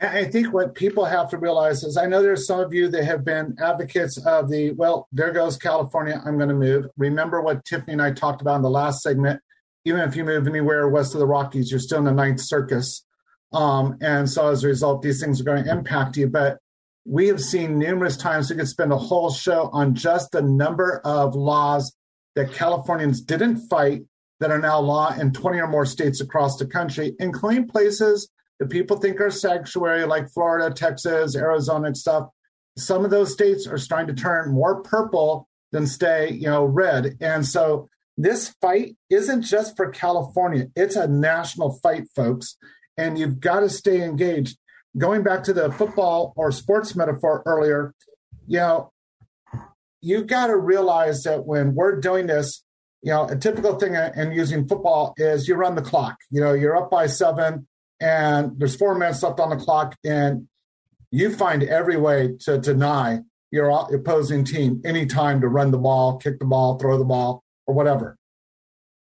I 0.00 0.24
think 0.24 0.52
what 0.52 0.74
people 0.74 1.06
have 1.06 1.30
to 1.30 1.38
realize 1.38 1.82
is 1.82 1.96
I 1.96 2.04
know 2.04 2.20
there's 2.20 2.46
some 2.46 2.60
of 2.60 2.74
you 2.74 2.88
that 2.88 3.04
have 3.04 3.24
been 3.24 3.56
advocates 3.58 4.18
of 4.18 4.50
the, 4.50 4.72
well, 4.72 5.08
there 5.10 5.32
goes 5.32 5.56
California, 5.56 6.22
I'm 6.24 6.36
going 6.36 6.50
to 6.50 6.54
move. 6.54 6.86
Remember 6.98 7.40
what 7.40 7.64
Tiffany 7.64 7.94
and 7.94 8.02
I 8.02 8.12
talked 8.12 8.42
about 8.42 8.56
in 8.56 8.62
the 8.62 8.68
last 8.68 9.02
segment. 9.02 9.40
Even 9.86 10.02
if 10.02 10.14
you 10.14 10.24
move 10.24 10.46
anywhere 10.46 10.88
west 10.88 11.14
of 11.14 11.20
the 11.20 11.26
Rockies, 11.26 11.70
you're 11.70 11.80
still 11.80 11.98
in 11.98 12.04
the 12.04 12.12
ninth 12.12 12.40
circus. 12.40 13.06
Um, 13.54 13.96
and 14.02 14.28
so 14.28 14.48
as 14.48 14.64
a 14.64 14.68
result, 14.68 15.00
these 15.00 15.22
things 15.22 15.40
are 15.40 15.44
going 15.44 15.64
to 15.64 15.70
impact 15.70 16.18
you. 16.18 16.26
But 16.26 16.58
we 17.06 17.28
have 17.28 17.40
seen 17.40 17.78
numerous 17.78 18.18
times, 18.18 18.50
we 18.50 18.56
could 18.56 18.68
spend 18.68 18.92
a 18.92 18.98
whole 18.98 19.30
show 19.30 19.70
on 19.72 19.94
just 19.94 20.32
the 20.32 20.42
number 20.42 21.00
of 21.04 21.34
laws 21.34 21.94
that 22.34 22.52
Californians 22.52 23.22
didn't 23.22 23.68
fight 23.68 24.02
that 24.40 24.50
are 24.50 24.58
now 24.58 24.78
law 24.78 25.14
in 25.18 25.32
20 25.32 25.58
or 25.58 25.68
more 25.68 25.86
states 25.86 26.20
across 26.20 26.58
the 26.58 26.66
country, 26.66 27.14
including 27.18 27.66
places 27.66 28.28
that 28.58 28.70
people 28.70 28.96
think 28.96 29.20
are 29.20 29.30
sanctuary, 29.30 30.04
like 30.04 30.30
Florida, 30.30 30.74
Texas, 30.74 31.36
Arizona, 31.36 31.88
and 31.88 31.96
stuff. 31.96 32.28
Some 32.76 33.04
of 33.04 33.10
those 33.10 33.32
states 33.32 33.66
are 33.66 33.78
starting 33.78 34.14
to 34.14 34.20
turn 34.20 34.52
more 34.52 34.82
purple 34.82 35.48
than 35.72 35.86
stay, 35.86 36.30
you 36.30 36.48
know, 36.48 36.64
red. 36.64 37.16
And 37.20 37.44
so 37.46 37.88
this 38.16 38.54
fight 38.60 38.96
isn't 39.10 39.42
just 39.42 39.76
for 39.76 39.90
California; 39.90 40.68
it's 40.74 40.96
a 40.96 41.06
national 41.06 41.78
fight, 41.82 42.04
folks. 42.14 42.56
And 42.96 43.18
you've 43.18 43.40
got 43.40 43.60
to 43.60 43.68
stay 43.68 44.02
engaged. 44.02 44.58
Going 44.96 45.22
back 45.22 45.42
to 45.44 45.52
the 45.52 45.70
football 45.70 46.32
or 46.36 46.50
sports 46.50 46.96
metaphor 46.96 47.42
earlier, 47.44 47.94
you 48.46 48.58
know, 48.58 48.90
you've 50.00 50.26
got 50.26 50.46
to 50.46 50.56
realize 50.56 51.24
that 51.24 51.44
when 51.44 51.74
we're 51.74 52.00
doing 52.00 52.26
this, 52.26 52.64
you 53.02 53.12
know, 53.12 53.26
a 53.26 53.36
typical 53.36 53.78
thing 53.78 53.94
in 53.94 54.32
using 54.32 54.66
football 54.66 55.12
is 55.18 55.46
you 55.46 55.54
run 55.54 55.74
the 55.74 55.82
clock. 55.82 56.16
You 56.30 56.40
know, 56.40 56.54
you're 56.54 56.76
up 56.76 56.90
by 56.90 57.06
seven 57.06 57.66
and 58.00 58.52
there's 58.58 58.76
four 58.76 58.94
minutes 58.94 59.22
left 59.22 59.40
on 59.40 59.50
the 59.50 59.56
clock, 59.56 59.96
and 60.04 60.48
you 61.10 61.34
find 61.34 61.62
every 61.62 61.96
way 61.96 62.36
to 62.40 62.58
deny 62.58 63.20
your 63.50 63.70
opposing 63.94 64.44
team 64.44 64.82
any 64.84 65.06
time 65.06 65.40
to 65.40 65.48
run 65.48 65.70
the 65.70 65.78
ball, 65.78 66.18
kick 66.18 66.38
the 66.38 66.44
ball, 66.44 66.78
throw 66.78 66.98
the 66.98 67.04
ball, 67.04 67.42
or 67.66 67.74
whatever. 67.74 68.16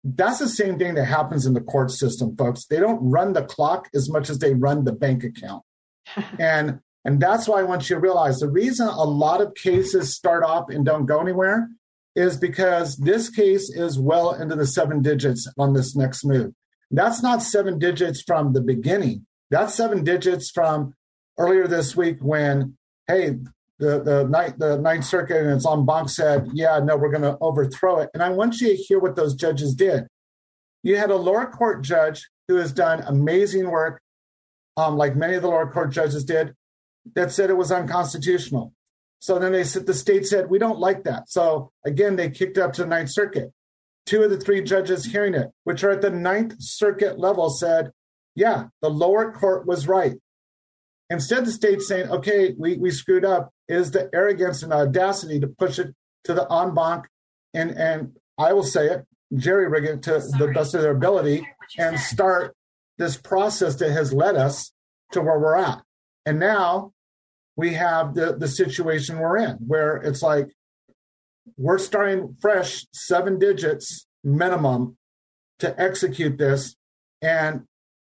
That's 0.04 0.38
the 0.38 0.48
same 0.48 0.78
thing 0.78 0.94
that 0.94 1.06
happens 1.06 1.46
in 1.46 1.54
the 1.54 1.62
court 1.62 1.90
system, 1.90 2.36
folks. 2.36 2.66
They 2.66 2.78
don't 2.78 3.00
run 3.00 3.32
the 3.32 3.42
clock 3.42 3.88
as 3.94 4.10
much 4.10 4.28
as 4.28 4.38
they 4.38 4.54
run 4.54 4.84
the 4.84 4.92
bank 4.92 5.24
account. 5.24 5.62
and 6.38 6.80
and 7.06 7.20
that's 7.20 7.46
why 7.46 7.60
I 7.60 7.64
want 7.64 7.88
you 7.88 7.96
to 7.96 8.00
realize 8.00 8.38
the 8.38 8.48
reason 8.48 8.88
a 8.88 9.04
lot 9.04 9.42
of 9.42 9.54
cases 9.54 10.14
start 10.14 10.42
off 10.42 10.70
and 10.70 10.86
don't 10.86 11.04
go 11.04 11.20
anywhere 11.20 11.68
is 12.16 12.36
because 12.36 12.96
this 12.96 13.28
case 13.28 13.70
is 13.70 13.98
well 13.98 14.32
into 14.32 14.56
the 14.56 14.66
seven 14.66 15.02
digits 15.02 15.46
on 15.58 15.74
this 15.74 15.94
next 15.94 16.24
move. 16.24 16.52
That's 16.94 17.22
not 17.22 17.42
seven 17.42 17.78
digits 17.78 18.22
from 18.22 18.52
the 18.52 18.60
beginning. 18.60 19.26
That's 19.50 19.74
seven 19.74 20.04
digits 20.04 20.50
from 20.50 20.94
earlier 21.38 21.66
this 21.66 21.96
week 21.96 22.18
when, 22.20 22.76
hey, 23.06 23.36
the 23.78 24.02
the 24.02 24.24
night 24.28 24.58
the 24.58 24.78
Ninth 24.78 25.04
Circuit 25.04 25.38
and 25.38 25.50
its 25.50 25.66
en 25.66 25.84
banc 25.84 26.08
said, 26.08 26.48
yeah, 26.52 26.78
no, 26.78 26.96
we're 26.96 27.10
going 27.10 27.22
to 27.22 27.36
overthrow 27.40 28.00
it. 28.00 28.10
And 28.14 28.22
I 28.22 28.30
want 28.30 28.60
you 28.60 28.68
to 28.68 28.76
hear 28.76 28.98
what 28.98 29.16
those 29.16 29.34
judges 29.34 29.74
did. 29.74 30.06
You 30.82 30.96
had 30.96 31.10
a 31.10 31.16
lower 31.16 31.46
court 31.46 31.82
judge 31.82 32.28
who 32.46 32.56
has 32.56 32.72
done 32.72 33.02
amazing 33.06 33.70
work, 33.70 34.00
um, 34.76 34.96
like 34.96 35.16
many 35.16 35.34
of 35.34 35.42
the 35.42 35.48
lower 35.48 35.70
court 35.70 35.90
judges 35.90 36.24
did, 36.24 36.54
that 37.14 37.32
said 37.32 37.50
it 37.50 37.56
was 37.56 37.72
unconstitutional. 37.72 38.72
So 39.18 39.38
then 39.38 39.52
they 39.52 39.64
said 39.64 39.86
the 39.86 39.94
state 39.94 40.26
said 40.26 40.50
we 40.50 40.58
don't 40.58 40.78
like 40.78 41.04
that. 41.04 41.30
So 41.30 41.72
again, 41.84 42.16
they 42.16 42.30
kicked 42.30 42.58
up 42.58 42.74
to 42.74 42.82
the 42.82 42.88
Ninth 42.88 43.10
Circuit. 43.10 43.52
Two 44.06 44.22
of 44.22 44.30
the 44.30 44.38
three 44.38 44.62
judges 44.62 45.06
hearing 45.06 45.34
it, 45.34 45.50
which 45.64 45.82
are 45.82 45.90
at 45.90 46.02
the 46.02 46.10
Ninth 46.10 46.56
Circuit 46.60 47.18
level, 47.18 47.48
said, 47.50 47.90
"Yeah, 48.34 48.68
the 48.82 48.90
lower 48.90 49.32
court 49.32 49.66
was 49.66 49.88
right." 49.88 50.16
Instead, 51.10 51.46
the 51.46 51.52
state's 51.52 51.88
saying, 51.88 52.10
"Okay, 52.10 52.54
we 52.58 52.76
we 52.76 52.90
screwed 52.90 53.24
up." 53.24 53.50
Is 53.66 53.92
the 53.92 54.10
arrogance 54.14 54.62
and 54.62 54.74
audacity 54.74 55.40
to 55.40 55.46
push 55.46 55.78
it 55.78 55.94
to 56.24 56.34
the 56.34 56.50
en 56.52 56.74
banc, 56.74 57.06
and 57.54 57.70
and 57.70 58.18
I 58.36 58.52
will 58.52 58.62
say 58.62 58.88
it, 58.88 59.06
jerry 59.34 59.68
rig 59.68 59.84
it 59.84 60.02
to 60.02 60.20
Sorry. 60.20 60.38
the 60.38 60.52
best 60.52 60.74
of 60.74 60.82
their 60.82 60.90
ability, 60.92 61.48
and 61.78 61.98
start 61.98 62.54
this 62.98 63.16
process 63.16 63.76
that 63.76 63.90
has 63.90 64.12
led 64.12 64.36
us 64.36 64.72
to 65.12 65.22
where 65.22 65.38
we're 65.38 65.56
at. 65.56 65.82
And 66.26 66.38
now 66.38 66.92
we 67.56 67.74
have 67.74 68.14
the, 68.14 68.36
the 68.36 68.48
situation 68.48 69.18
we're 69.18 69.38
in 69.38 69.56
where 69.66 69.96
it's 69.96 70.22
like 70.22 70.48
we're 71.56 71.78
starting 71.78 72.36
fresh, 72.40 72.86
seven 72.92 73.38
digits 73.38 74.06
minimum 74.22 74.96
to 75.58 75.80
execute 75.80 76.38
this. 76.38 76.74
And 77.22 77.62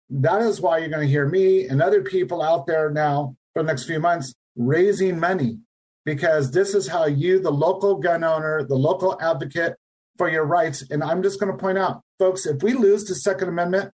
that 0.10 0.42
is 0.42 0.62
why 0.62 0.80
you're 0.80 0.90
going 0.90 1.06
to 1.06 1.12
hear 1.12 1.28
me 1.28 1.68
and 1.68 1.82
other 1.82 2.02
people 2.02 2.42
out 2.42 2.68
there 2.68 2.90
now 2.90 3.36
for 3.54 3.64
the 3.64 3.68
next 3.68 3.86
few 3.86 4.00
months 4.00 4.34
raising 4.56 5.20
money 5.20 5.60
because 6.06 6.52
this 6.52 6.74
is 6.74 6.88
how 6.88 7.06
you, 7.06 7.40
the 7.40 7.52
local 7.52 7.96
gun 7.96 8.24
owner, 8.24 8.64
the 8.64 8.76
local 8.76 9.20
advocate 9.22 9.76
for 10.18 10.30
your 10.30 10.46
rights. 10.46 10.84
And 10.90 11.04
I'm 11.04 11.24
just 11.24 11.40
going 11.40 11.52
to 11.52 11.58
point 11.58 11.78
out, 11.78 12.02
folks, 12.20 12.46
if 12.46 12.62
we 12.62 12.74
lose 12.74 13.06
the 13.06 13.16
Second 13.16 13.50
Amendment, 13.50 13.92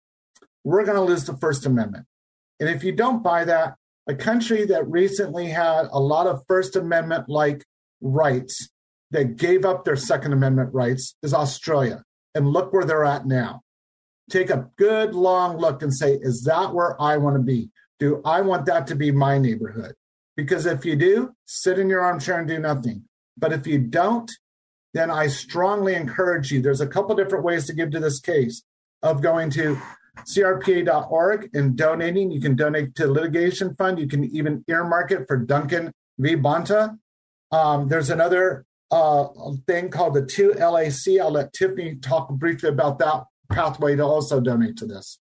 we're 0.64 0.84
going 0.84 0.96
to 0.96 1.02
lose 1.02 1.24
the 1.24 1.36
First 1.36 1.66
Amendment. 1.66 2.06
And 2.58 2.68
if 2.68 2.82
you 2.82 2.92
don't 2.92 3.22
buy 3.22 3.44
that, 3.44 3.74
a 4.08 4.14
country 4.14 4.64
that 4.66 4.88
recently 4.88 5.46
had 5.46 5.86
a 5.92 6.00
lot 6.00 6.26
of 6.26 6.42
First 6.48 6.76
Amendment 6.76 7.28
like 7.28 7.64
rights 8.00 8.70
that 9.10 9.36
gave 9.36 9.64
up 9.64 9.84
their 9.84 9.96
Second 9.96 10.32
Amendment 10.32 10.72
rights 10.72 11.16
is 11.22 11.32
Australia. 11.32 12.02
And 12.34 12.48
look 12.48 12.72
where 12.72 12.84
they're 12.84 13.04
at 13.04 13.26
now. 13.26 13.62
Take 14.30 14.50
a 14.50 14.68
good 14.76 15.14
long 15.14 15.56
look 15.56 15.82
and 15.82 15.94
say, 15.94 16.18
is 16.20 16.44
that 16.44 16.74
where 16.74 17.00
I 17.00 17.16
want 17.16 17.36
to 17.36 17.42
be? 17.42 17.70
Do 17.98 18.20
I 18.24 18.42
want 18.42 18.66
that 18.66 18.86
to 18.88 18.94
be 18.94 19.10
my 19.10 19.38
neighborhood? 19.38 19.94
Because 20.36 20.66
if 20.66 20.84
you 20.84 20.94
do, 20.94 21.32
sit 21.46 21.78
in 21.78 21.88
your 21.88 22.02
armchair 22.02 22.38
and 22.38 22.46
do 22.46 22.58
nothing. 22.58 23.04
But 23.36 23.52
if 23.52 23.66
you 23.66 23.78
don't, 23.78 24.30
then 24.94 25.10
I 25.10 25.26
strongly 25.26 25.94
encourage 25.94 26.52
you. 26.52 26.60
There's 26.60 26.80
a 26.80 26.86
couple 26.86 27.16
different 27.16 27.44
ways 27.44 27.66
to 27.66 27.72
give 27.72 27.90
to 27.92 28.00
this 28.00 28.20
case 28.20 28.62
of 29.02 29.22
going 29.22 29.50
to 29.50 29.78
crpa.org 30.20 31.50
and 31.54 31.76
donating. 31.76 32.30
You 32.30 32.40
can 32.40 32.56
donate 32.56 32.94
to 32.96 33.06
litigation 33.10 33.74
fund. 33.76 33.98
You 33.98 34.08
can 34.08 34.24
even 34.24 34.64
earmark 34.68 35.10
it 35.10 35.26
for 35.26 35.36
Duncan 35.36 35.92
V. 36.18 36.36
Bonta. 36.36 36.98
Um, 37.50 37.88
there's 37.88 38.10
another 38.10 38.64
uh, 38.90 39.26
thing 39.66 39.90
called 39.90 40.14
the 40.14 40.22
2ALC. 40.22 41.20
I'll 41.20 41.30
let 41.30 41.52
Tiffany 41.52 41.96
talk 41.96 42.30
briefly 42.30 42.68
about 42.70 42.98
that 42.98 43.24
pathway 43.50 43.96
to 43.96 44.04
also 44.04 44.40
donate 44.40 44.76
to 44.78 44.86
this. 44.86 45.18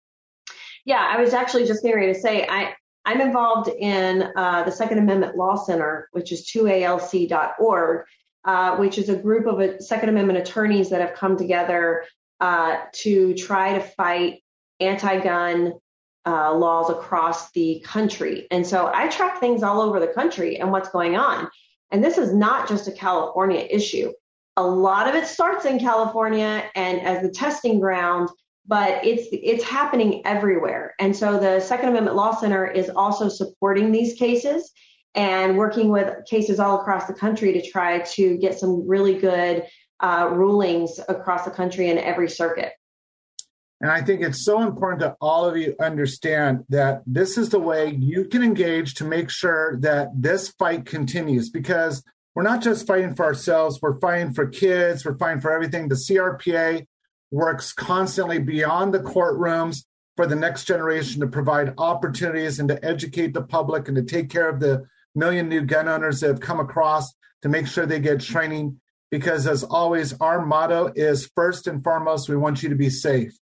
Yeah, 0.84 1.06
I 1.10 1.20
was 1.20 1.32
actually 1.32 1.66
just 1.66 1.82
getting 1.82 1.96
ready 1.96 2.12
to 2.12 2.20
say 2.20 2.46
I, 2.46 2.74
I'm 3.04 3.20
involved 3.20 3.68
in 3.68 4.30
uh, 4.36 4.64
the 4.64 4.72
Second 4.72 4.98
Amendment 4.98 5.36
Law 5.36 5.56
Center, 5.56 6.08
which 6.12 6.32
is 6.32 6.50
2alc.org, 6.50 8.06
uh, 8.44 8.76
which 8.76 8.98
is 8.98 9.08
a 9.08 9.16
group 9.16 9.46
of 9.46 9.82
Second 9.82 10.10
Amendment 10.10 10.38
attorneys 10.38 10.90
that 10.90 11.00
have 11.00 11.14
come 11.14 11.36
together 11.36 12.04
uh, 12.40 12.76
to 12.92 13.34
try 13.34 13.78
to 13.78 13.80
fight 13.80 14.42
anti-gun 14.80 15.72
uh, 16.26 16.54
laws 16.54 16.90
across 16.90 17.50
the 17.52 17.80
country. 17.84 18.46
And 18.50 18.66
so 18.66 18.90
I 18.92 19.08
track 19.08 19.40
things 19.40 19.62
all 19.62 19.80
over 19.80 20.00
the 20.00 20.08
country 20.08 20.58
and 20.58 20.70
what's 20.70 20.88
going 20.88 21.16
on. 21.16 21.48
And 21.94 22.02
this 22.02 22.18
is 22.18 22.34
not 22.34 22.68
just 22.68 22.88
a 22.88 22.90
California 22.90 23.68
issue. 23.70 24.10
A 24.56 24.66
lot 24.66 25.06
of 25.06 25.14
it 25.14 25.28
starts 25.28 25.64
in 25.64 25.78
California 25.78 26.68
and 26.74 27.00
as 27.00 27.22
the 27.22 27.28
testing 27.28 27.78
ground, 27.78 28.30
but 28.66 29.06
it's 29.06 29.28
it's 29.30 29.62
happening 29.62 30.20
everywhere. 30.26 30.96
And 30.98 31.14
so 31.14 31.38
the 31.38 31.60
Second 31.60 31.90
Amendment 31.90 32.16
Law 32.16 32.34
Center 32.34 32.66
is 32.66 32.90
also 32.90 33.28
supporting 33.28 33.92
these 33.92 34.14
cases 34.14 34.72
and 35.14 35.56
working 35.56 35.88
with 35.88 36.12
cases 36.28 36.58
all 36.58 36.80
across 36.80 37.06
the 37.06 37.14
country 37.14 37.52
to 37.52 37.70
try 37.70 38.00
to 38.00 38.38
get 38.38 38.58
some 38.58 38.88
really 38.88 39.14
good 39.14 39.64
uh, 40.00 40.30
rulings 40.32 40.98
across 41.08 41.44
the 41.44 41.52
country 41.52 41.90
in 41.90 41.98
every 41.98 42.28
circuit. 42.28 42.72
And 43.84 43.92
I 43.92 44.00
think 44.00 44.22
it's 44.22 44.42
so 44.42 44.62
important 44.62 45.02
that 45.02 45.16
all 45.20 45.44
of 45.44 45.58
you 45.58 45.76
understand 45.78 46.64
that 46.70 47.02
this 47.06 47.36
is 47.36 47.50
the 47.50 47.58
way 47.58 47.90
you 47.90 48.24
can 48.24 48.42
engage 48.42 48.94
to 48.94 49.04
make 49.04 49.28
sure 49.28 49.76
that 49.80 50.08
this 50.16 50.48
fight 50.52 50.86
continues 50.86 51.50
because 51.50 52.02
we're 52.34 52.44
not 52.44 52.62
just 52.62 52.86
fighting 52.86 53.14
for 53.14 53.26
ourselves, 53.26 53.80
we're 53.82 54.00
fighting 54.00 54.32
for 54.32 54.46
kids, 54.46 55.04
we're 55.04 55.18
fighting 55.18 55.42
for 55.42 55.52
everything. 55.52 55.88
The 55.88 55.96
CRPA 55.96 56.86
works 57.30 57.74
constantly 57.74 58.38
beyond 58.38 58.94
the 58.94 59.00
courtrooms 59.00 59.84
for 60.16 60.26
the 60.26 60.34
next 60.34 60.64
generation 60.64 61.20
to 61.20 61.26
provide 61.26 61.74
opportunities 61.76 62.60
and 62.60 62.70
to 62.70 62.82
educate 62.82 63.34
the 63.34 63.42
public 63.42 63.86
and 63.88 63.98
to 63.98 64.02
take 64.02 64.30
care 64.30 64.48
of 64.48 64.60
the 64.60 64.86
million 65.14 65.50
new 65.50 65.60
gun 65.60 65.88
owners 65.88 66.20
that 66.20 66.28
have 66.28 66.40
come 66.40 66.58
across 66.58 67.12
to 67.42 67.50
make 67.50 67.66
sure 67.66 67.84
they 67.84 68.00
get 68.00 68.22
training. 68.22 68.80
Because 69.10 69.46
as 69.46 69.62
always, 69.62 70.14
our 70.22 70.46
motto 70.46 70.90
is 70.96 71.30
first 71.36 71.66
and 71.66 71.84
foremost, 71.84 72.30
we 72.30 72.36
want 72.36 72.62
you 72.62 72.70
to 72.70 72.76
be 72.76 72.88
safe. 72.88 73.36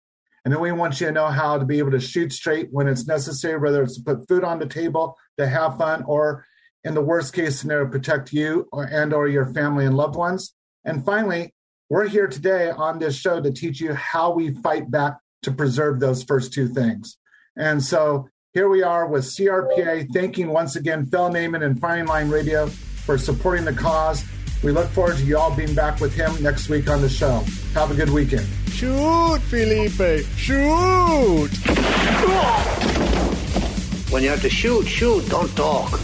And 0.48 0.54
then 0.54 0.62
we 0.62 0.72
want 0.72 0.98
you 0.98 1.08
to 1.08 1.12
know 1.12 1.26
how 1.26 1.58
to 1.58 1.66
be 1.66 1.78
able 1.78 1.90
to 1.90 2.00
shoot 2.00 2.32
straight 2.32 2.68
when 2.72 2.88
it's 2.88 3.06
necessary, 3.06 3.58
whether 3.58 3.82
it's 3.82 3.96
to 3.96 4.02
put 4.02 4.26
food 4.26 4.44
on 4.44 4.58
the 4.58 4.64
table, 4.64 5.14
to 5.36 5.46
have 5.46 5.76
fun, 5.76 6.04
or 6.04 6.46
in 6.84 6.94
the 6.94 7.02
worst 7.02 7.34
case 7.34 7.60
scenario, 7.60 7.86
protect 7.86 8.32
you 8.32 8.66
or, 8.72 8.84
and 8.84 9.12
or 9.12 9.28
your 9.28 9.44
family 9.52 9.84
and 9.84 9.94
loved 9.94 10.16
ones. 10.16 10.54
And 10.86 11.04
finally, 11.04 11.52
we're 11.90 12.08
here 12.08 12.26
today 12.26 12.70
on 12.70 12.98
this 12.98 13.14
show 13.14 13.42
to 13.42 13.52
teach 13.52 13.78
you 13.78 13.92
how 13.92 14.32
we 14.32 14.54
fight 14.62 14.90
back 14.90 15.18
to 15.42 15.52
preserve 15.52 16.00
those 16.00 16.22
first 16.22 16.54
two 16.54 16.66
things. 16.66 17.18
And 17.54 17.84
so 17.84 18.30
here 18.54 18.70
we 18.70 18.82
are 18.82 19.06
with 19.06 19.24
CRPA, 19.24 20.08
thanking 20.14 20.48
once 20.48 20.76
again 20.76 21.04
Phil 21.04 21.28
Naiman 21.28 21.62
and 21.62 21.78
Firing 21.78 22.06
Line 22.06 22.30
Radio 22.30 22.68
for 22.68 23.18
supporting 23.18 23.66
the 23.66 23.74
cause. 23.74 24.24
We 24.64 24.72
look 24.72 24.88
forward 24.92 25.18
to 25.18 25.24
you 25.24 25.36
all 25.36 25.54
being 25.54 25.74
back 25.74 26.00
with 26.00 26.14
him 26.14 26.42
next 26.42 26.70
week 26.70 26.88
on 26.88 27.02
the 27.02 27.10
show. 27.10 27.44
Have 27.74 27.90
a 27.90 27.94
good 27.94 28.08
weekend. 28.08 28.48
Shoot, 28.78 29.40
Felipe! 29.50 30.24
Shoot! 30.36 31.50
When 34.12 34.22
you 34.22 34.28
have 34.28 34.40
to 34.42 34.48
shoot, 34.48 34.86
shoot, 34.86 35.28
don't 35.28 35.50
talk. 35.56 35.98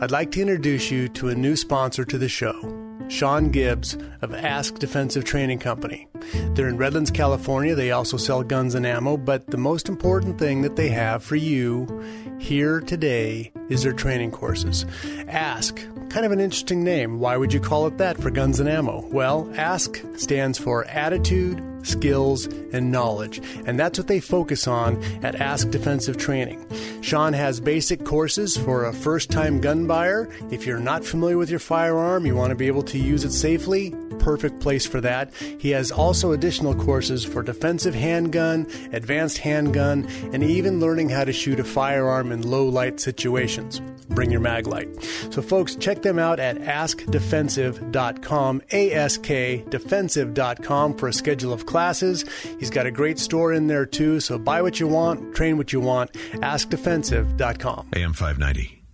I'd 0.00 0.10
like 0.10 0.32
to 0.32 0.40
introduce 0.40 0.90
you 0.90 1.08
to 1.10 1.28
a 1.28 1.34
new 1.34 1.56
sponsor 1.56 2.06
to 2.06 2.16
the 2.16 2.30
show. 2.30 2.83
Sean 3.08 3.50
Gibbs 3.50 3.96
of 4.22 4.34
Ask 4.34 4.78
Defensive 4.78 5.24
Training 5.24 5.58
Company. 5.58 6.08
They're 6.54 6.68
in 6.68 6.76
Redlands, 6.76 7.10
California. 7.10 7.74
They 7.74 7.90
also 7.90 8.16
sell 8.16 8.42
guns 8.42 8.74
and 8.74 8.86
ammo, 8.86 9.16
but 9.16 9.46
the 9.48 9.56
most 9.56 9.88
important 9.88 10.38
thing 10.38 10.62
that 10.62 10.76
they 10.76 10.88
have 10.88 11.22
for 11.22 11.36
you 11.36 12.02
here 12.38 12.80
today 12.80 13.52
is 13.68 13.82
their 13.82 13.92
training 13.92 14.30
courses. 14.30 14.86
Ask, 15.28 15.76
kind 16.08 16.26
of 16.26 16.32
an 16.32 16.40
interesting 16.40 16.84
name. 16.84 17.18
Why 17.18 17.36
would 17.36 17.52
you 17.52 17.60
call 17.60 17.86
it 17.86 17.98
that 17.98 18.20
for 18.20 18.30
guns 18.30 18.60
and 18.60 18.68
ammo? 18.68 19.06
Well, 19.12 19.50
ASK 19.56 20.02
stands 20.16 20.58
for 20.58 20.84
Attitude, 20.86 21.62
skills, 21.84 22.46
and 22.72 22.90
knowledge. 22.90 23.40
And 23.66 23.78
that's 23.78 23.98
what 23.98 24.08
they 24.08 24.20
focus 24.20 24.66
on 24.66 25.02
at 25.24 25.36
Ask 25.36 25.70
Defensive 25.70 26.16
Training. 26.16 26.64
Sean 27.02 27.32
has 27.32 27.60
basic 27.60 28.04
courses 28.04 28.56
for 28.56 28.84
a 28.84 28.92
first 28.92 29.30
time 29.30 29.60
gun 29.60 29.86
buyer. 29.86 30.28
If 30.50 30.66
you're 30.66 30.78
not 30.78 31.04
familiar 31.04 31.38
with 31.38 31.50
your 31.50 31.60
firearm, 31.60 32.26
you 32.26 32.34
want 32.34 32.50
to 32.50 32.56
be 32.56 32.66
able 32.66 32.82
to 32.84 32.98
use 32.98 33.24
it 33.24 33.32
safely, 33.32 33.94
perfect 34.18 34.60
place 34.60 34.86
for 34.86 35.00
that. 35.02 35.34
He 35.34 35.70
has 35.70 35.90
also 35.90 36.32
additional 36.32 36.74
courses 36.74 37.24
for 37.24 37.42
defensive 37.42 37.94
handgun, 37.94 38.66
advanced 38.92 39.38
handgun, 39.38 40.06
and 40.32 40.42
even 40.42 40.80
learning 40.80 41.10
how 41.10 41.24
to 41.24 41.32
shoot 41.32 41.60
a 41.60 41.64
firearm 41.64 42.32
in 42.32 42.42
low 42.42 42.66
light 42.66 43.00
situations. 43.00 43.80
Bring 44.08 44.30
your 44.30 44.40
mag 44.40 44.66
light. 44.66 44.88
So, 45.30 45.42
folks, 45.42 45.76
check 45.76 46.02
them 46.02 46.18
out 46.18 46.38
at 46.38 46.58
askdefensive.com, 46.58 48.62
A 48.72 48.92
S 48.92 49.16
K 49.18 49.64
defensive.com 49.68 50.96
for 50.96 51.08
a 51.08 51.12
schedule 51.12 51.52
of 51.52 51.66
classes. 51.74 52.24
He's 52.60 52.70
got 52.70 52.86
a 52.86 52.92
great 52.92 53.18
store 53.18 53.52
in 53.52 53.66
there 53.66 53.84
too. 53.84 54.20
So, 54.20 54.38
buy 54.38 54.62
what 54.62 54.78
you 54.78 54.86
want, 54.86 55.34
train 55.34 55.56
what 55.56 55.72
you 55.72 55.80
want. 55.80 56.12
Askdefensive.com. 56.52 57.88
AM 57.96 58.12
590. 58.12 58.84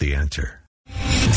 The 0.00 0.14
answer. 0.14 0.65